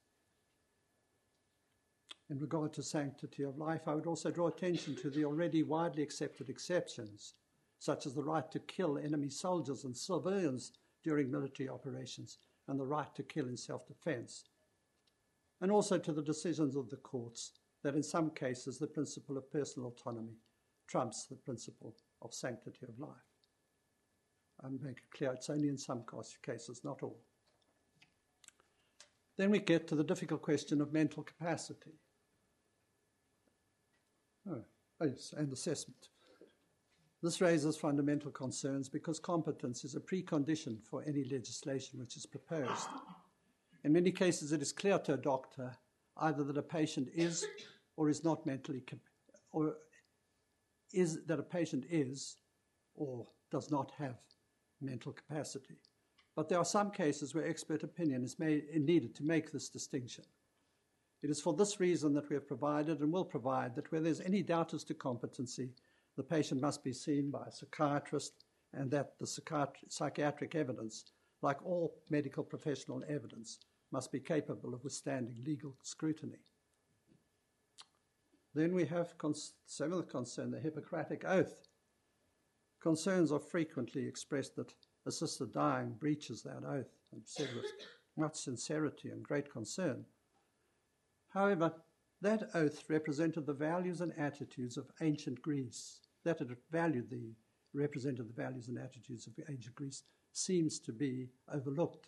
In 2.30 2.40
regard 2.40 2.74
to 2.74 2.84
sanctity 2.84 3.44
of 3.44 3.58
life, 3.58 3.88
I 3.88 3.94
would 3.94 4.08
also 4.08 4.32
draw 4.32 4.48
attention 4.48 4.96
to 4.96 5.10
the 5.10 5.26
already 5.26 5.64
widely 5.64 6.02
accepted 6.02 6.50
exceptions, 6.50 7.34
such 7.78 8.06
as 8.06 8.14
the 8.14 8.24
right 8.24 8.50
to 8.52 8.60
kill 8.60 8.98
enemy 8.98 9.30
soldiers 9.30 9.84
and 9.84 9.96
civilians 9.96 10.72
during 11.04 11.32
military 11.32 11.70
operations 11.70 12.38
and 12.68 12.80
the 12.80 12.86
right 12.86 13.14
to 13.16 13.24
kill 13.24 13.48
in 13.48 13.58
self 13.58 13.88
defense, 13.88 14.46
and 15.62 15.72
also 15.72 15.98
to 15.98 16.12
the 16.12 16.22
decisions 16.24 16.76
of 16.76 16.90
the 16.90 16.98
courts 16.98 17.52
that 17.84 17.96
in 17.96 18.04
some 18.04 18.30
cases 18.30 18.78
the 18.78 18.88
principle 18.88 19.38
of 19.38 19.52
personal 19.52 19.90
autonomy 19.90 20.38
trumps 20.88 21.26
the 21.26 21.36
principle 21.36 21.96
of 22.22 22.34
sanctity 22.34 22.86
of 22.88 23.00
life. 23.00 23.10
I 24.64 24.68
make 24.70 24.98
it 24.98 25.18
clear 25.18 25.32
it's 25.34 25.50
only 25.50 25.70
in 25.70 25.78
some 25.78 26.04
cases, 26.44 26.82
not 26.84 27.02
all. 27.02 27.20
Then 29.38 29.50
we 29.50 29.60
get 29.60 29.88
to 29.88 29.96
the 29.96 30.04
difficult 30.04 30.42
question 30.42 30.82
of 30.82 30.94
mental 30.94 31.24
capacity. 31.24 31.94
Oh, 34.50 34.64
yes, 35.04 35.34
and 35.36 35.52
assessment. 35.52 36.10
This 37.24 37.40
raises 37.40 37.78
fundamental 37.78 38.32
concerns 38.32 38.90
because 38.90 39.20
competence 39.20 39.84
is 39.84 39.96
a 39.96 40.00
precondition 40.00 40.82
for 40.84 41.04
any 41.06 41.24
legislation 41.26 42.00
which 42.00 42.18
is 42.18 42.26
proposed. 42.26 42.88
In 43.84 43.94
many 43.94 44.12
cases, 44.12 44.52
it 44.52 44.62
is 44.62 44.72
clear 44.72 44.98
to 45.00 45.14
a 45.14 45.18
doctor 45.18 45.76
either 46.18 46.44
that 46.44 46.58
a 46.58 46.64
patient 46.64 47.10
is 47.14 47.46
or 47.96 48.10
is 48.10 48.24
not 48.24 48.46
mentally, 48.46 48.84
or 49.52 49.76
is 50.94 51.24
that 51.26 51.40
a 51.40 51.44
patient 51.44 51.86
is 51.90 52.38
or 52.96 53.28
does 53.52 53.70
not 53.70 53.92
have 53.98 54.16
mental 54.82 55.12
capacity. 55.12 55.76
But 56.36 56.50
there 56.50 56.58
are 56.58 56.66
some 56.66 56.92
cases 56.92 57.36
where 57.36 57.48
expert 57.48 57.84
opinion 57.84 58.24
is 58.24 58.40
made, 58.40 58.64
needed 58.74 59.16
to 59.16 59.24
make 59.24 59.52
this 59.52 59.70
distinction. 59.70 60.24
It 61.22 61.30
is 61.30 61.42
for 61.42 61.54
this 61.54 61.80
reason 61.80 62.14
that 62.14 62.30
we 62.30 62.36
have 62.36 62.48
provided 62.48 63.00
and 63.00 63.12
will 63.12 63.26
provide 63.26 63.76
that 63.76 63.92
where 63.92 64.02
there's 64.02 64.22
any 64.22 64.42
doubt 64.42 64.74
as 64.74 64.84
to 64.86 64.96
competency, 64.96 65.70
the 66.22 66.36
patient 66.36 66.62
must 66.62 66.84
be 66.84 66.94
seen 66.94 67.32
by 67.32 67.44
a 67.48 67.52
psychiatrist 67.52 68.46
and 68.74 68.92
that 68.92 69.14
the 69.20 69.26
psychiatric 69.90 70.54
evidence, 70.54 71.06
like 71.42 71.66
all 71.66 71.96
medical 72.12 72.44
professional 72.44 73.04
evidence, 73.10 73.58
must 73.92 74.12
be 74.12 74.20
capable 74.20 74.76
of 74.76 74.84
withstanding 74.84 75.44
legal 75.44 75.76
scrutiny. 75.82 76.38
Then 78.54 78.72
we 78.76 78.86
have 78.86 79.18
cons- 79.18 79.54
seventh 79.66 80.10
concern, 80.10 80.52
the 80.52 80.60
Hippocratic 80.60 81.26
Oath. 81.26 81.68
Concerns 82.80 83.32
are 83.32 83.40
frequently 83.40 84.08
expressed 84.08 84.56
that 84.58 84.76
assisted 85.08 85.52
dying 85.52 85.96
breaches 86.00 86.44
that 86.44 86.64
oath 86.64 87.00
and 87.14 87.24
said 87.26 87.50
with 87.56 87.66
much 88.16 88.36
sincerity 88.36 89.10
and 89.10 89.24
great 89.24 89.52
concern. 89.52 90.06
However, 91.30 91.74
that 92.22 92.52
oath 92.54 92.88
represented 92.88 93.48
the 93.48 93.54
values 93.54 94.02
and 94.02 94.14
attitudes 94.20 94.78
of 94.78 94.92
ancient 95.02 95.42
Greece. 95.42 96.02
That 96.24 96.42
it 96.42 96.50
valued 96.72 97.10
the 97.10 97.34
represented 97.74 98.28
the 98.28 98.42
values 98.42 98.68
and 98.68 98.78
attitudes 98.78 99.28
of 99.28 99.34
ancient 99.50 99.76
Greece 99.76 100.04
seems 100.34 100.80
to 100.80 100.92
be 100.92 101.30
overlooked. 101.54 102.08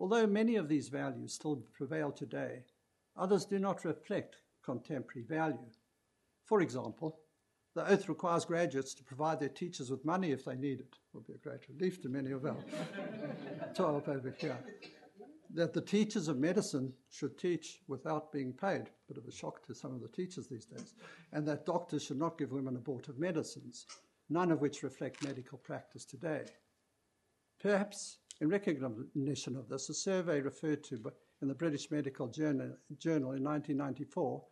Although 0.00 0.26
many 0.26 0.56
of 0.56 0.68
these 0.68 0.88
values 0.88 1.34
still 1.34 1.56
prevail 1.74 2.10
today, 2.10 2.64
others 3.16 3.44
do 3.44 3.58
not 3.58 3.84
reflect 3.84 4.36
contemporary 4.64 5.26
value. 5.26 5.70
For 6.44 6.60
example, 6.60 7.20
the 7.74 7.88
oath 7.88 8.08
requires 8.08 8.44
graduates 8.44 8.94
to 8.94 9.04
provide 9.04 9.40
their 9.40 9.48
teachers 9.48 9.90
with 9.90 10.04
money 10.04 10.32
if 10.32 10.44
they 10.44 10.56
need 10.56 10.80
it. 10.80 10.92
It 10.92 11.14
Will 11.14 11.22
be 11.22 11.34
a 11.34 11.38
great 11.38 11.68
relief 11.68 12.02
to 12.02 12.08
many 12.08 12.32
of 12.32 12.44
our 12.44 12.56
12 13.74 14.08
over 14.08 14.34
here 14.38 14.58
that 15.54 15.72
the 15.72 15.80
teachers 15.80 16.28
of 16.28 16.38
medicine 16.38 16.92
should 17.10 17.38
teach 17.38 17.80
without 17.88 18.32
being 18.32 18.52
paid. 18.52 18.90
Bit 19.08 19.18
of 19.18 19.26
a 19.26 19.32
shock 19.32 19.64
to 19.66 19.74
some 19.74 19.94
of 19.94 20.00
the 20.00 20.08
teachers 20.08 20.48
these 20.48 20.64
days. 20.64 20.94
And 21.32 21.46
that 21.46 21.66
doctors 21.66 22.02
should 22.02 22.18
not 22.18 22.38
give 22.38 22.52
women 22.52 22.76
abortive 22.76 23.18
medicines, 23.18 23.86
none 24.30 24.50
of 24.50 24.60
which 24.60 24.82
reflect 24.82 25.24
medical 25.24 25.58
practice 25.58 26.04
today. 26.04 26.44
Perhaps 27.60 28.18
in 28.40 28.48
recognition 28.48 29.56
of 29.56 29.68
this, 29.68 29.88
a 29.88 29.94
survey 29.94 30.40
referred 30.40 30.82
to 30.84 31.12
in 31.42 31.48
the 31.48 31.54
British 31.54 31.90
Medical 31.90 32.28
Journal, 32.28 32.76
Journal 32.98 33.32
in 33.32 33.44
1994 33.44 34.42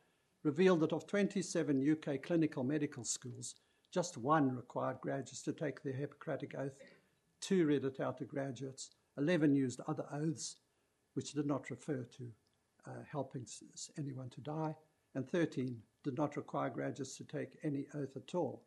revealed 0.43 0.81
that 0.81 0.93
of 0.93 1.07
27 1.07 1.93
UK 1.93 2.23
clinical 2.23 2.65
medical 2.65 3.05
schools, 3.05 3.55
just 3.93 4.17
one 4.17 4.55
required 4.55 5.01
graduates 5.01 5.43
to 5.43 5.53
take 5.53 5.83
the 5.83 5.93
Hippocratic 5.93 6.55
Oath, 6.59 6.73
two 7.41 7.67
read 7.67 7.85
it 7.85 8.01
out 8.01 8.19
to 8.19 8.25
graduates, 8.25 8.91
11 9.19 9.55
used 9.55 9.81
other 9.87 10.05
oaths, 10.13 10.57
which 11.21 11.35
did 11.35 11.45
not 11.45 11.69
refer 11.69 12.03
to 12.17 12.33
uh, 12.87 12.93
helping 13.13 13.45
anyone 13.99 14.31
to 14.31 14.41
die, 14.41 14.75
and 15.15 15.29
13 15.29 15.77
did 16.03 16.17
not 16.17 16.35
require 16.35 16.71
graduates 16.71 17.15
to 17.15 17.25
take 17.25 17.59
any 17.63 17.85
oath 17.95 18.17
at 18.17 18.35
all. 18.35 18.63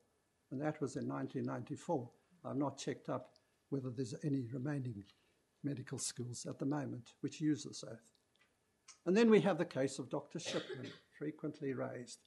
And 0.52 0.62
that 0.62 0.80
was 0.80 0.96
in 0.96 1.08
1994. 1.08 2.08
I've 2.46 2.56
not 2.56 2.78
checked 2.78 3.10
up 3.10 3.32
whether 3.70 3.90
there's 3.90 4.14
any 4.24 4.44
remaining 4.54 5.04
medical 5.64 5.98
schools 5.98 6.46
at 6.48 6.60
the 6.60 6.66
moment 6.68 7.14
which 7.22 7.42
use 7.42 7.64
this 7.64 7.84
oath. 7.84 8.12
And 9.08 9.18
then 9.18 9.32
we 9.32 9.42
have 9.42 9.58
the 9.58 9.66
case 9.66 9.98
of 9.98 10.12
Dr. 10.12 10.38
Shipman, 10.38 10.92
frequently 11.18 11.74
raised. 11.74 12.20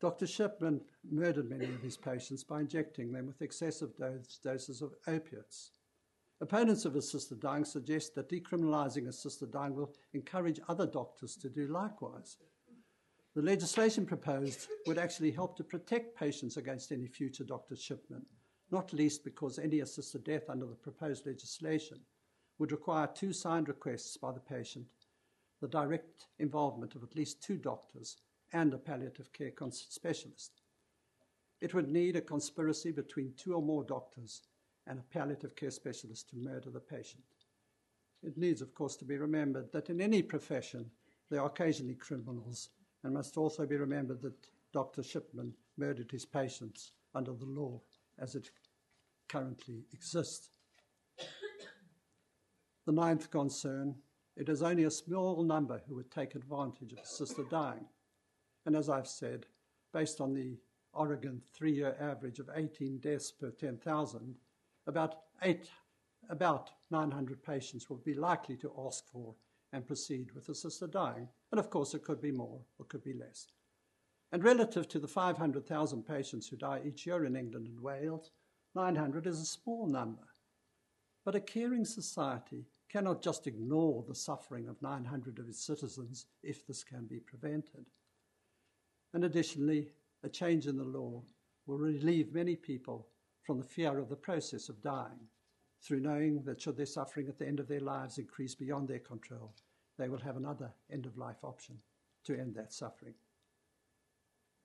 Dr. 0.00 0.26
Shipman 0.26 0.80
murdered 1.08 1.48
many 1.48 1.66
of 1.66 1.82
his 1.82 1.96
patients 1.96 2.42
by 2.42 2.62
injecting 2.62 3.12
them 3.12 3.28
with 3.28 3.42
excessive 3.42 3.92
doses 4.42 4.82
of 4.82 4.92
opiates. 5.06 5.70
Opponents 6.40 6.84
of 6.84 6.96
assisted 6.96 7.40
dying 7.40 7.64
suggest 7.64 8.14
that 8.14 8.28
decriminalising 8.28 9.06
assisted 9.06 9.52
dying 9.52 9.74
will 9.74 9.94
encourage 10.12 10.60
other 10.68 10.86
doctors 10.86 11.36
to 11.36 11.48
do 11.48 11.68
likewise. 11.68 12.38
The 13.34 13.42
legislation 13.42 14.04
proposed 14.04 14.68
would 14.86 14.98
actually 14.98 15.30
help 15.30 15.56
to 15.56 15.64
protect 15.64 16.16
patients 16.16 16.56
against 16.56 16.92
any 16.92 17.06
future 17.06 17.44
Dr. 17.44 17.76
Shipman, 17.76 18.26
not 18.70 18.92
least 18.92 19.24
because 19.24 19.58
any 19.58 19.80
assisted 19.80 20.24
death 20.24 20.48
under 20.48 20.66
the 20.66 20.74
proposed 20.74 21.26
legislation 21.26 22.00
would 22.58 22.72
require 22.72 23.06
two 23.06 23.32
signed 23.32 23.68
requests 23.68 24.16
by 24.16 24.32
the 24.32 24.40
patient, 24.40 24.86
the 25.60 25.68
direct 25.68 26.26
involvement 26.38 26.94
of 26.94 27.02
at 27.02 27.16
least 27.16 27.42
two 27.42 27.56
doctors, 27.56 28.16
and 28.52 28.72
a 28.74 28.78
palliative 28.78 29.32
care 29.32 29.52
specialist. 29.70 30.62
It 31.60 31.74
would 31.74 31.88
need 31.88 32.16
a 32.16 32.20
conspiracy 32.20 32.92
between 32.92 33.34
two 33.36 33.54
or 33.54 33.62
more 33.62 33.84
doctors 33.84 34.42
and 34.86 34.98
a 34.98 35.02
palliative 35.02 35.56
care 35.56 35.70
specialist 35.70 36.30
to 36.30 36.36
murder 36.36 36.70
the 36.70 36.80
patient. 36.80 37.24
It 38.22 38.38
needs, 38.38 38.62
of 38.62 38.74
course, 38.74 38.96
to 38.96 39.04
be 39.04 39.18
remembered 39.18 39.72
that 39.72 39.90
in 39.90 40.00
any 40.00 40.22
profession 40.22 40.90
there 41.30 41.40
are 41.40 41.46
occasionally 41.46 41.94
criminals, 41.94 42.70
and 43.02 43.14
must 43.14 43.36
also 43.36 43.66
be 43.66 43.76
remembered 43.76 44.22
that 44.22 44.48
Dr. 44.72 45.02
Shipman 45.02 45.52
murdered 45.76 46.10
his 46.10 46.24
patients 46.24 46.92
under 47.14 47.32
the 47.32 47.46
law 47.46 47.80
as 48.18 48.34
it 48.34 48.50
currently 49.28 49.84
exists. 49.92 50.50
The 52.86 52.92
ninth 52.92 53.30
concern 53.30 53.94
it 54.36 54.48
is 54.48 54.62
only 54.62 54.84
a 54.84 54.90
small 54.90 55.42
number 55.42 55.80
who 55.86 55.94
would 55.94 56.10
take 56.10 56.34
advantage 56.34 56.92
of 56.92 56.98
assisted 56.98 57.48
dying. 57.48 57.86
And 58.66 58.74
as 58.74 58.88
I've 58.88 59.06
said, 59.06 59.46
based 59.92 60.20
on 60.20 60.34
the 60.34 60.58
Oregon 60.92 61.40
three 61.52 61.72
year 61.72 61.96
average 62.00 62.40
of 62.40 62.50
18 62.54 62.98
deaths 62.98 63.30
per 63.30 63.50
10,000, 63.50 64.34
about 64.86 65.16
eight, 65.42 65.68
about 66.30 66.70
900 66.90 67.42
patients 67.42 67.88
will 67.88 67.98
be 67.98 68.14
likely 68.14 68.56
to 68.56 68.72
ask 68.86 69.06
for 69.10 69.34
and 69.72 69.86
proceed 69.86 70.32
with 70.32 70.48
assisted 70.48 70.92
dying. 70.92 71.28
And 71.50 71.58
of 71.58 71.70
course, 71.70 71.94
it 71.94 72.04
could 72.04 72.20
be 72.20 72.30
more 72.30 72.60
or 72.78 72.86
could 72.86 73.02
be 73.02 73.14
less. 73.14 73.48
And 74.32 74.42
relative 74.42 74.88
to 74.88 74.98
the 74.98 75.08
500,000 75.08 76.02
patients 76.02 76.48
who 76.48 76.56
die 76.56 76.80
each 76.84 77.06
year 77.06 77.24
in 77.24 77.36
England 77.36 77.66
and 77.66 77.80
Wales, 77.80 78.30
900 78.74 79.26
is 79.26 79.40
a 79.40 79.46
small 79.46 79.86
number. 79.86 80.26
But 81.24 81.34
a 81.34 81.40
caring 81.40 81.84
society 81.84 82.66
cannot 82.88 83.22
just 83.22 83.46
ignore 83.46 84.04
the 84.06 84.14
suffering 84.14 84.68
of 84.68 84.80
900 84.82 85.38
of 85.38 85.48
its 85.48 85.64
citizens 85.64 86.26
if 86.42 86.66
this 86.66 86.84
can 86.84 87.06
be 87.06 87.18
prevented. 87.18 87.86
And 89.12 89.24
additionally, 89.24 89.90
a 90.22 90.28
change 90.28 90.66
in 90.66 90.76
the 90.76 90.84
law 90.84 91.22
will 91.66 91.78
relieve 91.78 92.34
many 92.34 92.56
people 92.56 93.08
from 93.44 93.58
the 93.58 93.64
fear 93.64 93.98
of 93.98 94.08
the 94.08 94.16
process 94.16 94.68
of 94.68 94.82
dying, 94.82 95.28
through 95.82 96.00
knowing 96.00 96.42
that 96.44 96.60
should 96.60 96.76
their 96.76 96.86
suffering 96.86 97.28
at 97.28 97.38
the 97.38 97.46
end 97.46 97.60
of 97.60 97.68
their 97.68 97.80
lives 97.80 98.18
increase 98.18 98.54
beyond 98.54 98.88
their 98.88 98.98
control, 98.98 99.52
they 99.98 100.08
will 100.08 100.18
have 100.18 100.36
another 100.36 100.72
end 100.90 101.06
of 101.06 101.18
life 101.18 101.44
option 101.44 101.76
to 102.24 102.38
end 102.38 102.54
that 102.54 102.72
suffering. 102.72 103.14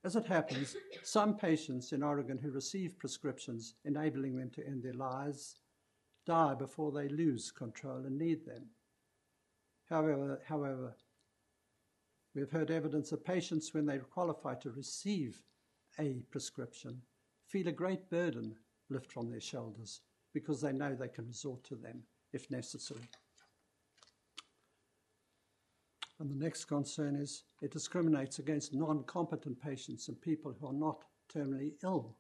As 0.05 0.15
it 0.15 0.25
happens, 0.25 0.77
some 1.03 1.35
patients 1.35 1.91
in 1.91 2.03
Oregon 2.03 2.37
who 2.37 2.51
receive 2.51 2.97
prescriptions 2.97 3.73
enabling 3.83 4.37
them 4.37 4.49
to 4.51 4.65
end 4.65 4.81
their 4.81 4.93
lives 4.93 5.57
die 6.25 6.53
before 6.53 6.93
they 6.93 7.09
lose 7.09 7.51
control 7.51 8.05
and 8.05 8.17
need 8.17 8.45
them. 8.45 8.65
However, 9.89 10.39
however, 10.47 10.95
we've 12.33 12.51
heard 12.51 12.71
evidence 12.71 13.11
of 13.11 13.25
patients 13.25 13.73
when 13.73 13.85
they 13.85 13.97
qualify 13.97 14.55
to 14.55 14.71
receive 14.71 15.41
a 15.99 16.21
prescription 16.31 17.01
feel 17.49 17.67
a 17.67 17.71
great 17.71 18.09
burden 18.11 18.55
lift 18.89 19.11
from 19.11 19.29
their 19.29 19.41
shoulders 19.41 20.01
because 20.33 20.61
they 20.61 20.71
know 20.71 20.95
they 20.95 21.07
can 21.07 21.27
resort 21.27 21.63
to 21.65 21.75
them 21.75 22.03
if 22.33 22.49
necessary. 22.51 23.01
And 26.19 26.29
the 26.29 26.43
next 26.43 26.65
concern 26.65 27.15
is 27.15 27.43
it 27.61 27.71
discriminates 27.71 28.39
against 28.39 28.73
non 28.73 29.03
competent 29.03 29.61
patients 29.61 30.09
and 30.09 30.21
people 30.21 30.53
who 30.59 30.67
are 30.67 30.73
not 30.73 31.03
terminally 31.33 31.71
ill. 31.83 32.15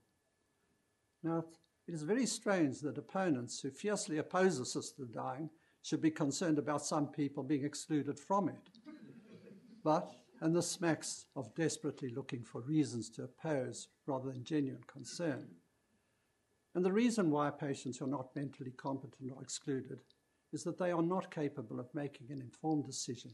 Now, 1.21 1.43
it 1.87 1.93
is 1.93 2.03
very 2.03 2.25
strange 2.25 2.79
that 2.81 2.97
opponents 2.97 3.59
who 3.59 3.71
fiercely 3.71 4.19
oppose 4.19 4.59
assisted 4.59 5.13
dying 5.13 5.49
should 5.81 6.01
be 6.01 6.11
concerned 6.11 6.59
about 6.59 6.85
some 6.85 7.07
people 7.07 7.43
being 7.43 7.65
excluded 7.65 8.19
from 8.19 8.47
it. 8.47 8.69
But, 9.83 10.13
and 10.41 10.55
this 10.55 10.67
smacks 10.67 11.25
of 11.35 11.53
desperately 11.55 12.09
looking 12.09 12.43
for 12.43 12.61
reasons 12.61 13.09
to 13.11 13.23
oppose 13.23 13.87
rather 14.05 14.31
than 14.31 14.43
genuine 14.43 14.83
concern. 14.87 15.47
And 16.75 16.85
the 16.85 16.91
reason 16.91 17.31
why 17.31 17.49
patients 17.49 17.97
who 17.97 18.05
are 18.05 18.09
not 18.09 18.35
mentally 18.35 18.71
competent 18.71 19.31
are 19.31 19.41
excluded 19.41 20.01
is 20.53 20.63
that 20.63 20.77
they 20.77 20.91
are 20.91 21.01
not 21.01 21.33
capable 21.33 21.79
of 21.79 21.93
making 21.93 22.31
an 22.31 22.41
informed 22.41 22.85
decision, 22.85 23.31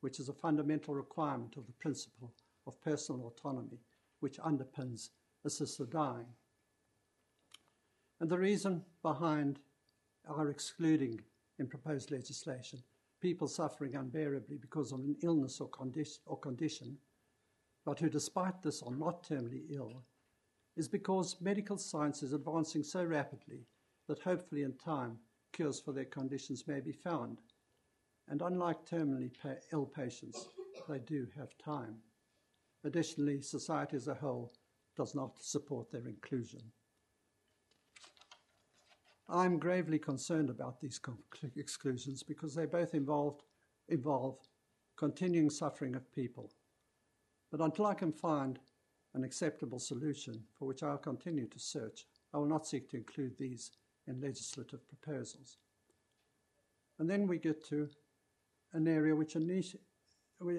which 0.00 0.18
is 0.18 0.28
a 0.28 0.34
fundamental 0.34 0.94
requirement 0.94 1.56
of 1.56 1.66
the 1.66 1.72
principle 1.74 2.32
of 2.66 2.80
personal 2.80 3.26
autonomy, 3.26 3.80
which 4.20 4.38
underpins 4.38 5.10
assisted 5.44 5.90
dying. 5.90 6.26
And 8.20 8.30
the 8.30 8.38
reason 8.38 8.84
behind 9.02 9.60
our 10.28 10.50
excluding 10.50 11.20
in 11.58 11.66
proposed 11.66 12.10
legislation 12.10 12.82
people 13.20 13.46
suffering 13.46 13.96
unbearably 13.96 14.56
because 14.56 14.92
of 14.92 15.00
an 15.00 15.16
illness 15.22 15.60
or, 15.60 15.68
or 16.26 16.38
condition, 16.38 16.96
but 17.84 17.98
who 17.98 18.08
despite 18.08 18.62
this 18.62 18.82
are 18.82 18.94
not 18.94 19.22
terminally 19.22 19.64
ill, 19.70 20.02
is 20.76 20.88
because 20.88 21.36
medical 21.40 21.76
science 21.76 22.22
is 22.22 22.32
advancing 22.32 22.82
so 22.82 23.04
rapidly 23.04 23.66
that 24.08 24.20
hopefully 24.20 24.62
in 24.62 24.74
time 24.74 25.18
cures 25.52 25.80
for 25.80 25.92
their 25.92 26.04
conditions 26.04 26.66
may 26.66 26.80
be 26.80 26.92
found. 26.92 27.40
And 28.28 28.42
unlike 28.42 28.86
terminally 28.86 29.30
ill 29.72 29.86
patients, 29.86 30.48
they 30.88 30.98
do 31.00 31.26
have 31.36 31.56
time. 31.58 31.96
Additionally, 32.84 33.42
society 33.42 33.96
as 33.96 34.08
a 34.08 34.14
whole 34.14 34.52
does 34.96 35.14
not 35.14 35.42
support 35.42 35.90
their 35.90 36.06
inclusion. 36.06 36.60
I'm 39.28 39.58
gravely 39.58 39.98
concerned 39.98 40.50
about 40.50 40.80
these 40.80 41.00
exclusions 41.56 42.22
because 42.22 42.54
they 42.54 42.66
both 42.66 42.94
involved, 42.94 43.42
involve 43.88 44.38
continuing 44.96 45.50
suffering 45.50 45.94
of 45.94 46.12
people. 46.12 46.50
But 47.50 47.60
until 47.60 47.86
I 47.86 47.94
can 47.94 48.12
find 48.12 48.58
an 49.14 49.24
acceptable 49.24 49.78
solution 49.78 50.42
for 50.58 50.66
which 50.66 50.82
I'll 50.82 50.98
continue 50.98 51.46
to 51.46 51.58
search. 51.58 52.06
I 52.32 52.38
will 52.38 52.46
not 52.46 52.66
seek 52.66 52.88
to 52.90 52.96
include 52.96 53.36
these 53.38 53.72
in 54.06 54.20
legislative 54.20 54.86
proposals. 54.88 55.58
And 56.98 57.08
then 57.08 57.26
we 57.26 57.38
get 57.38 57.66
to 57.68 57.88
an 58.72 58.86
area 58.86 59.14
which 59.14 59.34
a, 59.34 59.40
niche, 59.40 59.76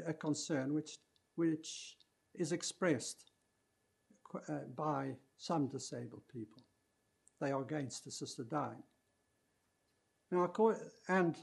a 0.05 0.13
concern 0.13 0.73
which, 0.73 0.97
which 1.35 1.95
is 2.35 2.51
expressed 2.51 3.31
uh, 4.47 4.59
by 4.75 5.15
some 5.37 5.67
disabled 5.67 6.23
people. 6.31 6.61
They 7.39 7.51
are 7.51 7.61
against 7.61 8.07
assisted 8.07 8.49
dying. 8.49 8.83
Now, 10.31 10.49
and 11.09 11.37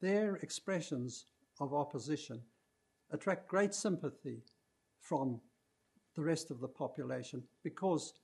their 0.00 0.36
expressions 0.36 1.26
of 1.60 1.74
opposition 1.74 2.40
attract 3.10 3.48
great 3.48 3.74
sympathy 3.74 4.42
from 5.00 5.40
the 6.18 6.24
rest 6.24 6.50
of 6.50 6.58
the 6.58 6.66
population 6.66 7.44
because 7.62 8.14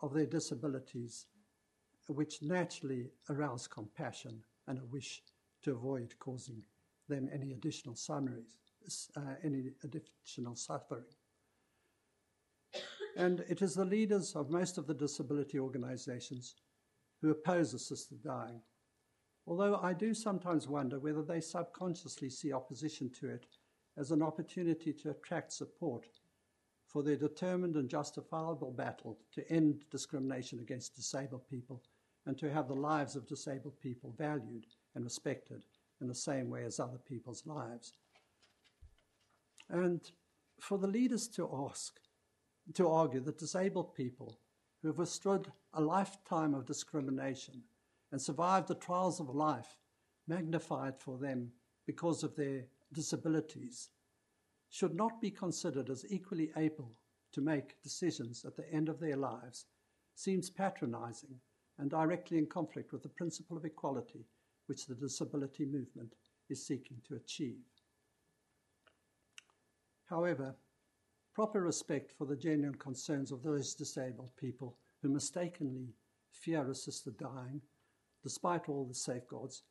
of 0.00 0.14
their 0.14 0.24
disabilities, 0.24 1.26
which 2.08 2.40
naturally 2.40 3.10
arouse 3.28 3.68
compassion 3.68 4.42
and 4.68 4.78
a 4.78 4.84
wish 4.86 5.22
to 5.62 5.72
avoid 5.72 6.14
causing 6.18 6.64
them 7.10 7.28
any 7.30 7.52
additional 7.52 7.94
summaries, 7.94 8.56
uh, 9.18 9.34
any 9.44 9.70
additional 9.84 10.56
suffering. 10.56 11.04
and 13.18 13.40
it 13.50 13.60
is 13.60 13.74
the 13.74 13.84
leaders 13.84 14.34
of 14.34 14.48
most 14.48 14.78
of 14.78 14.86
the 14.86 14.94
disability 14.94 15.58
organizations 15.58 16.54
who 17.20 17.30
oppose 17.30 17.74
assisted 17.74 18.22
dying. 18.22 18.62
Although 19.46 19.76
I 19.82 19.92
do 19.92 20.14
sometimes 20.14 20.68
wonder 20.68 20.98
whether 20.98 21.22
they 21.22 21.42
subconsciously 21.42 22.30
see 22.30 22.54
opposition 22.54 23.10
to 23.20 23.28
it 23.28 23.46
as 23.98 24.10
an 24.10 24.22
opportunity 24.22 24.94
to 24.94 25.10
attract 25.10 25.52
support 25.52 26.06
for 26.96 27.02
their 27.02 27.14
determined 27.14 27.76
and 27.76 27.90
justifiable 27.90 28.70
battle 28.70 29.18
to 29.30 29.46
end 29.52 29.84
discrimination 29.90 30.60
against 30.60 30.96
disabled 30.96 31.46
people 31.46 31.82
and 32.24 32.38
to 32.38 32.50
have 32.50 32.68
the 32.68 32.74
lives 32.74 33.14
of 33.14 33.28
disabled 33.28 33.78
people 33.82 34.14
valued 34.16 34.64
and 34.94 35.04
respected 35.04 35.62
in 36.00 36.08
the 36.08 36.14
same 36.14 36.48
way 36.48 36.64
as 36.64 36.80
other 36.80 36.96
people's 36.96 37.44
lives. 37.44 37.92
And 39.68 40.00
for 40.58 40.78
the 40.78 40.86
leaders 40.86 41.28
to 41.36 41.66
ask, 41.68 42.00
to 42.72 42.88
argue 42.88 43.20
that 43.20 43.36
disabled 43.36 43.94
people 43.94 44.38
who 44.80 44.88
have 44.88 44.96
withstood 44.96 45.52
a 45.74 45.82
lifetime 45.82 46.54
of 46.54 46.64
discrimination 46.64 47.60
and 48.10 48.22
survived 48.22 48.68
the 48.68 48.74
trials 48.74 49.20
of 49.20 49.28
life 49.28 49.76
magnified 50.26 50.98
for 50.98 51.18
them 51.18 51.52
because 51.86 52.22
of 52.22 52.36
their 52.36 52.64
disabilities 52.94 53.90
should 54.76 54.94
not 54.94 55.22
be 55.22 55.30
considered 55.30 55.88
as 55.88 56.04
equally 56.10 56.50
able 56.58 56.92
to 57.32 57.40
make 57.40 57.80
decisions 57.82 58.44
at 58.44 58.54
the 58.56 58.70
end 58.70 58.90
of 58.90 59.00
their 59.00 59.16
lives 59.16 59.64
seems 60.14 60.50
patronizing 60.50 61.40
and 61.78 61.88
directly 61.88 62.36
in 62.36 62.44
conflict 62.44 62.92
with 62.92 63.02
the 63.02 63.08
principle 63.08 63.56
of 63.56 63.64
equality 63.64 64.26
which 64.66 64.84
the 64.84 64.94
disability 64.94 65.64
movement 65.64 66.12
is 66.50 66.66
seeking 66.66 66.98
to 67.08 67.14
achieve. 67.14 67.64
However, 70.04 70.54
proper 71.34 71.62
respect 71.62 72.12
for 72.12 72.26
the 72.26 72.36
genuine 72.36 72.74
concerns 72.74 73.32
of 73.32 73.42
those 73.42 73.74
disabled 73.74 74.32
people 74.36 74.76
who 75.00 75.08
mistakenly 75.08 75.94
fear 76.32 76.68
assisted 76.68 77.16
dying, 77.16 77.62
despite 78.22 78.68
all 78.68 78.84
the 78.84 78.92
safeguards, 78.92 79.62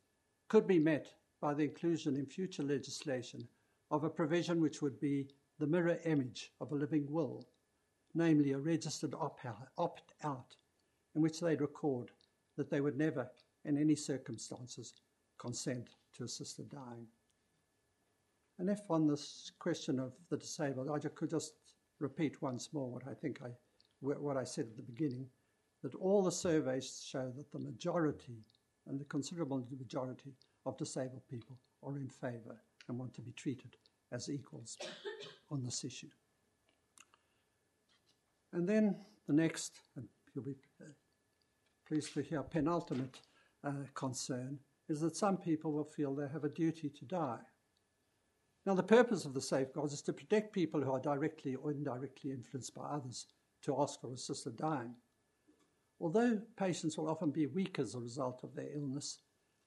could 0.48 0.66
be 0.66 0.80
met 0.80 1.06
by 1.40 1.54
the 1.54 1.62
inclusion 1.62 2.16
in 2.16 2.26
future 2.26 2.64
legislation 2.64 3.46
of 3.90 4.04
a 4.04 4.10
provision 4.10 4.60
which 4.60 4.82
would 4.82 4.98
be 5.00 5.28
the 5.58 5.66
mirror 5.66 5.98
image 6.04 6.52
of 6.60 6.72
a 6.72 6.74
living 6.74 7.06
will, 7.10 7.46
namely 8.14 8.52
a 8.52 8.58
registered 8.58 9.14
opt 9.14 9.44
out, 10.24 10.56
in 11.14 11.22
which 11.22 11.40
they'd 11.40 11.60
record 11.60 12.10
that 12.56 12.70
they 12.70 12.80
would 12.80 12.96
never, 12.96 13.30
in 13.64 13.78
any 13.78 13.94
circumstances, 13.94 14.94
consent 15.38 15.90
to 16.14 16.24
assisted 16.24 16.68
dying. 16.70 17.06
And 18.58 18.70
if 18.70 18.80
on 18.90 19.06
this 19.06 19.52
question 19.58 20.00
of 20.00 20.14
the 20.30 20.36
disabled, 20.36 20.90
I 20.90 20.98
could 21.08 21.30
just 21.30 21.52
repeat 21.98 22.40
once 22.42 22.72
more 22.72 22.90
what 22.90 23.06
I 23.06 23.14
think 23.14 23.40
I, 23.42 23.50
what 24.00 24.36
I 24.36 24.44
said 24.44 24.66
at 24.66 24.76
the 24.76 24.82
beginning, 24.82 25.26
that 25.82 25.94
all 25.94 26.22
the 26.22 26.32
surveys 26.32 27.04
show 27.06 27.32
that 27.36 27.52
the 27.52 27.58
majority 27.58 28.42
and 28.86 28.98
the 28.98 29.04
considerable 29.04 29.66
majority 29.78 30.32
of 30.64 30.76
disabled 30.78 31.22
people 31.28 31.58
are 31.82 31.96
in 31.96 32.08
favour 32.08 32.56
and 32.88 32.98
want 32.98 33.14
to 33.14 33.22
be 33.22 33.32
treated 33.32 33.76
as 34.12 34.30
equals 34.30 34.76
on 35.50 35.62
this 35.62 35.84
issue. 35.84 36.10
And 38.52 38.68
then 38.68 38.96
the 39.26 39.34
next, 39.34 39.80
and 39.96 40.06
you'll 40.34 40.44
be 40.44 40.56
uh, 40.80 40.86
pleased 41.86 42.14
to 42.14 42.22
hear, 42.22 42.42
penultimate 42.42 43.20
uh, 43.64 43.72
concern 43.94 44.58
is 44.88 45.00
that 45.00 45.16
some 45.16 45.36
people 45.36 45.72
will 45.72 45.84
feel 45.84 46.14
they 46.14 46.28
have 46.32 46.44
a 46.44 46.48
duty 46.48 46.88
to 46.88 47.04
die. 47.04 47.40
Now, 48.64 48.74
the 48.74 48.82
purpose 48.82 49.24
of 49.24 49.34
the 49.34 49.40
safeguards 49.40 49.92
is 49.92 50.02
to 50.02 50.12
protect 50.12 50.52
people 50.52 50.80
who 50.80 50.90
are 50.90 51.00
directly 51.00 51.54
or 51.54 51.70
indirectly 51.70 52.32
influenced 52.32 52.74
by 52.74 52.82
others 52.82 53.26
to 53.62 53.80
ask 53.80 54.00
for 54.00 54.12
assisted 54.12 54.56
dying. 54.56 54.94
Although 56.00 56.40
patients 56.56 56.98
will 56.98 57.08
often 57.08 57.30
be 57.30 57.46
weak 57.46 57.78
as 57.78 57.94
a 57.94 58.00
result 58.00 58.40
of 58.42 58.54
their 58.54 58.74
illness, 58.74 59.18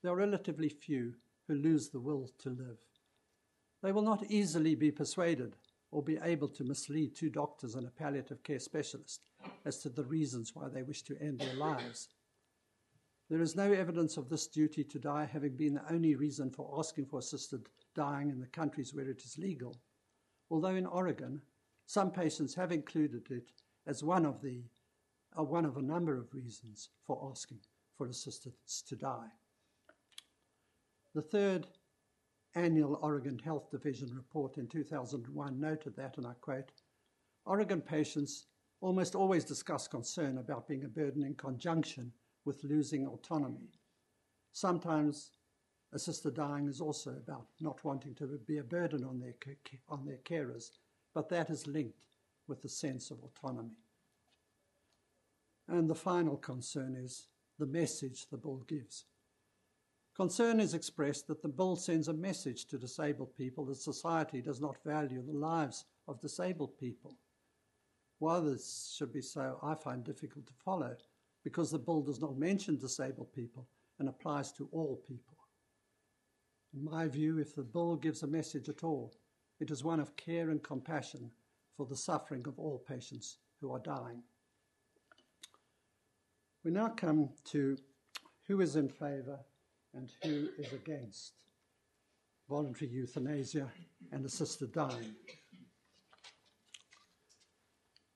there 0.02 0.12
are 0.12 0.18
relatively 0.18 0.70
few 0.70 1.14
who 1.48 1.56
lose 1.56 1.90
the 1.90 2.00
will 2.00 2.30
to 2.40 2.50
live. 2.50 2.78
They 3.82 3.92
will 3.92 4.02
not 4.02 4.26
easily 4.30 4.76
be 4.76 4.92
persuaded 4.92 5.56
or 5.92 6.04
be 6.04 6.20
able 6.22 6.50
to 6.50 6.64
mislead 6.64 7.16
two 7.16 7.30
doctors 7.30 7.76
and 7.76 7.88
a 7.88 7.92
palliative 7.92 8.44
care 8.44 8.60
specialist 8.60 9.22
as 9.66 9.80
to 9.80 9.90
the 9.90 10.04
reasons 10.04 10.52
why 10.54 10.68
they 10.68 10.84
wish 10.84 11.02
to 11.04 11.20
end 11.22 11.40
their 11.40 11.56
lives. 11.56 12.10
There 13.30 13.42
is 13.42 13.56
no 13.56 13.72
evidence 13.72 14.18
of 14.18 14.30
this 14.30 14.48
duty 14.48 14.84
to 14.84 15.00
die 15.00 15.26
having 15.26 15.56
been 15.56 15.76
the 15.76 15.94
only 15.94 16.16
reason 16.16 16.50
for 16.50 16.78
asking 16.78 17.06
for 17.06 17.20
assisted 17.20 17.68
dying 17.96 18.30
in 18.30 18.40
the 18.40 18.48
countries 18.48 18.94
where 18.94 19.10
it 19.10 19.22
is 19.24 19.38
legal, 19.38 19.78
although 20.50 20.76
in 20.76 20.86
Oregon, 20.86 21.42
some 21.86 22.12
patients 22.12 22.56
have 22.56 22.72
included 22.72 23.30
it 23.32 23.52
as 23.88 24.04
one 24.04 24.26
of 24.26 24.42
the 24.42 24.64
uh, 25.38 25.44
one 25.44 25.66
of 25.66 25.78
a 25.78 25.82
number 25.82 26.18
of 26.18 26.34
reasons 26.34 26.90
for 27.06 27.30
asking 27.30 27.60
for 27.96 28.08
assistance 28.08 28.84
to 28.88 28.96
die. 28.96 29.28
The 31.14 31.22
third 31.22 31.68
annual 32.56 33.00
Oregon 33.02 33.38
Health 33.40 33.70
Division 33.70 34.14
report 34.14 34.58
in 34.58 34.68
2001 34.68 35.60
noted 35.60 35.96
that, 35.96 36.18
and 36.18 36.26
I 36.26 36.34
quote, 36.42 36.72
Oregon 37.46 37.82
patients 37.82 38.46
almost 38.82 39.16
always 39.16 39.44
discuss 39.44 39.88
concern 39.88 40.38
about 40.38 40.68
being 40.68 40.86
a 40.86 40.88
burden 40.88 41.24
in 41.24 41.36
conjunction 41.36 42.12
with 42.46 42.64
losing 42.64 43.08
autonomy. 43.08 43.70
Sometimes 44.54 45.32
assisted 45.94 46.36
dying 46.36 46.68
is 46.68 46.82
also 46.82 47.12
about 47.12 47.48
not 47.60 47.84
wanting 47.84 48.16
to 48.16 48.40
be 48.48 48.58
a 48.58 48.64
burden 48.64 49.04
on 49.04 49.20
their, 49.20 49.36
on 49.90 50.06
their 50.06 50.18
carers, 50.18 50.72
but 51.14 51.30
that 51.30 51.50
is 51.50 51.68
linked 51.68 52.06
with 52.48 52.62
the 52.62 52.70
sense 52.70 53.12
of 53.12 53.18
autonomy. 53.24 53.78
And 55.68 55.90
the 55.90 55.96
final 55.96 56.38
concern 56.38 56.96
is 56.96 57.28
the 57.60 57.66
message 57.66 58.28
the 58.30 58.38
bill 58.38 58.64
gives. 58.68 59.06
Concern 60.20 60.60
is 60.60 60.74
expressed 60.74 61.28
that 61.28 61.42
the 61.42 61.48
bill 61.48 61.78
sends 61.78 62.10
a 62.10 62.14
message 62.14 62.66
to 62.66 62.78
disabled 62.78 63.34
people 63.38 63.64
that 63.64 63.78
society 63.78 64.42
does 64.42 64.60
not 64.60 64.84
value 64.84 65.24
the 65.26 65.32
lives 65.32 65.86
of 66.10 66.20
disabled 66.20 66.78
people. 66.78 67.16
Why 68.18 68.42
this 68.42 68.94
should 68.98 69.14
be 69.14 69.22
so, 69.22 69.58
I 69.64 69.76
find 69.76 70.04
difficult 70.04 70.46
to 70.48 70.54
follow 70.66 70.94
because 71.46 71.72
the 71.72 71.80
bill 71.80 72.02
does 72.02 72.20
not 72.20 72.38
mention 72.38 72.78
disabled 72.78 73.32
people 73.32 73.66
and 74.00 74.10
applies 74.10 74.52
to 74.52 74.68
all 74.74 75.02
people. 75.08 75.38
In 76.74 76.84
my 76.84 77.08
view, 77.08 77.38
if 77.38 77.56
the 77.56 77.64
bill 77.64 77.96
gives 77.96 78.22
a 78.22 78.28
message 78.28 78.68
at 78.68 78.84
all, 78.84 79.14
it 79.62 79.72
is 79.72 79.86
one 79.86 80.02
of 80.02 80.18
care 80.18 80.50
and 80.50 80.62
compassion 80.62 81.32
for 81.78 81.86
the 81.86 81.96
suffering 81.96 82.46
of 82.46 82.60
all 82.60 82.84
patients 82.86 83.38
who 83.62 83.72
are 83.72 83.80
dying. 83.80 84.22
We 86.66 86.72
now 86.72 86.90
come 86.90 87.30
to 87.52 87.78
who 88.48 88.60
is 88.60 88.76
in 88.76 88.90
favour 88.90 89.40
and 89.96 90.12
who 90.24 90.50
is 90.58 90.72
against 90.74 91.34
voluntary 92.50 92.90
euthanasia 92.90 93.68
and 94.12 94.26
assisted 94.26 94.72
dying. 94.72 95.16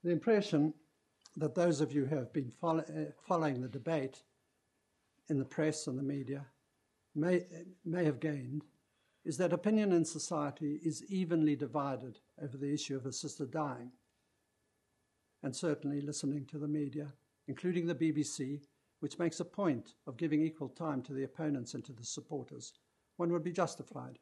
The 0.04 0.12
impression 0.12 0.74
that 1.38 1.56
those 1.56 1.82
of 1.82 1.92
you 1.92 2.06
who 2.06 2.16
have 2.16 2.34
been 2.34 2.50
follow, 2.50 2.82
uh, 2.82 3.12
following 3.28 3.62
the 3.62 3.68
debate 3.68 4.22
in 5.30 5.40
the 5.40 5.46
press 5.46 5.88
and 5.88 5.98
the 5.98 6.04
media 6.04 6.46
may, 7.16 7.46
may 7.86 8.04
have 8.06 8.20
gained 8.20 8.64
is 9.26 9.38
that 9.38 9.54
opinion 9.54 9.94
in 9.94 10.04
society 10.04 10.80
is 10.84 11.06
evenly 11.06 11.56
divided 11.56 12.20
over 12.42 12.58
the 12.58 12.74
issue 12.74 12.96
of 12.96 13.06
assisted 13.06 13.52
dying. 13.52 13.92
And 15.44 15.56
certainly 15.56 16.02
listening 16.02 16.46
to 16.48 16.58
the 16.58 16.68
media, 16.68 17.08
including 17.48 17.88
the 17.88 17.96
BBC, 17.96 18.62
which 19.04 19.20
makes 19.20 19.42
a 19.42 19.46
point 19.46 19.96
of 20.08 20.16
giving 20.16 20.42
equal 20.42 20.70
time 20.70 21.02
to 21.02 21.12
the 21.12 21.26
opponents 21.26 21.74
and 21.74 21.84
to 21.84 21.92
the 21.92 22.06
supporters, 22.06 22.72
one 23.18 23.30
would 23.34 23.44
be 23.44 23.52
justified 23.52 24.18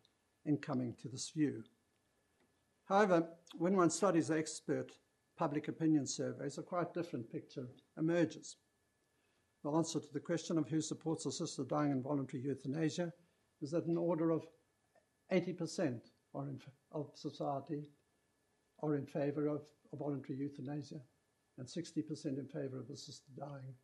in 0.45 0.57
coming 0.57 0.95
to 0.99 1.07
this 1.07 1.29
view. 1.29 1.63
However, 2.85 3.27
when 3.59 3.77
one 3.77 3.91
studies 3.91 4.29
the 4.29 4.39
expert 4.39 4.93
public 5.37 5.67
opinion 5.67 6.07
surveys, 6.07 6.57
a 6.57 6.63
quite 6.63 6.95
different 6.95 7.31
picture 7.31 7.67
emerges. 7.95 8.55
The 9.63 9.69
answer 9.69 9.99
to 9.99 10.13
the 10.13 10.19
question 10.19 10.57
of 10.57 10.67
who 10.67 10.81
supports 10.81 11.27
assisted 11.27 11.67
dying 11.67 11.91
and 11.91 12.03
voluntary 12.03 12.41
euthanasia 12.41 13.13
is 13.61 13.69
that 13.69 13.85
an 13.85 13.97
order 13.97 14.31
of 14.31 14.47
80% 15.31 15.99
are 16.33 16.49
in, 16.49 16.59
of 16.91 17.11
society 17.13 17.91
are 18.81 18.95
in 18.95 19.05
favour 19.05 19.45
of, 19.45 19.61
of 19.93 19.99
voluntary 19.99 20.39
euthanasia 20.39 21.01
and 21.59 21.67
60% 21.67 22.25
in 22.25 22.47
favour 22.47 22.79
of 22.79 22.89
assisted 22.89 23.35
dying, 23.37 23.75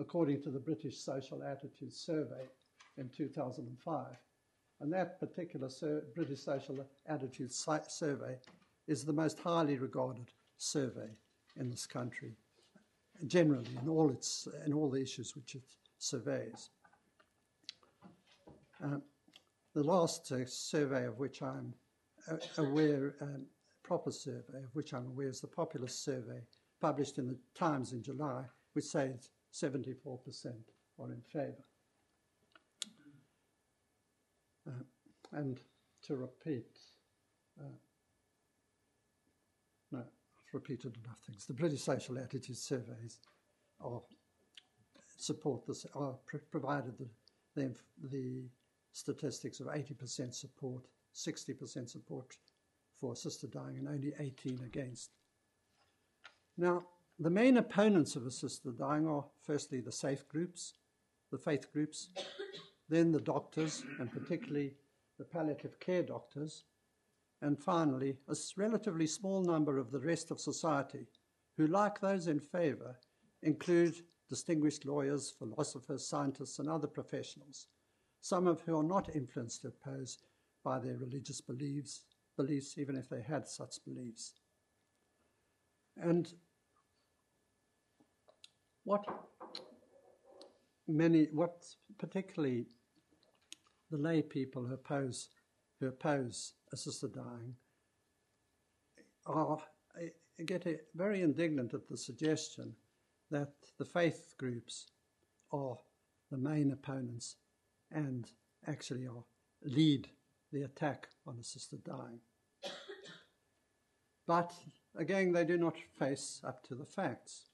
according 0.00 0.42
to 0.42 0.50
the 0.50 0.58
British 0.58 0.96
Social 0.98 1.42
Attitudes 1.44 1.96
Survey 1.96 2.42
in 2.96 3.08
2005. 3.10 4.06
And 4.80 4.92
that 4.92 5.20
particular 5.20 5.68
sur- 5.68 6.04
British 6.14 6.40
Social 6.40 6.78
Attitudes 7.06 7.66
Survey 7.88 8.38
is 8.88 9.04
the 9.04 9.12
most 9.12 9.38
highly 9.38 9.76
regarded 9.76 10.32
survey 10.56 11.10
in 11.58 11.68
this 11.68 11.86
country, 11.86 12.32
generally 13.26 13.76
in 13.82 13.88
all 13.88 14.10
its 14.10 14.48
in 14.64 14.72
all 14.72 14.88
the 14.88 15.00
issues 15.00 15.36
which 15.36 15.54
it 15.54 15.62
surveys. 15.98 16.70
Uh, 18.82 18.96
the 19.74 19.82
last 19.82 20.32
uh, 20.32 20.46
survey 20.46 21.04
of 21.04 21.18
which 21.18 21.42
I'm 21.42 21.74
uh, 22.30 22.36
aware, 22.56 23.14
um, 23.20 23.42
proper 23.82 24.10
survey 24.10 24.62
of 24.64 24.74
which 24.74 24.94
I'm 24.94 25.06
aware, 25.08 25.28
is 25.28 25.40
the 25.42 25.46
Populus 25.46 25.94
Survey 25.94 26.40
published 26.80 27.18
in 27.18 27.28
the 27.28 27.36
Times 27.54 27.92
in 27.92 28.02
July, 28.02 28.44
which 28.72 28.86
says 28.86 29.28
74% 29.52 30.52
are 30.98 31.12
in 31.12 31.20
favour. 31.32 31.64
Uh, 34.66 34.82
and 35.32 35.60
to 36.02 36.16
repeat, 36.16 36.78
uh, 37.60 37.64
no, 39.92 39.98
I've 39.98 40.54
repeated 40.54 40.96
enough 41.04 41.18
things. 41.26 41.46
The 41.46 41.54
British 41.54 41.82
Social 41.82 42.18
Attitude 42.18 42.58
Surveys 42.58 43.18
are 43.80 44.00
support 45.16 45.66
this, 45.66 45.86
are 45.94 46.14
provided 46.50 46.98
the, 46.98 47.08
the, 47.54 47.74
the 48.10 48.42
statistics 48.92 49.60
of 49.60 49.66
80% 49.66 50.34
support, 50.34 50.84
60% 51.14 51.88
support 51.88 52.36
for 52.98 53.12
assisted 53.12 53.50
dying, 53.50 53.78
and 53.78 53.88
only 53.88 54.12
18 54.18 54.60
against. 54.64 55.10
Now, 56.56 56.84
the 57.20 57.30
main 57.30 57.58
opponents 57.58 58.16
of 58.16 58.26
assisted 58.26 58.78
dying 58.78 59.06
are 59.06 59.26
firstly 59.44 59.80
the 59.80 59.92
safe 59.92 60.26
groups, 60.26 60.72
the 61.30 61.36
faith 61.36 61.70
groups, 61.70 62.08
then 62.88 63.12
the 63.12 63.20
doctors, 63.20 63.84
and 63.98 64.10
particularly 64.10 64.72
the 65.18 65.24
palliative 65.24 65.78
care 65.80 66.02
doctors, 66.02 66.64
and 67.42 67.58
finally 67.58 68.16
a 68.28 68.36
relatively 68.56 69.06
small 69.06 69.42
number 69.42 69.76
of 69.76 69.90
the 69.90 70.00
rest 70.00 70.30
of 70.30 70.40
society 70.40 71.06
who, 71.58 71.66
like 71.66 72.00
those 72.00 72.26
in 72.26 72.40
favour, 72.40 72.98
include 73.42 73.96
distinguished 74.30 74.86
lawyers, 74.86 75.34
philosophers, 75.38 76.08
scientists, 76.08 76.58
and 76.58 76.70
other 76.70 76.88
professionals, 76.88 77.66
some 78.22 78.46
of 78.46 78.62
who 78.62 78.78
are 78.78 78.82
not 78.82 79.14
influenced 79.14 79.64
or 79.66 79.68
opposed 79.68 80.22
by 80.64 80.78
their 80.78 80.96
religious 80.96 81.42
beliefs, 81.42 82.04
beliefs, 82.38 82.78
even 82.78 82.96
if 82.96 83.10
they 83.10 83.20
had 83.20 83.46
such 83.46 83.76
beliefs. 83.84 84.34
And 85.96 86.32
what 88.90 89.04
many, 90.88 91.28
what 91.32 91.64
particularly 91.96 92.66
the 93.92 93.96
lay 93.96 94.20
people 94.20 94.64
who 94.64 94.74
oppose, 94.74 95.28
who 95.78 95.86
oppose 95.86 96.54
assisted 96.72 97.14
dying 97.14 97.54
are 99.26 99.58
get 100.44 100.66
very 100.96 101.22
indignant 101.22 101.72
at 101.72 101.86
the 101.88 101.96
suggestion 101.96 102.74
that 103.30 103.52
the 103.78 103.84
faith 103.84 104.34
groups 104.38 104.88
are 105.52 105.76
the 106.32 106.36
main 106.36 106.72
opponents 106.72 107.36
and 107.92 108.32
actually 108.66 109.06
are 109.06 109.22
lead 109.62 110.08
the 110.52 110.62
attack 110.62 111.06
on 111.28 111.38
assisted 111.38 111.84
dying. 111.84 112.18
But 114.26 114.52
again, 114.96 115.30
they 115.30 115.44
do 115.44 115.58
not 115.58 115.76
face 115.96 116.40
up 116.42 116.64
to 116.64 116.74
the 116.74 116.86
facts. 116.86 117.44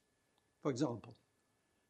For 0.62 0.70
example, 0.70 1.14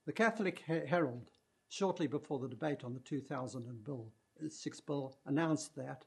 the 0.06 0.12
Catholic 0.12 0.60
Herald, 0.60 1.32
shortly 1.68 2.06
before 2.06 2.38
the 2.38 2.48
debate 2.48 2.84
on 2.84 2.94
the 2.94 3.00
2006 3.00 4.78
uh, 4.78 4.82
bill, 4.86 5.16
announced 5.26 5.74
that 5.74 6.04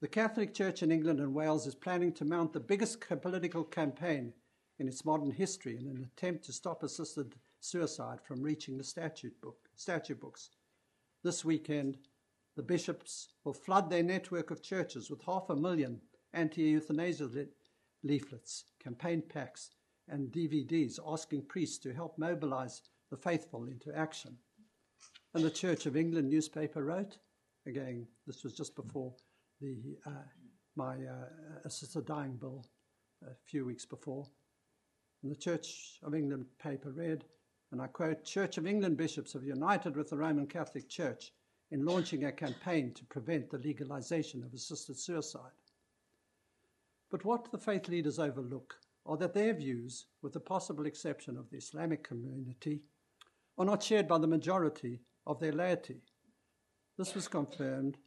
the 0.00 0.08
Catholic 0.08 0.52
Church 0.52 0.82
in 0.82 0.90
England 0.90 1.20
and 1.20 1.32
Wales 1.32 1.66
is 1.66 1.74
planning 1.74 2.12
to 2.14 2.24
mount 2.24 2.52
the 2.52 2.58
biggest 2.58 3.00
political 3.22 3.62
campaign 3.62 4.32
in 4.80 4.88
its 4.88 5.04
modern 5.04 5.30
history 5.30 5.78
in 5.78 5.86
an 5.86 6.08
attempt 6.12 6.44
to 6.46 6.52
stop 6.52 6.82
assisted 6.82 7.36
suicide 7.60 8.18
from 8.22 8.42
reaching 8.42 8.76
the 8.76 8.84
statute, 8.84 9.38
book, 9.40 9.68
statute 9.76 10.18
books. 10.18 10.50
This 11.22 11.44
weekend, 11.44 11.98
the 12.56 12.62
bishops 12.62 13.28
will 13.44 13.52
flood 13.52 13.88
their 13.88 14.02
network 14.02 14.50
of 14.50 14.62
churches 14.62 15.10
with 15.10 15.22
half 15.22 15.50
a 15.50 15.54
million 15.54 16.00
anti 16.32 16.62
euthanasia 16.62 17.28
leaflets, 18.02 18.64
campaign 18.82 19.22
packs, 19.22 19.70
and 20.10 20.32
DVDs 20.32 20.98
asking 21.06 21.42
priests 21.42 21.78
to 21.78 21.92
help 21.94 22.18
mobilize 22.18 22.82
the 23.10 23.16
faithful 23.16 23.64
into 23.64 23.96
action. 23.96 24.36
And 25.34 25.44
the 25.44 25.50
Church 25.50 25.86
of 25.86 25.96
England 25.96 26.28
newspaper 26.28 26.84
wrote, 26.84 27.18
again, 27.66 28.06
this 28.26 28.42
was 28.42 28.52
just 28.52 28.74
before 28.74 29.14
the, 29.60 29.96
uh, 30.06 30.10
my 30.76 30.94
uh, 30.94 31.26
assisted 31.64 32.06
dying 32.06 32.36
bill 32.36 32.64
a 33.22 33.34
few 33.46 33.64
weeks 33.64 33.84
before. 33.84 34.26
And 35.22 35.30
the 35.30 35.36
Church 35.36 35.98
of 36.02 36.14
England 36.14 36.46
paper 36.62 36.90
read, 36.90 37.24
and 37.72 37.80
I 37.80 37.86
quote 37.86 38.24
Church 38.24 38.58
of 38.58 38.66
England 38.66 38.96
bishops 38.96 39.32
have 39.34 39.44
united 39.44 39.96
with 39.96 40.10
the 40.10 40.16
Roman 40.16 40.46
Catholic 40.46 40.88
Church 40.88 41.32
in 41.70 41.84
launching 41.84 42.24
a 42.24 42.32
campaign 42.32 42.92
to 42.94 43.04
prevent 43.04 43.50
the 43.50 43.58
legalization 43.58 44.42
of 44.42 44.52
assisted 44.52 44.98
suicide. 44.98 45.52
But 47.10 47.24
what 47.24 47.50
the 47.52 47.58
faith 47.58 47.88
leaders 47.88 48.18
overlook 48.18 48.74
are 49.06 49.16
that 49.16 49.34
their 49.34 49.54
views, 49.54 50.06
with 50.22 50.32
the 50.32 50.40
possible 50.40 50.86
exception 50.86 51.36
of 51.36 51.50
the 51.50 51.56
Islamic 51.56 52.04
community, 52.04 52.82
are 53.58 53.64
not 53.64 53.82
shared 53.82 54.06
by 54.06 54.18
the 54.18 54.26
majority 54.26 55.00
of 55.26 55.40
their 55.40 55.52
laity. 55.52 56.02
This 56.96 57.14
was 57.14 57.28
confirmed 57.28 57.98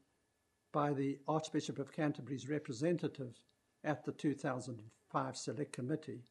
by 0.71 0.93
the 0.93 1.19
Archbishop 1.27 1.79
of 1.79 1.91
Canterbury's 1.91 2.49
representative 2.49 3.39
at 3.83 4.03
the 4.03 4.11
2005 4.11 5.37
Select 5.37 5.71
Committee, 5.71 6.23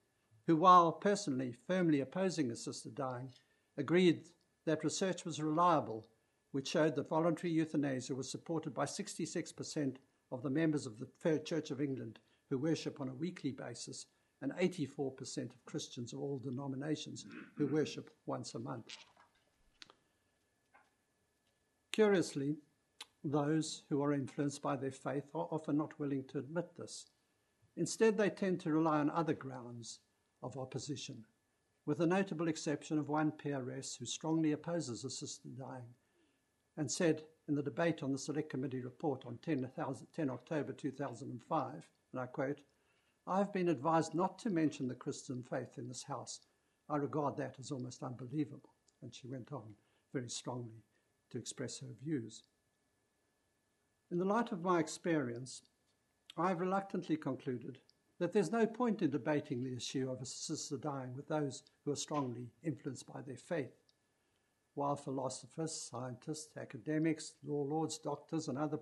who, 0.47 0.57
while 0.57 0.93
personally 0.93 1.55
firmly 1.67 2.01
opposing 2.01 2.51
assisted 2.51 2.95
dying, 2.95 3.33
agreed 3.77 4.29
that 4.67 4.85
research 4.85 5.25
was 5.25 5.41
reliable, 5.41 6.07
which 6.51 6.69
showed 6.69 6.95
that 6.97 7.09
voluntary 7.09 7.53
euthanasia 7.53 8.15
was 8.15 8.31
supported 8.31 8.75
by 8.75 8.85
66% 8.85 9.97
of 10.31 10.43
the 10.43 10.51
members 10.51 10.87
of 10.87 10.99
the 10.99 11.39
Church 11.41 11.71
of 11.71 11.81
England 11.81 12.19
who 12.49 12.59
worship 12.59 13.01
on 13.01 13.09
a 13.09 13.15
weekly 13.15 13.53
basis 13.53 14.07
and 14.43 14.53
84% 14.53 15.51
of 15.51 15.65
Christians 15.65 16.13
of 16.13 16.21
all 16.21 16.39
denominations 16.39 17.25
who 17.57 17.67
worship 17.67 18.11
once 18.27 18.55
a 18.55 18.59
month. 18.59 18.97
Curiously, 21.93 22.57
those 23.25 23.85
who 23.89 24.03
are 24.03 24.13
influenced 24.13 24.61
by 24.61 24.77
their 24.77 24.91
faith 24.91 25.25
are 25.35 25.49
often 25.51 25.77
not 25.77 25.99
willing 25.99 26.25
to 26.25 26.39
admit 26.39 26.77
this. 26.77 27.07
Instead, 27.77 28.19
they 28.19 28.29
tend 28.29 28.61
to 28.61 28.73
rely 28.73 28.99
on 28.99 29.11
other 29.11 29.35
grounds 29.35 30.01
of 30.43 30.59
opposition, 30.59 31.25
with 31.87 31.99
the 31.99 32.07
notable 32.07 32.49
exception 32.49 32.99
of 32.99 33.09
one 33.09 33.31
peeress 33.31 33.97
who 33.97 34.05
strongly 34.05 34.53
opposes 34.53 35.05
assisted 35.05 35.57
dying 35.57 35.95
and 36.77 36.91
said 36.91 37.23
in 37.49 37.55
the 37.55 37.63
debate 37.63 38.03
on 38.03 38.13
the 38.13 38.19
Select 38.19 38.51
Committee 38.51 38.81
report 38.81 39.25
on 39.27 39.39
10, 39.43 39.69
10 40.15 40.31
October 40.31 40.73
2005, 40.73 41.89
and 42.13 42.21
I 42.21 42.27
quote, 42.27 42.61
I 43.27 43.39
have 43.39 43.53
been 43.53 43.69
advised 43.69 44.15
not 44.15 44.39
to 44.41 44.51
mention 44.51 44.89
the 44.89 44.95
Christian 44.95 45.43
faith 45.43 45.79
in 45.79 45.89
this 45.89 46.03
house. 46.03 46.41
I 46.89 46.97
regard 46.97 47.37
that 47.37 47.57
as 47.61 47.71
almost 47.71 48.03
unbelievable. 48.03 48.75
And 49.03 49.15
she 49.15 49.29
went 49.29 49.53
on 49.53 49.75
very 50.13 50.29
strongly 50.29 50.85
to 51.31 51.39
express 51.39 51.81
her 51.81 51.95
views. 52.03 52.43
In 54.11 54.19
the 54.19 54.25
light 54.25 54.53
of 54.53 54.63
my 54.63 54.79
experience, 54.79 55.63
I 56.37 56.49
have 56.49 56.61
reluctantly 56.61 57.17
concluded 57.17 57.79
that 58.19 58.33
there's 58.33 58.53
no 58.53 58.67
point 58.67 59.03
in 59.03 59.11
debating 59.11 59.63
the 59.63 59.75
issue 59.75 60.11
of 60.11 60.21
assisted 60.21 60.83
dying 60.83 61.15
with 61.15 61.29
those 61.29 61.63
who 61.85 61.93
are 61.93 61.97
strongly 61.97 62.51
influenced 62.63 63.13
by 63.13 63.21
their 63.23 63.37
faith. 63.37 63.75
While 64.75 64.97
philosophers, 64.97 65.73
scientists, 65.73 66.57
academics, 66.57 67.35
law 67.45 67.63
lords, 67.63 67.99
doctors, 67.99 68.49
and 68.49 68.59
other 68.59 68.79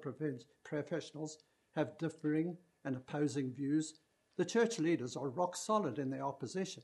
professionals 0.64 1.38
have 1.74 1.98
differing 1.98 2.56
and 2.84 2.96
opposing 2.96 3.52
views, 3.52 3.94
the 4.36 4.44
church 4.44 4.78
leaders 4.78 5.16
are 5.16 5.28
rock 5.28 5.56
solid 5.56 5.98
in 5.98 6.10
their 6.10 6.24
opposition. 6.24 6.82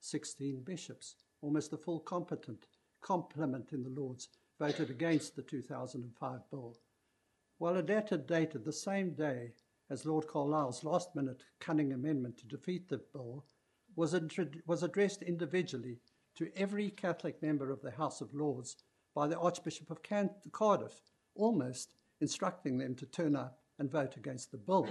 16 0.00 0.62
bishops, 0.64 1.16
almost 1.42 1.70
the 1.70 1.78
full 1.78 2.00
competent 2.00 2.66
complement 3.00 3.72
in 3.72 3.82
the 3.82 3.90
Lords, 3.90 4.28
voted 4.58 4.90
against 4.90 5.34
the 5.34 5.42
2005 5.42 6.40
bill. 6.50 6.76
While 7.58 7.78
a 7.78 7.80
letter 7.80 8.16
dated 8.16 8.64
the 8.64 8.72
same 8.72 9.14
day 9.14 9.52
as 9.90 10.04
Lord 10.04 10.26
Carlile's 10.26 10.84
last 10.84 11.14
minute 11.14 11.44
cunning 11.60 11.92
amendment 11.92 12.38
to 12.38 12.46
defeat 12.46 12.88
the 12.88 13.00
bill 13.12 13.44
was, 13.96 14.18
was 14.66 14.82
addressed 14.82 15.22
individually 15.22 15.98
to 16.36 16.50
every 16.56 16.90
Catholic 16.90 17.40
member 17.42 17.70
of 17.70 17.80
the 17.80 17.92
House 17.92 18.20
of 18.20 18.34
Lords 18.34 18.76
by 19.14 19.26
the 19.28 19.38
Archbishop 19.38 19.90
of 19.90 20.00
Cardiff, 20.52 21.00
almost 21.34 21.94
instructing 22.20 22.78
them 22.78 22.94
to 22.96 23.06
turn 23.06 23.36
up 23.36 23.60
and 23.78 23.90
vote 23.90 24.16
against 24.16 24.50
the 24.50 24.58
bill. 24.58 24.88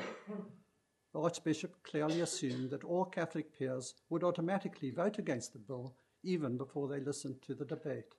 The 1.13 1.21
Archbishop 1.21 1.83
clearly 1.83 2.21
assumed 2.21 2.71
that 2.71 2.83
all 2.83 3.05
Catholic 3.05 3.57
peers 3.57 3.93
would 4.09 4.23
automatically 4.23 4.89
vote 4.89 5.19
against 5.19 5.53
the 5.53 5.59
bill 5.59 5.95
even 6.23 6.57
before 6.57 6.87
they 6.87 6.99
listened 6.99 7.41
to 7.43 7.53
the 7.53 7.65
debate. 7.65 8.15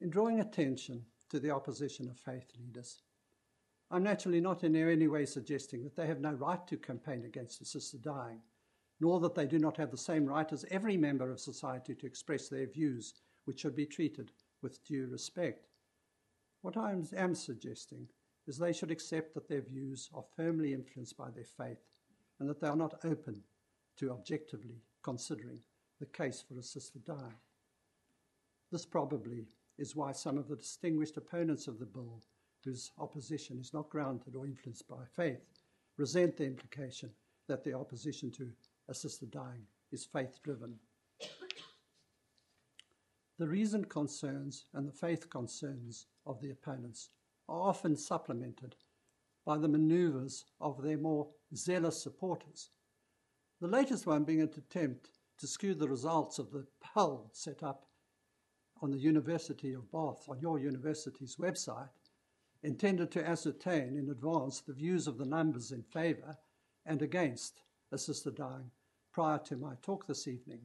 In 0.00 0.10
drawing 0.10 0.40
attention 0.40 1.06
to 1.28 1.38
the 1.38 1.50
opposition 1.50 2.08
of 2.08 2.18
faith 2.18 2.50
leaders, 2.58 3.02
I'm 3.88 4.02
naturally 4.02 4.40
not 4.40 4.64
in 4.64 4.74
any 4.74 5.06
way 5.06 5.24
suggesting 5.24 5.84
that 5.84 5.94
they 5.94 6.08
have 6.08 6.20
no 6.20 6.32
right 6.32 6.66
to 6.66 6.76
campaign 6.76 7.24
against 7.24 7.60
assisted 7.60 8.02
dying, 8.02 8.40
nor 9.00 9.20
that 9.20 9.36
they 9.36 9.46
do 9.46 9.60
not 9.60 9.76
have 9.76 9.92
the 9.92 9.96
same 9.96 10.26
right 10.26 10.50
as 10.52 10.64
every 10.70 10.96
member 10.96 11.30
of 11.30 11.38
society 11.38 11.94
to 11.94 12.06
express 12.06 12.48
their 12.48 12.66
views, 12.66 13.14
which 13.44 13.60
should 13.60 13.76
be 13.76 13.86
treated 13.86 14.32
with 14.60 14.84
due 14.84 15.06
respect. 15.06 15.68
What 16.62 16.76
I 16.76 16.96
am 17.16 17.34
suggesting 17.34 18.08
is 18.46 18.58
they 18.58 18.72
should 18.72 18.90
accept 18.90 19.34
that 19.34 19.48
their 19.48 19.60
views 19.60 20.10
are 20.14 20.24
firmly 20.36 20.74
influenced 20.74 21.16
by 21.16 21.30
their 21.30 21.44
faith 21.44 21.84
and 22.40 22.48
that 22.48 22.60
they 22.60 22.66
are 22.66 22.76
not 22.76 23.04
open 23.04 23.40
to 23.96 24.10
objectively 24.10 24.82
considering 25.02 25.60
the 26.00 26.06
case 26.06 26.42
for 26.42 26.58
assisted 26.58 27.04
dying. 27.04 27.38
This 28.70 28.84
probably 28.84 29.46
is 29.78 29.94
why 29.94 30.12
some 30.12 30.38
of 30.38 30.48
the 30.48 30.56
distinguished 30.56 31.16
opponents 31.16 31.68
of 31.68 31.78
the 31.78 31.86
bill 31.86 32.22
whose 32.64 32.92
opposition 32.98 33.58
is 33.58 33.74
not 33.74 33.90
grounded 33.90 34.34
or 34.34 34.46
influenced 34.46 34.88
by 34.88 35.04
faith, 35.16 35.40
resent 35.96 36.36
the 36.36 36.44
implication 36.44 37.10
that 37.48 37.64
the 37.64 37.72
opposition 37.72 38.30
to 38.30 38.48
assisted 38.88 39.30
dying 39.30 39.66
is 39.90 40.04
faith 40.04 40.38
driven. 40.42 40.74
The 43.38 43.48
reasoned 43.48 43.88
concerns 43.88 44.66
and 44.74 44.86
the 44.86 44.92
faith 44.92 45.28
concerns 45.28 46.06
of 46.26 46.40
the 46.40 46.50
opponents 46.50 47.10
are 47.52 47.68
often 47.68 47.94
supplemented 47.94 48.74
by 49.44 49.58
the 49.58 49.68
maneuvers 49.68 50.46
of 50.58 50.82
their 50.82 50.96
more 50.96 51.28
zealous 51.54 52.02
supporters. 52.02 52.70
The 53.60 53.68
latest 53.68 54.06
one 54.06 54.24
being 54.24 54.40
an 54.40 54.50
attempt 54.56 55.10
to 55.38 55.46
skew 55.46 55.74
the 55.74 55.88
results 55.88 56.38
of 56.38 56.50
the 56.50 56.66
poll 56.80 57.28
set 57.34 57.62
up 57.62 57.84
on 58.80 58.90
the 58.90 58.98
University 58.98 59.74
of 59.74 59.90
Bath, 59.92 60.24
on 60.28 60.40
your 60.40 60.58
university's 60.58 61.36
website, 61.36 61.90
intended 62.62 63.10
to 63.12 63.28
ascertain 63.28 63.96
in 63.98 64.08
advance 64.08 64.60
the 64.60 64.72
views 64.72 65.06
of 65.06 65.18
the 65.18 65.26
numbers 65.26 65.72
in 65.72 65.82
favour 65.82 66.38
and 66.86 67.02
against 67.02 67.60
assisted 67.92 68.36
dying 68.36 68.70
prior 69.12 69.38
to 69.38 69.56
my 69.56 69.74
talk 69.82 70.06
this 70.06 70.26
evening. 70.26 70.62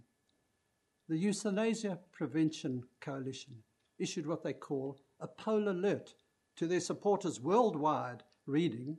The 1.09 1.17
Euthanasia 1.17 1.99
Prevention 2.13 2.83
Coalition 3.01 3.57
issued 3.99 4.25
what 4.25 4.41
they 4.41 4.53
call 4.53 4.97
a 5.19 5.27
poll 5.27 5.67
alert 5.67 6.13
to 6.57 6.67
their 6.67 6.79
supporters 6.79 7.39
worldwide, 7.39 8.23
reading, 8.45 8.97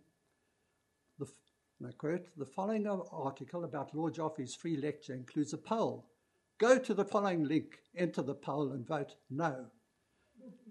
the, 1.19 1.27
I 1.87 1.91
quote, 1.93 2.27
the 2.37 2.47
following 2.47 2.87
article 2.87 3.65
about 3.65 3.95
Lord 3.95 4.15
Joffe's 4.15 4.55
free 4.55 4.77
lecture 4.77 5.15
includes 5.15 5.53
a 5.53 5.59
poll. 5.59 6.07
Go 6.59 6.79
to 6.79 6.95
the 6.95 7.05
following 7.05 7.45
link, 7.45 7.81
enter 7.97 8.23
the 8.23 8.35
poll, 8.35 8.73
and 8.73 8.87
vote 8.87 9.17
no. 9.31 9.67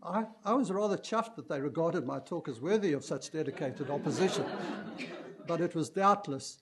I, 0.02 0.26
I 0.46 0.54
was 0.54 0.72
rather 0.72 0.98
chuffed 0.98 1.36
that 1.36 1.50
they 1.50 1.60
regarded 1.60 2.06
my 2.06 2.20
talk 2.20 2.48
as 2.48 2.62
worthy 2.62 2.94
of 2.94 3.04
such 3.04 3.32
dedicated 3.32 3.90
opposition. 3.90 4.46
but 5.48 5.62
it 5.62 5.76
was 5.76 5.90
doubtless 5.90 6.60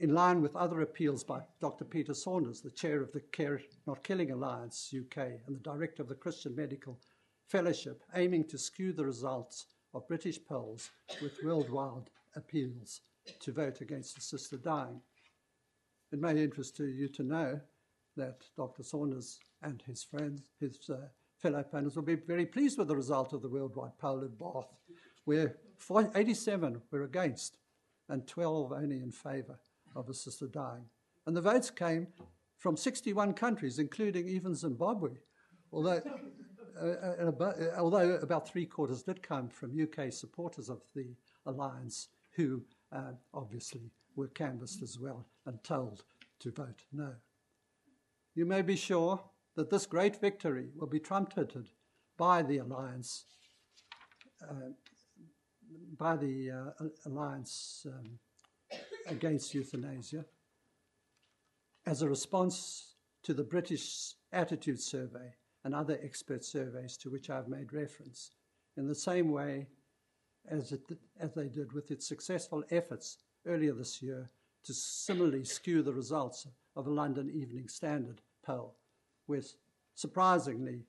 in 0.00 0.14
line 0.14 0.40
with 0.40 0.54
other 0.56 0.80
appeals 0.80 1.24
by 1.24 1.40
Dr. 1.60 1.84
Peter 1.84 2.14
Saunders, 2.14 2.60
the 2.60 2.70
chair 2.70 3.02
of 3.02 3.12
the 3.12 3.20
Care 3.20 3.60
Not 3.86 4.02
Killing 4.02 4.30
Alliance 4.30 4.94
UK 4.96 5.18
and 5.46 5.56
the 5.56 5.60
director 5.60 6.02
of 6.02 6.08
the 6.08 6.14
Christian 6.14 6.54
Medical 6.54 6.98
Fellowship, 7.48 8.02
aiming 8.14 8.44
to 8.44 8.58
skew 8.58 8.92
the 8.92 9.04
results 9.04 9.66
of 9.94 10.06
British 10.06 10.38
polls 10.44 10.90
with 11.22 11.42
worldwide 11.42 12.10
appeals 12.36 13.00
to 13.40 13.52
vote 13.52 13.80
against 13.80 14.18
assisted 14.18 14.62
dying. 14.62 15.00
It 16.12 16.20
may 16.20 16.42
interest 16.42 16.78
you 16.78 17.08
to 17.08 17.22
know 17.22 17.60
that 18.16 18.44
Dr. 18.54 18.82
Saunders 18.82 19.40
and 19.62 19.82
his 19.86 20.02
friends, 20.02 20.42
his 20.60 20.78
uh, 20.90 20.96
fellow 21.38 21.64
panelists 21.72 21.96
will 21.96 22.02
be 22.02 22.16
very 22.16 22.44
pleased 22.44 22.78
with 22.78 22.88
the 22.88 22.96
result 22.96 23.32
of 23.32 23.40
the 23.40 23.48
worldwide 23.48 23.96
poll 23.98 24.20
in 24.20 24.34
Bath, 24.38 24.68
where 25.24 25.56
87 26.14 26.82
were 26.90 27.04
against 27.04 27.56
and 28.10 28.26
12 28.26 28.72
only 28.72 28.96
in 28.98 29.10
favour 29.10 29.58
of 29.94 30.10
assisted 30.10 30.52
dying. 30.52 30.84
And 31.26 31.36
the 31.36 31.40
votes 31.40 31.70
came 31.70 32.08
from 32.58 32.76
61 32.76 33.34
countries, 33.34 33.78
including 33.78 34.28
even 34.28 34.54
Zimbabwe, 34.54 35.10
although, 35.72 36.02
uh 36.80 37.26
about, 37.26 37.60
uh, 37.60 37.70
although 37.76 38.14
about 38.16 38.48
three 38.48 38.66
quarters 38.66 39.02
did 39.02 39.22
come 39.22 39.48
from 39.48 39.80
UK 39.80 40.12
supporters 40.12 40.68
of 40.68 40.80
the 40.94 41.14
alliance, 41.46 42.08
who 42.32 42.62
uh, 42.92 43.12
obviously 43.34 43.90
were 44.16 44.28
canvassed 44.28 44.82
as 44.82 44.98
well 44.98 45.26
and 45.46 45.62
told 45.64 46.04
to 46.40 46.50
vote 46.50 46.82
no. 46.92 47.12
You 48.34 48.46
may 48.46 48.62
be 48.62 48.76
sure 48.76 49.20
that 49.56 49.70
this 49.70 49.86
great 49.86 50.20
victory 50.20 50.68
will 50.76 50.86
be 50.86 51.00
trumpeted 51.00 51.68
by 52.16 52.42
the 52.42 52.58
alliance, 52.58 53.24
uh, 54.42 54.70
by 55.98 56.16
the 56.16 56.50
uh, 56.50 56.84
alliance 57.06 57.86
um, 57.86 58.18
against 59.08 59.54
euthanasia, 59.54 60.24
as 61.86 62.02
a 62.02 62.08
response 62.08 62.94
to 63.22 63.34
the 63.34 63.42
British 63.42 64.14
Attitude 64.32 64.80
Survey 64.80 65.34
and 65.64 65.74
other 65.74 65.98
expert 66.02 66.44
surveys 66.44 66.96
to 66.98 67.10
which 67.10 67.30
I've 67.30 67.48
made 67.48 67.72
reference, 67.72 68.30
in 68.76 68.86
the 68.86 68.94
same 68.94 69.30
way 69.30 69.66
as, 70.48 70.72
it, 70.72 70.80
as 71.20 71.34
they 71.34 71.48
did 71.48 71.72
with 71.72 71.90
its 71.90 72.06
successful 72.06 72.62
efforts 72.70 73.18
earlier 73.46 73.72
this 73.72 74.02
year 74.02 74.30
to 74.64 74.74
similarly 74.74 75.44
skew 75.44 75.82
the 75.82 75.92
results 75.92 76.46
of 76.76 76.86
a 76.86 76.90
London 76.90 77.30
Evening 77.30 77.68
Standard 77.68 78.20
poll 78.42 78.74
with 79.26 79.54
surprisingly 79.94 80.84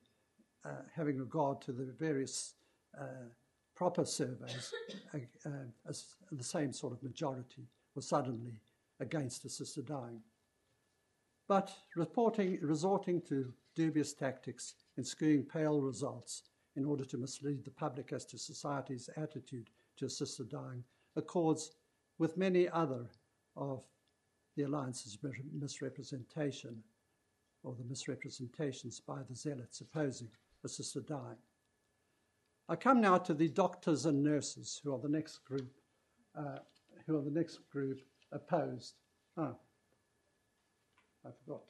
uh, 0.64 0.82
having 0.94 1.18
regard 1.18 1.60
to 1.62 1.72
the 1.72 1.92
various 1.98 2.54
uh, 2.98 3.26
proper 3.74 4.04
surveys, 4.04 4.72
uh, 5.14 5.18
uh 5.48 5.92
the 6.32 6.44
same 6.44 6.72
sort 6.72 6.92
of 6.92 7.02
majority 7.02 7.66
was 7.94 8.06
suddenly 8.06 8.52
against 9.00 9.44
assisted 9.44 9.86
dying. 9.86 10.20
But 11.50 11.74
resorting 11.96 13.22
to 13.22 13.52
dubious 13.74 14.12
tactics 14.12 14.74
and 14.96 15.04
skewing 15.04 15.48
pale 15.48 15.80
results 15.80 16.44
in 16.76 16.84
order 16.84 17.04
to 17.06 17.18
mislead 17.18 17.64
the 17.64 17.72
public 17.72 18.12
as 18.12 18.24
to 18.26 18.38
society's 18.38 19.10
attitude 19.16 19.68
to 19.96 20.04
assisted 20.04 20.48
dying 20.48 20.84
accords 21.16 21.72
with 22.20 22.36
many 22.36 22.68
other 22.68 23.04
of 23.56 23.82
the 24.56 24.62
Alliance's 24.62 25.18
misrepresentation 25.52 26.84
or 27.64 27.74
the 27.74 27.82
misrepresentations 27.82 29.00
by 29.00 29.18
the 29.28 29.34
zealots 29.34 29.80
opposing 29.80 30.28
assisted 30.62 31.06
dying. 31.06 31.42
I 32.68 32.76
come 32.76 33.00
now 33.00 33.18
to 33.18 33.34
the 33.34 33.48
doctors 33.48 34.06
and 34.06 34.22
nurses, 34.22 34.80
who 34.84 34.94
are 34.94 35.00
the 35.00 35.08
next 35.08 35.38
group, 35.38 35.72
uh, 36.38 36.60
who 37.08 37.18
are 37.18 37.22
the 37.22 37.30
next 37.32 37.68
group 37.72 38.02
opposed. 38.30 38.94
Ah, 39.36 39.54
I 41.24 41.30
forgot 41.44 41.68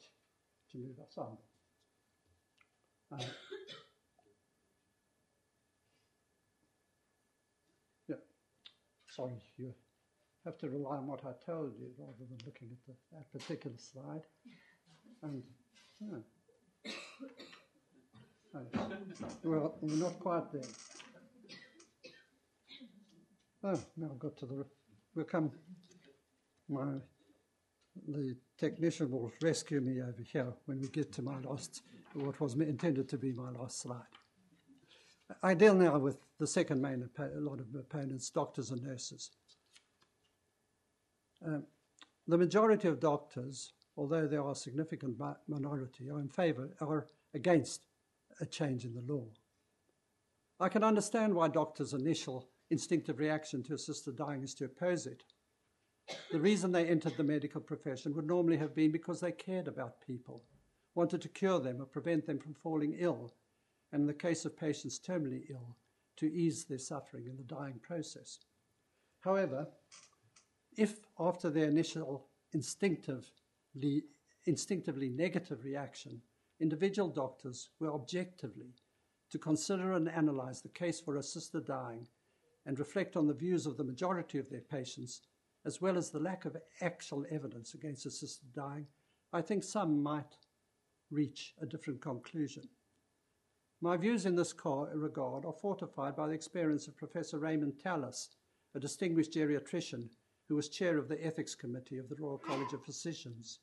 to 0.71 0.77
move 0.77 0.99
us 1.05 1.17
on. 1.17 1.37
Uh, 3.11 3.23
yeah, 8.07 8.15
sorry, 9.09 9.33
you 9.57 9.73
have 10.45 10.57
to 10.59 10.69
rely 10.69 10.97
on 10.97 11.07
what 11.07 11.25
I 11.25 11.33
told 11.45 11.73
you 11.77 11.87
rather 11.97 12.13
than 12.19 12.37
looking 12.45 12.69
at 12.71 12.77
the, 12.87 12.93
that 13.11 13.31
particular 13.31 13.77
slide. 13.77 14.23
And 15.23 15.43
well, 19.43 19.77
we're 19.81 19.95
not 19.95 20.19
quite 20.19 20.51
there. 20.53 20.61
Oh, 23.63 23.79
now 23.95 24.09
I've 24.11 24.19
got 24.19 24.37
to 24.37 24.45
the. 24.45 24.65
We'll 25.13 25.25
come. 25.25 25.51
My, 26.67 26.85
the 28.07 28.35
technician 28.57 29.11
will 29.11 29.31
rescue 29.41 29.81
me 29.81 30.01
over 30.01 30.23
here 30.23 30.53
when 30.65 30.79
we 30.79 30.87
get 30.87 31.11
to 31.13 31.21
my 31.21 31.39
last, 31.39 31.83
what 32.13 32.39
was 32.39 32.53
intended 32.55 33.09
to 33.09 33.17
be 33.17 33.31
my 33.31 33.51
last 33.51 33.81
slide. 33.81 34.01
I 35.43 35.53
deal 35.53 35.75
now 35.75 35.97
with 35.97 36.17
the 36.39 36.47
second 36.47 36.81
main 36.81 37.07
a 37.17 37.39
lot 37.39 37.59
of 37.59 37.73
opponents, 37.75 38.29
doctors 38.29 38.71
and 38.71 38.83
nurses. 38.83 39.31
Um, 41.45 41.63
the 42.27 42.37
majority 42.37 42.87
of 42.87 42.99
doctors 42.99 43.73
although 43.97 44.27
there 44.27 44.41
are 44.41 44.51
a 44.51 44.55
significant 44.55 45.21
minority, 45.47 46.09
are 46.09 46.19
in 46.19 46.29
favour 46.29 46.69
or 46.79 47.07
against 47.33 47.81
a 48.39 48.45
change 48.45 48.85
in 48.85 48.93
the 48.93 49.13
law. 49.13 49.25
I 50.59 50.69
can 50.69 50.83
understand 50.83 51.33
why 51.33 51.47
doctors' 51.47 51.93
initial 51.93 52.47
instinctive 52.69 53.19
reaction 53.19 53.63
to 53.63 53.73
assisted 53.73 54.15
dying 54.15 54.43
is 54.43 54.53
to 54.55 54.65
oppose 54.65 55.05
it. 55.05 55.23
The 56.31 56.39
reason 56.39 56.71
they 56.71 56.85
entered 56.87 57.17
the 57.17 57.23
medical 57.23 57.61
profession 57.61 58.15
would 58.15 58.27
normally 58.27 58.57
have 58.57 58.75
been 58.75 58.91
because 58.91 59.19
they 59.19 59.31
cared 59.31 59.67
about 59.67 60.01
people, 60.05 60.43
wanted 60.95 61.21
to 61.21 61.29
cure 61.29 61.59
them 61.59 61.81
or 61.81 61.85
prevent 61.85 62.25
them 62.25 62.39
from 62.39 62.53
falling 62.53 62.95
ill, 62.97 63.33
and 63.91 64.01
in 64.01 64.07
the 64.07 64.13
case 64.13 64.45
of 64.45 64.57
patients 64.57 64.99
terminally 64.99 65.43
ill, 65.49 65.75
to 66.17 66.31
ease 66.31 66.65
their 66.65 66.77
suffering 66.77 67.27
in 67.27 67.37
the 67.37 67.43
dying 67.43 67.79
process. 67.81 68.39
However, 69.21 69.67
if 70.77 70.99
after 71.19 71.49
their 71.49 71.67
initial 71.67 72.27
instinctively, 72.53 74.03
instinctively 74.45 75.09
negative 75.09 75.63
reaction, 75.63 76.21
individual 76.59 77.09
doctors 77.09 77.69
were 77.79 77.93
objectively 77.93 78.73
to 79.31 79.39
consider 79.39 79.93
and 79.93 80.09
analyze 80.09 80.61
the 80.61 80.69
case 80.69 80.99
for 80.99 81.17
assisted 81.17 81.65
dying 81.65 82.07
and 82.65 82.77
reflect 82.79 83.15
on 83.15 83.27
the 83.27 83.33
views 83.33 83.65
of 83.65 83.77
the 83.77 83.83
majority 83.83 84.37
of 84.37 84.49
their 84.49 84.61
patients, 84.61 85.21
as 85.65 85.81
well 85.81 85.97
as 85.97 86.09
the 86.09 86.19
lack 86.19 86.45
of 86.45 86.57
actual 86.81 87.25
evidence 87.29 87.73
against 87.73 88.05
assisted 88.05 88.51
dying, 88.53 88.87
I 89.33 89.41
think 89.41 89.63
some 89.63 90.01
might 90.01 90.37
reach 91.09 91.53
a 91.61 91.65
different 91.65 92.01
conclusion. 92.01 92.63
My 93.81 93.97
views 93.97 94.25
in 94.25 94.35
this 94.35 94.53
regard 94.93 95.45
are 95.45 95.53
fortified 95.53 96.15
by 96.15 96.27
the 96.27 96.33
experience 96.33 96.87
of 96.87 96.97
Professor 96.97 97.39
Raymond 97.39 97.79
Tallis, 97.79 98.29
a 98.75 98.79
distinguished 98.79 99.33
geriatrician 99.33 100.09
who 100.47 100.55
was 100.55 100.69
chair 100.69 100.97
of 100.97 101.07
the 101.07 101.25
Ethics 101.25 101.55
Committee 101.55 101.97
of 101.97 102.09
the 102.09 102.15
Royal 102.15 102.37
College 102.37 102.73
of 102.73 102.83
Physicians. 102.83 103.59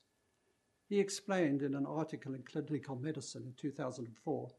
He 0.89 0.99
explained 0.99 1.61
in 1.61 1.75
an 1.75 1.85
article 1.85 2.33
in 2.33 2.43
Clinical 2.43 2.95
Medicine 2.95 3.43
in 3.45 3.53
2004 3.53 4.49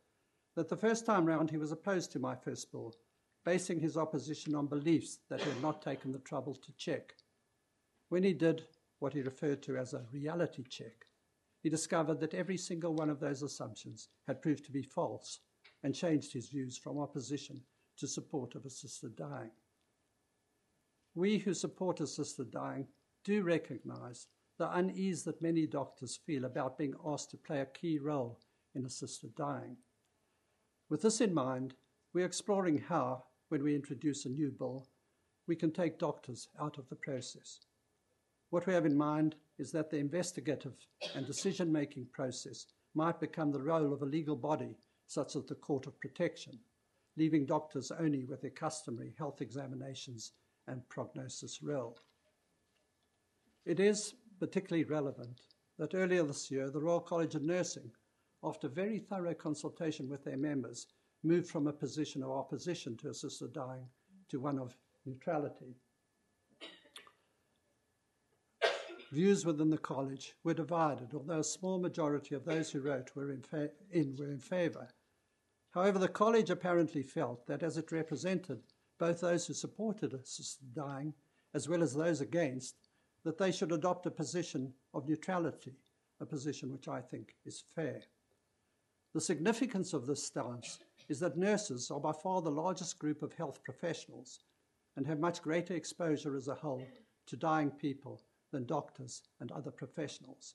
that 0.55 0.69
the 0.69 0.77
first 0.77 1.05
time 1.05 1.25
round 1.25 1.51
he 1.51 1.57
was 1.57 1.73
opposed 1.73 2.13
to 2.13 2.19
my 2.19 2.35
first 2.37 2.71
bill, 2.71 2.95
basing 3.45 3.81
his 3.81 3.97
opposition 3.97 4.55
on 4.55 4.67
beliefs 4.67 5.19
that 5.29 5.41
he 5.41 5.49
had 5.49 5.63
not 5.63 5.83
taken 5.83 6.13
the 6.13 6.19
trouble 6.21 6.55
to 6.55 6.73
check. 6.79 7.15
When 8.11 8.25
he 8.25 8.33
did 8.33 8.65
what 8.99 9.15
he 9.15 9.23
referred 9.23 9.63
to 9.63 9.77
as 9.77 9.95
a 9.95 10.05
reality 10.13 10.65
check, 10.69 11.07
he 11.63 11.71
discovered 11.71 12.19
that 12.21 12.35
every 12.35 12.57
single 12.57 12.93
one 12.93 13.09
of 13.09 13.21
those 13.21 13.43
assumptions 13.43 14.09
had 14.27 14.43
proved 14.43 14.65
to 14.65 14.73
be 14.73 14.83
false 14.83 15.39
and 15.85 15.95
changed 15.95 16.33
his 16.33 16.49
views 16.49 16.77
from 16.77 16.99
opposition 16.99 17.63
to 17.99 18.09
support 18.09 18.57
of 18.57 18.65
assisted 18.65 19.15
dying. 19.15 19.53
We 21.15 21.39
who 21.39 21.55
support 21.55 22.01
assisted 22.01 22.51
dying 22.51 22.89
do 23.25 23.45
recognize 23.45 24.27
the 24.59 24.77
unease 24.77 25.23
that 25.25 25.41
many 25.41 25.67
doctors 25.67 26.17
feel 26.17 26.47
about 26.47 26.79
being 26.79 26.95
asked 27.07 27.31
to 27.31 27.37
play 27.37 27.61
a 27.61 27.67
key 27.67 28.01
role 28.01 28.41
in 28.75 28.87
assisted 28.87 29.37
dying. 29.37 29.77
With 30.89 31.03
this 31.03 31.21
in 31.21 31.33
mind, 31.33 31.75
we're 32.13 32.27
exploring 32.27 32.79
how, 32.79 33.25
when 33.51 33.63
we 33.63 33.77
introduce 33.77 34.27
a 34.27 34.31
new 34.31 34.51
bill, 34.51 34.89
we 35.47 35.55
can 35.55 35.71
take 35.71 35.99
doctors 35.99 36.49
out 36.61 36.77
of 36.77 36.89
the 36.89 36.97
process. 36.97 37.61
What 38.51 38.67
we 38.67 38.75
have 38.75 38.87
in 38.87 38.97
mind 38.97 39.37
is 39.59 39.71
that 39.73 39.91
the 39.91 39.99
investigative 39.99 40.75
and 41.15 41.25
decision 41.25 41.71
making 41.71 42.07
process 42.13 42.67
might 42.95 43.21
become 43.21 43.53
the 43.53 43.63
role 43.63 43.93
of 43.93 44.03
a 44.03 44.07
legal 44.07 44.35
body 44.35 44.77
such 45.07 45.37
as 45.37 45.45
the 45.45 45.55
Court 45.55 45.87
of 45.87 45.99
Protection, 46.01 46.59
leaving 47.17 47.47
doctors 47.47 47.93
only 47.93 48.25
with 48.25 48.43
their 48.43 48.51
customary 48.51 49.15
health 49.19 49.41
examinations 49.41 50.33
and 50.67 50.89
prognosis 50.89 51.63
role. 51.63 51.97
It 53.65 53.79
is 53.79 54.15
particularly 54.41 54.85
relevant 54.85 55.43
that 55.79 55.95
earlier 55.95 56.25
this 56.25 56.51
year 56.51 56.71
the 56.71 56.81
Royal 56.81 57.01
College 57.01 57.37
of 57.37 57.43
Nursing, 57.43 57.91
after 58.43 58.69
very 58.69 58.99
thorough 58.99 59.35
consultation 59.35 60.09
with 60.09 60.25
their 60.25 60.37
members, 60.37 60.89
moved 61.23 61.49
from 61.49 61.67
a 61.67 61.73
position 61.73 62.23
of 62.23 62.31
opposition 62.31 62.97
to 62.97 63.11
assisted 63.11 63.53
dying 63.53 63.87
to 64.29 64.41
one 64.41 64.59
of 64.59 64.77
neutrality. 65.07 65.77
Views 69.11 69.45
within 69.45 69.71
the 69.71 69.79
college 69.79 70.37
were 70.45 70.55
divided, 70.55 71.15
although 71.15 71.41
a 71.41 71.45
small 71.45 71.81
majority 71.81 72.37
of 72.37 72.45
those 72.45 72.71
who 72.71 72.81
wrote 72.81 73.11
were 73.17 73.33
in, 73.33 73.43
fa- 73.43 73.71
in, 73.91 74.15
were 74.17 74.31
in 74.31 74.39
favour. 74.39 74.89
However, 75.73 75.99
the 75.99 76.09
college 76.09 76.49
apparently 76.49 77.03
felt 77.03 77.45
that 77.47 77.65
as 77.65 77.77
it 77.77 77.91
represented 77.91 78.61
both 78.99 79.21
those 79.21 79.47
who 79.47 79.55
supported 79.55 80.15
assisted 80.15 80.73
dying 80.75 81.13
as 81.55 81.69
well 81.69 81.83
as 81.83 81.93
those 81.93 82.21
against, 82.21 82.77
that 83.25 83.37
they 83.37 83.51
should 83.51 83.73
adopt 83.73 84.07
a 84.07 84.11
position 84.13 84.73
of 84.95 85.09
neutrality, 85.09 85.75
a 86.21 86.27
position 86.27 86.71
which 86.71 86.87
I 86.87 87.01
think 87.01 87.35
is 87.45 87.65
fair. 87.75 88.03
The 89.13 89.21
significance 89.21 89.93
of 89.93 90.07
this 90.07 90.25
stance 90.25 90.79
is 91.09 91.19
that 91.19 91.37
nurses 91.37 91.91
are 91.91 91.99
by 91.99 92.13
far 92.13 92.43
the 92.43 92.51
largest 92.51 93.01
group 93.01 93.23
of 93.23 93.33
health 93.33 93.65
professionals 93.65 94.39
and 94.97 95.05
have 95.07 95.19
much 95.19 95.43
greater 95.43 95.75
exposure 95.75 96.37
as 96.37 96.47
a 96.47 96.55
whole 96.55 96.87
to 97.27 97.37
dying 97.37 97.73
people 97.73 98.21
than 98.51 98.67
doctors 98.67 99.23
and 99.41 99.51
other 99.53 99.71
professionals. 99.71 100.55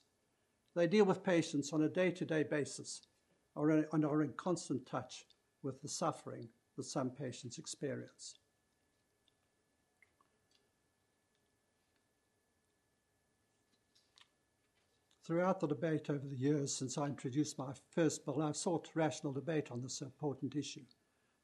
They 0.74 0.86
deal 0.86 1.04
with 1.04 1.24
patients 1.24 1.72
on 1.72 1.82
a 1.82 1.88
day 1.88 2.10
to 2.10 2.24
day 2.24 2.42
basis 2.42 3.02
and 3.56 4.04
are 4.04 4.22
in 4.22 4.32
constant 4.36 4.86
touch 4.86 5.24
with 5.62 5.80
the 5.80 5.88
suffering 5.88 6.48
that 6.76 6.84
some 6.84 7.10
patients 7.10 7.58
experience. 7.58 8.34
Throughout 15.24 15.58
the 15.58 15.66
debate 15.66 16.08
over 16.08 16.24
the 16.24 16.36
years 16.36 16.72
since 16.72 16.96
I 16.96 17.06
introduced 17.06 17.58
my 17.58 17.72
first 17.90 18.24
bill, 18.24 18.42
I've 18.42 18.56
sought 18.56 18.90
rational 18.94 19.32
debate 19.32 19.72
on 19.72 19.82
this 19.82 20.00
important 20.00 20.54
issue. 20.54 20.84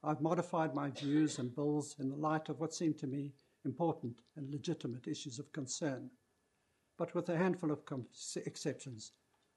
I've 0.04 0.20
modified 0.20 0.72
my 0.74 0.90
views 0.90 1.38
and 1.38 1.52
bills 1.52 1.96
in 1.98 2.08
the 2.08 2.16
light 2.16 2.48
of 2.48 2.60
what 2.60 2.74
seemed 2.74 2.98
to 2.98 3.08
me 3.08 3.32
important 3.64 4.20
and 4.36 4.50
legitimate 4.50 5.08
issues 5.08 5.38
of 5.38 5.52
concern. 5.52 6.10
But 6.98 7.14
with 7.14 7.28
a 7.28 7.36
handful 7.36 7.70
of 7.70 7.84
exceptions, 8.36 9.12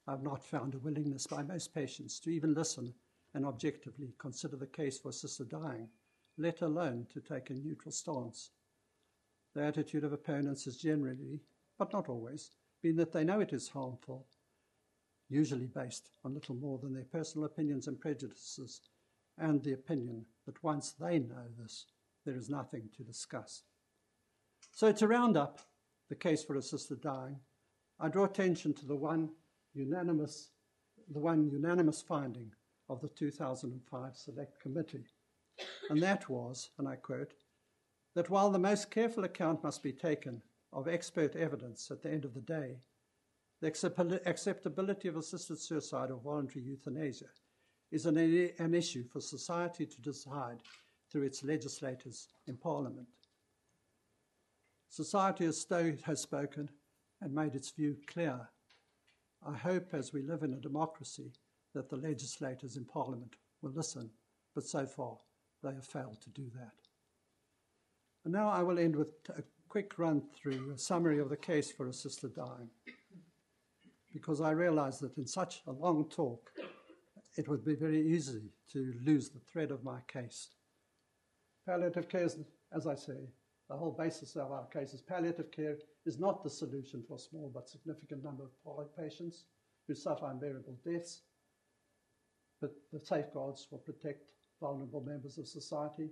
I've 0.08 0.24
not 0.24 0.44
found 0.44 0.76
a 0.76 0.80
willingness 0.80 1.28
by 1.28 1.44
most 1.44 1.74
patients 1.74 2.20
to 2.22 2.30
even 2.30 2.54
listen 2.54 2.94
and 3.34 3.46
objectively 3.46 4.14
consider 4.18 4.56
the 4.56 4.68
case 4.68 5.00
for 5.00 5.10
assisted 5.10 5.50
dying, 5.50 5.90
let 6.38 6.62
alone 6.62 7.08
to 7.14 7.20
take 7.20 7.50
a 7.50 7.54
neutral 7.54 7.92
stance. 7.92 8.52
The 9.54 9.64
attitude 9.64 10.04
of 10.04 10.14
opponents 10.14 10.66
has 10.66 10.78
generally, 10.78 11.42
but 11.78 11.92
not 11.92 12.08
always, 12.08 12.52
been 12.82 12.96
that 12.98 13.12
they 13.12 13.24
know 13.24 13.40
it 13.40 13.54
is 13.54 13.68
harmful, 13.68 14.28
usually 15.30 15.68
based 15.68 16.10
on 16.24 16.34
little 16.34 16.56
more 16.56 16.78
than 16.78 16.94
their 16.94 17.06
personal 17.06 17.46
opinions 17.46 17.88
and 17.88 18.00
prejudices, 18.00 18.82
and 19.38 19.62
the 19.64 19.74
opinion 19.74 20.26
that 20.46 20.64
once 20.64 20.92
they 20.92 21.20
know 21.20 21.48
this, 21.58 21.88
there 22.26 22.36
is 22.36 22.50
nothing 22.50 22.90
to 22.96 23.04
discuss. 23.04 23.64
So, 24.72 24.92
to 24.92 25.08
round 25.08 25.36
up 25.36 25.62
the 26.10 26.16
case 26.16 26.44
for 26.44 26.56
assisted 26.56 27.02
dying, 27.02 27.40
I 28.00 28.10
draw 28.10 28.26
attention 28.26 28.74
to 28.76 28.86
the 28.86 28.96
one 28.96 29.30
unanimous, 29.74 30.52
the 31.12 31.20
one 31.20 31.50
unanimous 31.50 32.02
finding 32.02 32.52
of 32.90 33.02
the 33.02 33.10
2005 33.10 34.16
Select 34.16 34.60
Committee. 34.60 35.06
And 35.90 36.02
that 36.02 36.30
was, 36.30 36.70
and 36.78 36.88
I 36.88 36.96
quote, 36.96 37.34
that 38.16 38.30
while 38.30 38.50
the 38.50 38.60
most 38.60 38.92
careful 38.92 39.24
account 39.24 39.64
must 39.64 39.84
be 39.84 39.92
taken 39.92 40.42
of 40.74 40.88
expert 40.88 41.36
evidence 41.36 41.90
at 41.92 42.02
the 42.02 42.12
end 42.12 42.26
of 42.26 42.34
the 42.34 42.42
day, 42.42 42.78
the 43.62 44.22
acceptability 44.26 45.08
of 45.08 45.16
assisted 45.16 45.58
suicide 45.58 46.12
or 46.12 46.20
voluntary 46.20 46.66
euthanasia 46.66 47.30
is 47.92 48.06
an, 48.06 48.18
an 48.18 48.74
issue 48.74 49.04
for 49.04 49.22
society 49.22 49.86
to 49.86 50.02
decide 50.02 50.62
through 51.12 51.24
its 51.24 51.44
legislators 51.44 52.28
in 52.48 52.58
Parliament. 52.58 53.08
Society 54.96 55.44
has, 55.44 55.60
spoken 56.22 56.70
and 57.20 57.36
made 57.36 57.54
its 57.54 57.70
view 57.70 57.98
clear 58.08 58.40
I 59.46 59.54
hope 59.54 59.94
as 59.94 60.14
we 60.14 60.22
live 60.22 60.42
in 60.42 60.54
a 60.54 60.58
democracy 60.62 61.34
that 61.74 61.90
the 61.90 61.98
legislators 61.98 62.78
in 62.78 62.86
Parliament 62.86 63.36
will 63.62 63.74
listen, 63.74 64.10
but 64.56 64.64
so 64.64 64.86
far 64.86 65.18
they 65.62 65.74
have 65.74 65.86
failed 65.86 66.22
to 66.22 66.30
do 66.30 66.50
that. 66.56 66.72
And 68.24 68.32
now 68.32 68.48
I 68.48 68.64
will 68.64 68.80
end 68.80 68.96
with 68.96 69.12
a 69.38 69.44
quick 69.68 70.00
run 70.00 70.24
through, 70.34 70.72
a 70.74 70.78
summary 70.78 71.20
of 71.20 71.28
the 71.28 71.36
case 71.36 71.74
for 71.74 71.90
assisted 71.90 72.34
dying, 72.34 72.70
because 74.14 74.40
I 74.40 74.52
realize 74.52 75.00
that 75.00 75.18
in 75.18 75.28
such 75.28 75.62
a 75.68 75.74
long 75.74 76.06
talk, 76.10 76.52
it 77.36 77.50
would 77.50 77.66
be 77.66 77.76
very 77.76 78.02
easy 78.02 78.44
to 78.72 78.94
lose 79.04 79.28
the 79.28 79.42
thread 79.52 79.72
of 79.72 79.84
my 79.84 80.00
case. 80.08 80.52
Palliative 81.66 82.08
care 82.08 82.30
as 82.72 82.88
I 82.88 82.96
say, 82.96 83.28
the 83.70 83.76
whole 83.76 83.92
basis 83.92 84.36
of 84.36 84.52
our 84.52 84.66
case 84.68 84.94
is 84.94 85.02
palliative 85.02 85.52
care 85.52 85.78
is 86.06 86.20
not 86.20 86.44
the 86.44 86.50
solution 86.50 87.04
for 87.08 87.16
a 87.16 87.20
small 87.20 87.52
but 87.54 87.70
significant 87.70 88.24
number 88.24 88.44
of 88.44 88.98
patients 88.98 89.46
who 89.88 89.96
suffer 89.96 90.28
unbearable 90.28 90.78
deaths, 90.86 91.22
but 92.62 92.72
the 92.94 93.00
safeguards 93.00 93.68
will 93.72 93.80
protect 93.80 94.32
vulnerable 94.62 95.02
members 95.02 95.38
of 95.38 95.48
society. 95.48 96.10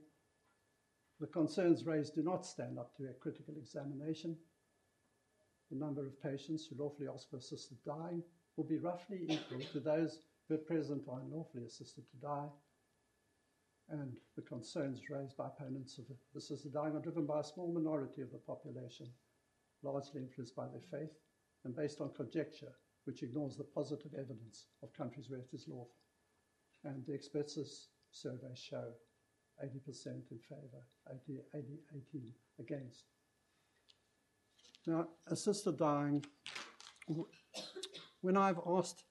The 1.20 1.28
concerns 1.28 1.86
raised 1.86 2.16
do 2.16 2.24
not 2.24 2.46
stand 2.46 2.80
up 2.80 2.96
to 2.98 3.06
a 3.06 3.14
critical 3.14 3.56
examination. 3.58 4.36
The 5.72 5.78
number 5.78 6.06
of 6.06 6.22
patients 6.22 6.68
who 6.68 6.82
lawfully 6.82 7.08
ask 7.08 7.30
for 7.30 7.38
assisted 7.38 7.78
dying 7.86 8.24
will 8.58 8.66
be 8.66 8.78
roughly 8.78 9.26
equal 9.28 9.62
to 9.72 9.80
those 9.80 10.20
who 10.48 10.56
at 10.56 10.68
present 10.68 11.04
are 11.08 11.22
unlawfully 11.22 11.66
assisted 11.66 12.04
to 12.10 12.18
die, 12.18 12.48
and 13.94 14.18
the 14.36 14.42
concerns 14.42 15.02
raised 15.10 15.38
by 15.38 15.48
opponents 15.48 16.00
of 16.00 16.06
assisted 16.36 16.74
dying 16.74 16.96
are 16.96 17.02
driven 17.02 17.26
by 17.26 17.40
a 17.40 17.44
small 17.44 17.72
minority 17.72 18.22
of 18.22 18.32
the 18.32 18.40
population 18.40 19.08
largely 19.84 20.22
influenced 20.22 20.56
by 20.56 20.66
their 20.68 21.00
faith 21.00 21.12
and 21.64 21.76
based 21.76 22.02
on 22.02 22.10
conjecture, 22.16 22.74
which 23.06 23.22
ignores 23.22 23.56
the 23.56 23.64
positive 23.64 24.14
evidence 24.16 24.66
of 24.82 24.94
countries 24.94 25.30
where 25.30 25.40
it 25.40 25.54
is 25.54 25.68
lawful. 25.68 25.96
And 26.84 27.06
the 27.06 27.14
experts 27.14 27.90
surveys 28.12 28.60
show 28.60 28.86
80% 29.64 30.08
in 30.08 30.40
favour, 30.50 30.84
80, 31.12 31.40
80, 31.54 31.66
18 32.12 32.34
against. 32.60 33.04
Now, 34.88 35.08
assisted 35.28 35.78
dying, 35.78 36.26
when 38.22 38.38
I've 38.38 38.60
asked 38.68 39.04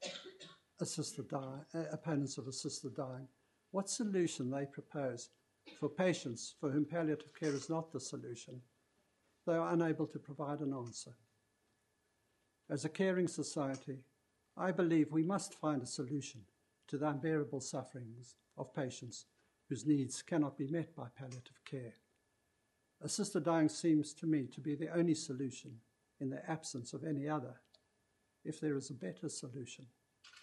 assisted 0.81 1.29
dying, 1.29 1.65
uh, 1.75 1.85
opponents 1.93 2.39
of 2.39 2.49
assisted 2.49 2.97
dying 2.97 3.29
what 3.73 3.91
solution 3.91 4.51
they 4.51 4.67
propose 4.67 5.31
for 5.79 5.89
patients 5.89 6.55
for 6.61 6.71
whom 6.71 6.85
palliative 6.85 7.35
care 7.35 7.53
is 7.53 7.69
not 7.69 7.93
the 7.93 8.01
solution, 8.01 8.61
they 9.47 9.55
are 9.55 9.73
unable 9.73 10.07
to 10.07 10.19
provide 10.19 10.61
an 10.61 10.73
answer. 10.73 11.15
As 12.71 12.85
a 12.85 12.89
caring 12.89 13.27
society, 13.27 13.99
I 14.57 14.71
believe 14.71 15.11
we 15.11 15.23
must 15.23 15.55
find 15.55 15.83
a 15.83 15.87
solution 15.87 16.43
to 16.89 16.99
the 16.99 17.09
unbearable 17.09 17.61
sufferings 17.61 18.37
of 18.57 18.75
patients 18.75 19.27
whose 19.69 19.87
needs 19.87 20.23
cannot 20.23 20.59
be 20.59 20.67
met 20.67 20.95
by 20.95 21.07
palliative 21.17 21.65
care. 21.65 21.95
Assisted 23.01 23.45
dying 23.45 23.69
seems 23.69 24.13
to 24.15 24.27
me 24.27 24.47
to 24.53 24.61
be 24.61 24.75
the 24.75 24.95
only 24.97 25.15
solution 25.15 25.73
in 26.21 26.31
the 26.31 26.49
absence 26.49 26.93
of 26.93 27.05
any 27.05 27.29
other. 27.29 27.55
If 28.45 28.61
there 28.61 28.77
is 28.77 28.91
a 28.91 28.95
better 28.95 29.29
solution, 29.29 29.87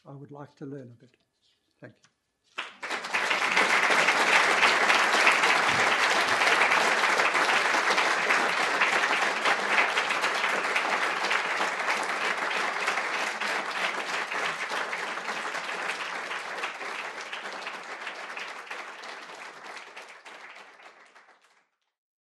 I 0.05 0.13
would 0.13 0.31
like 0.31 0.55
to 0.55 0.65
learn 0.65 0.91
of 0.91 1.03
it. 1.03 1.15
Thank 1.79 1.93
you. 2.03 2.08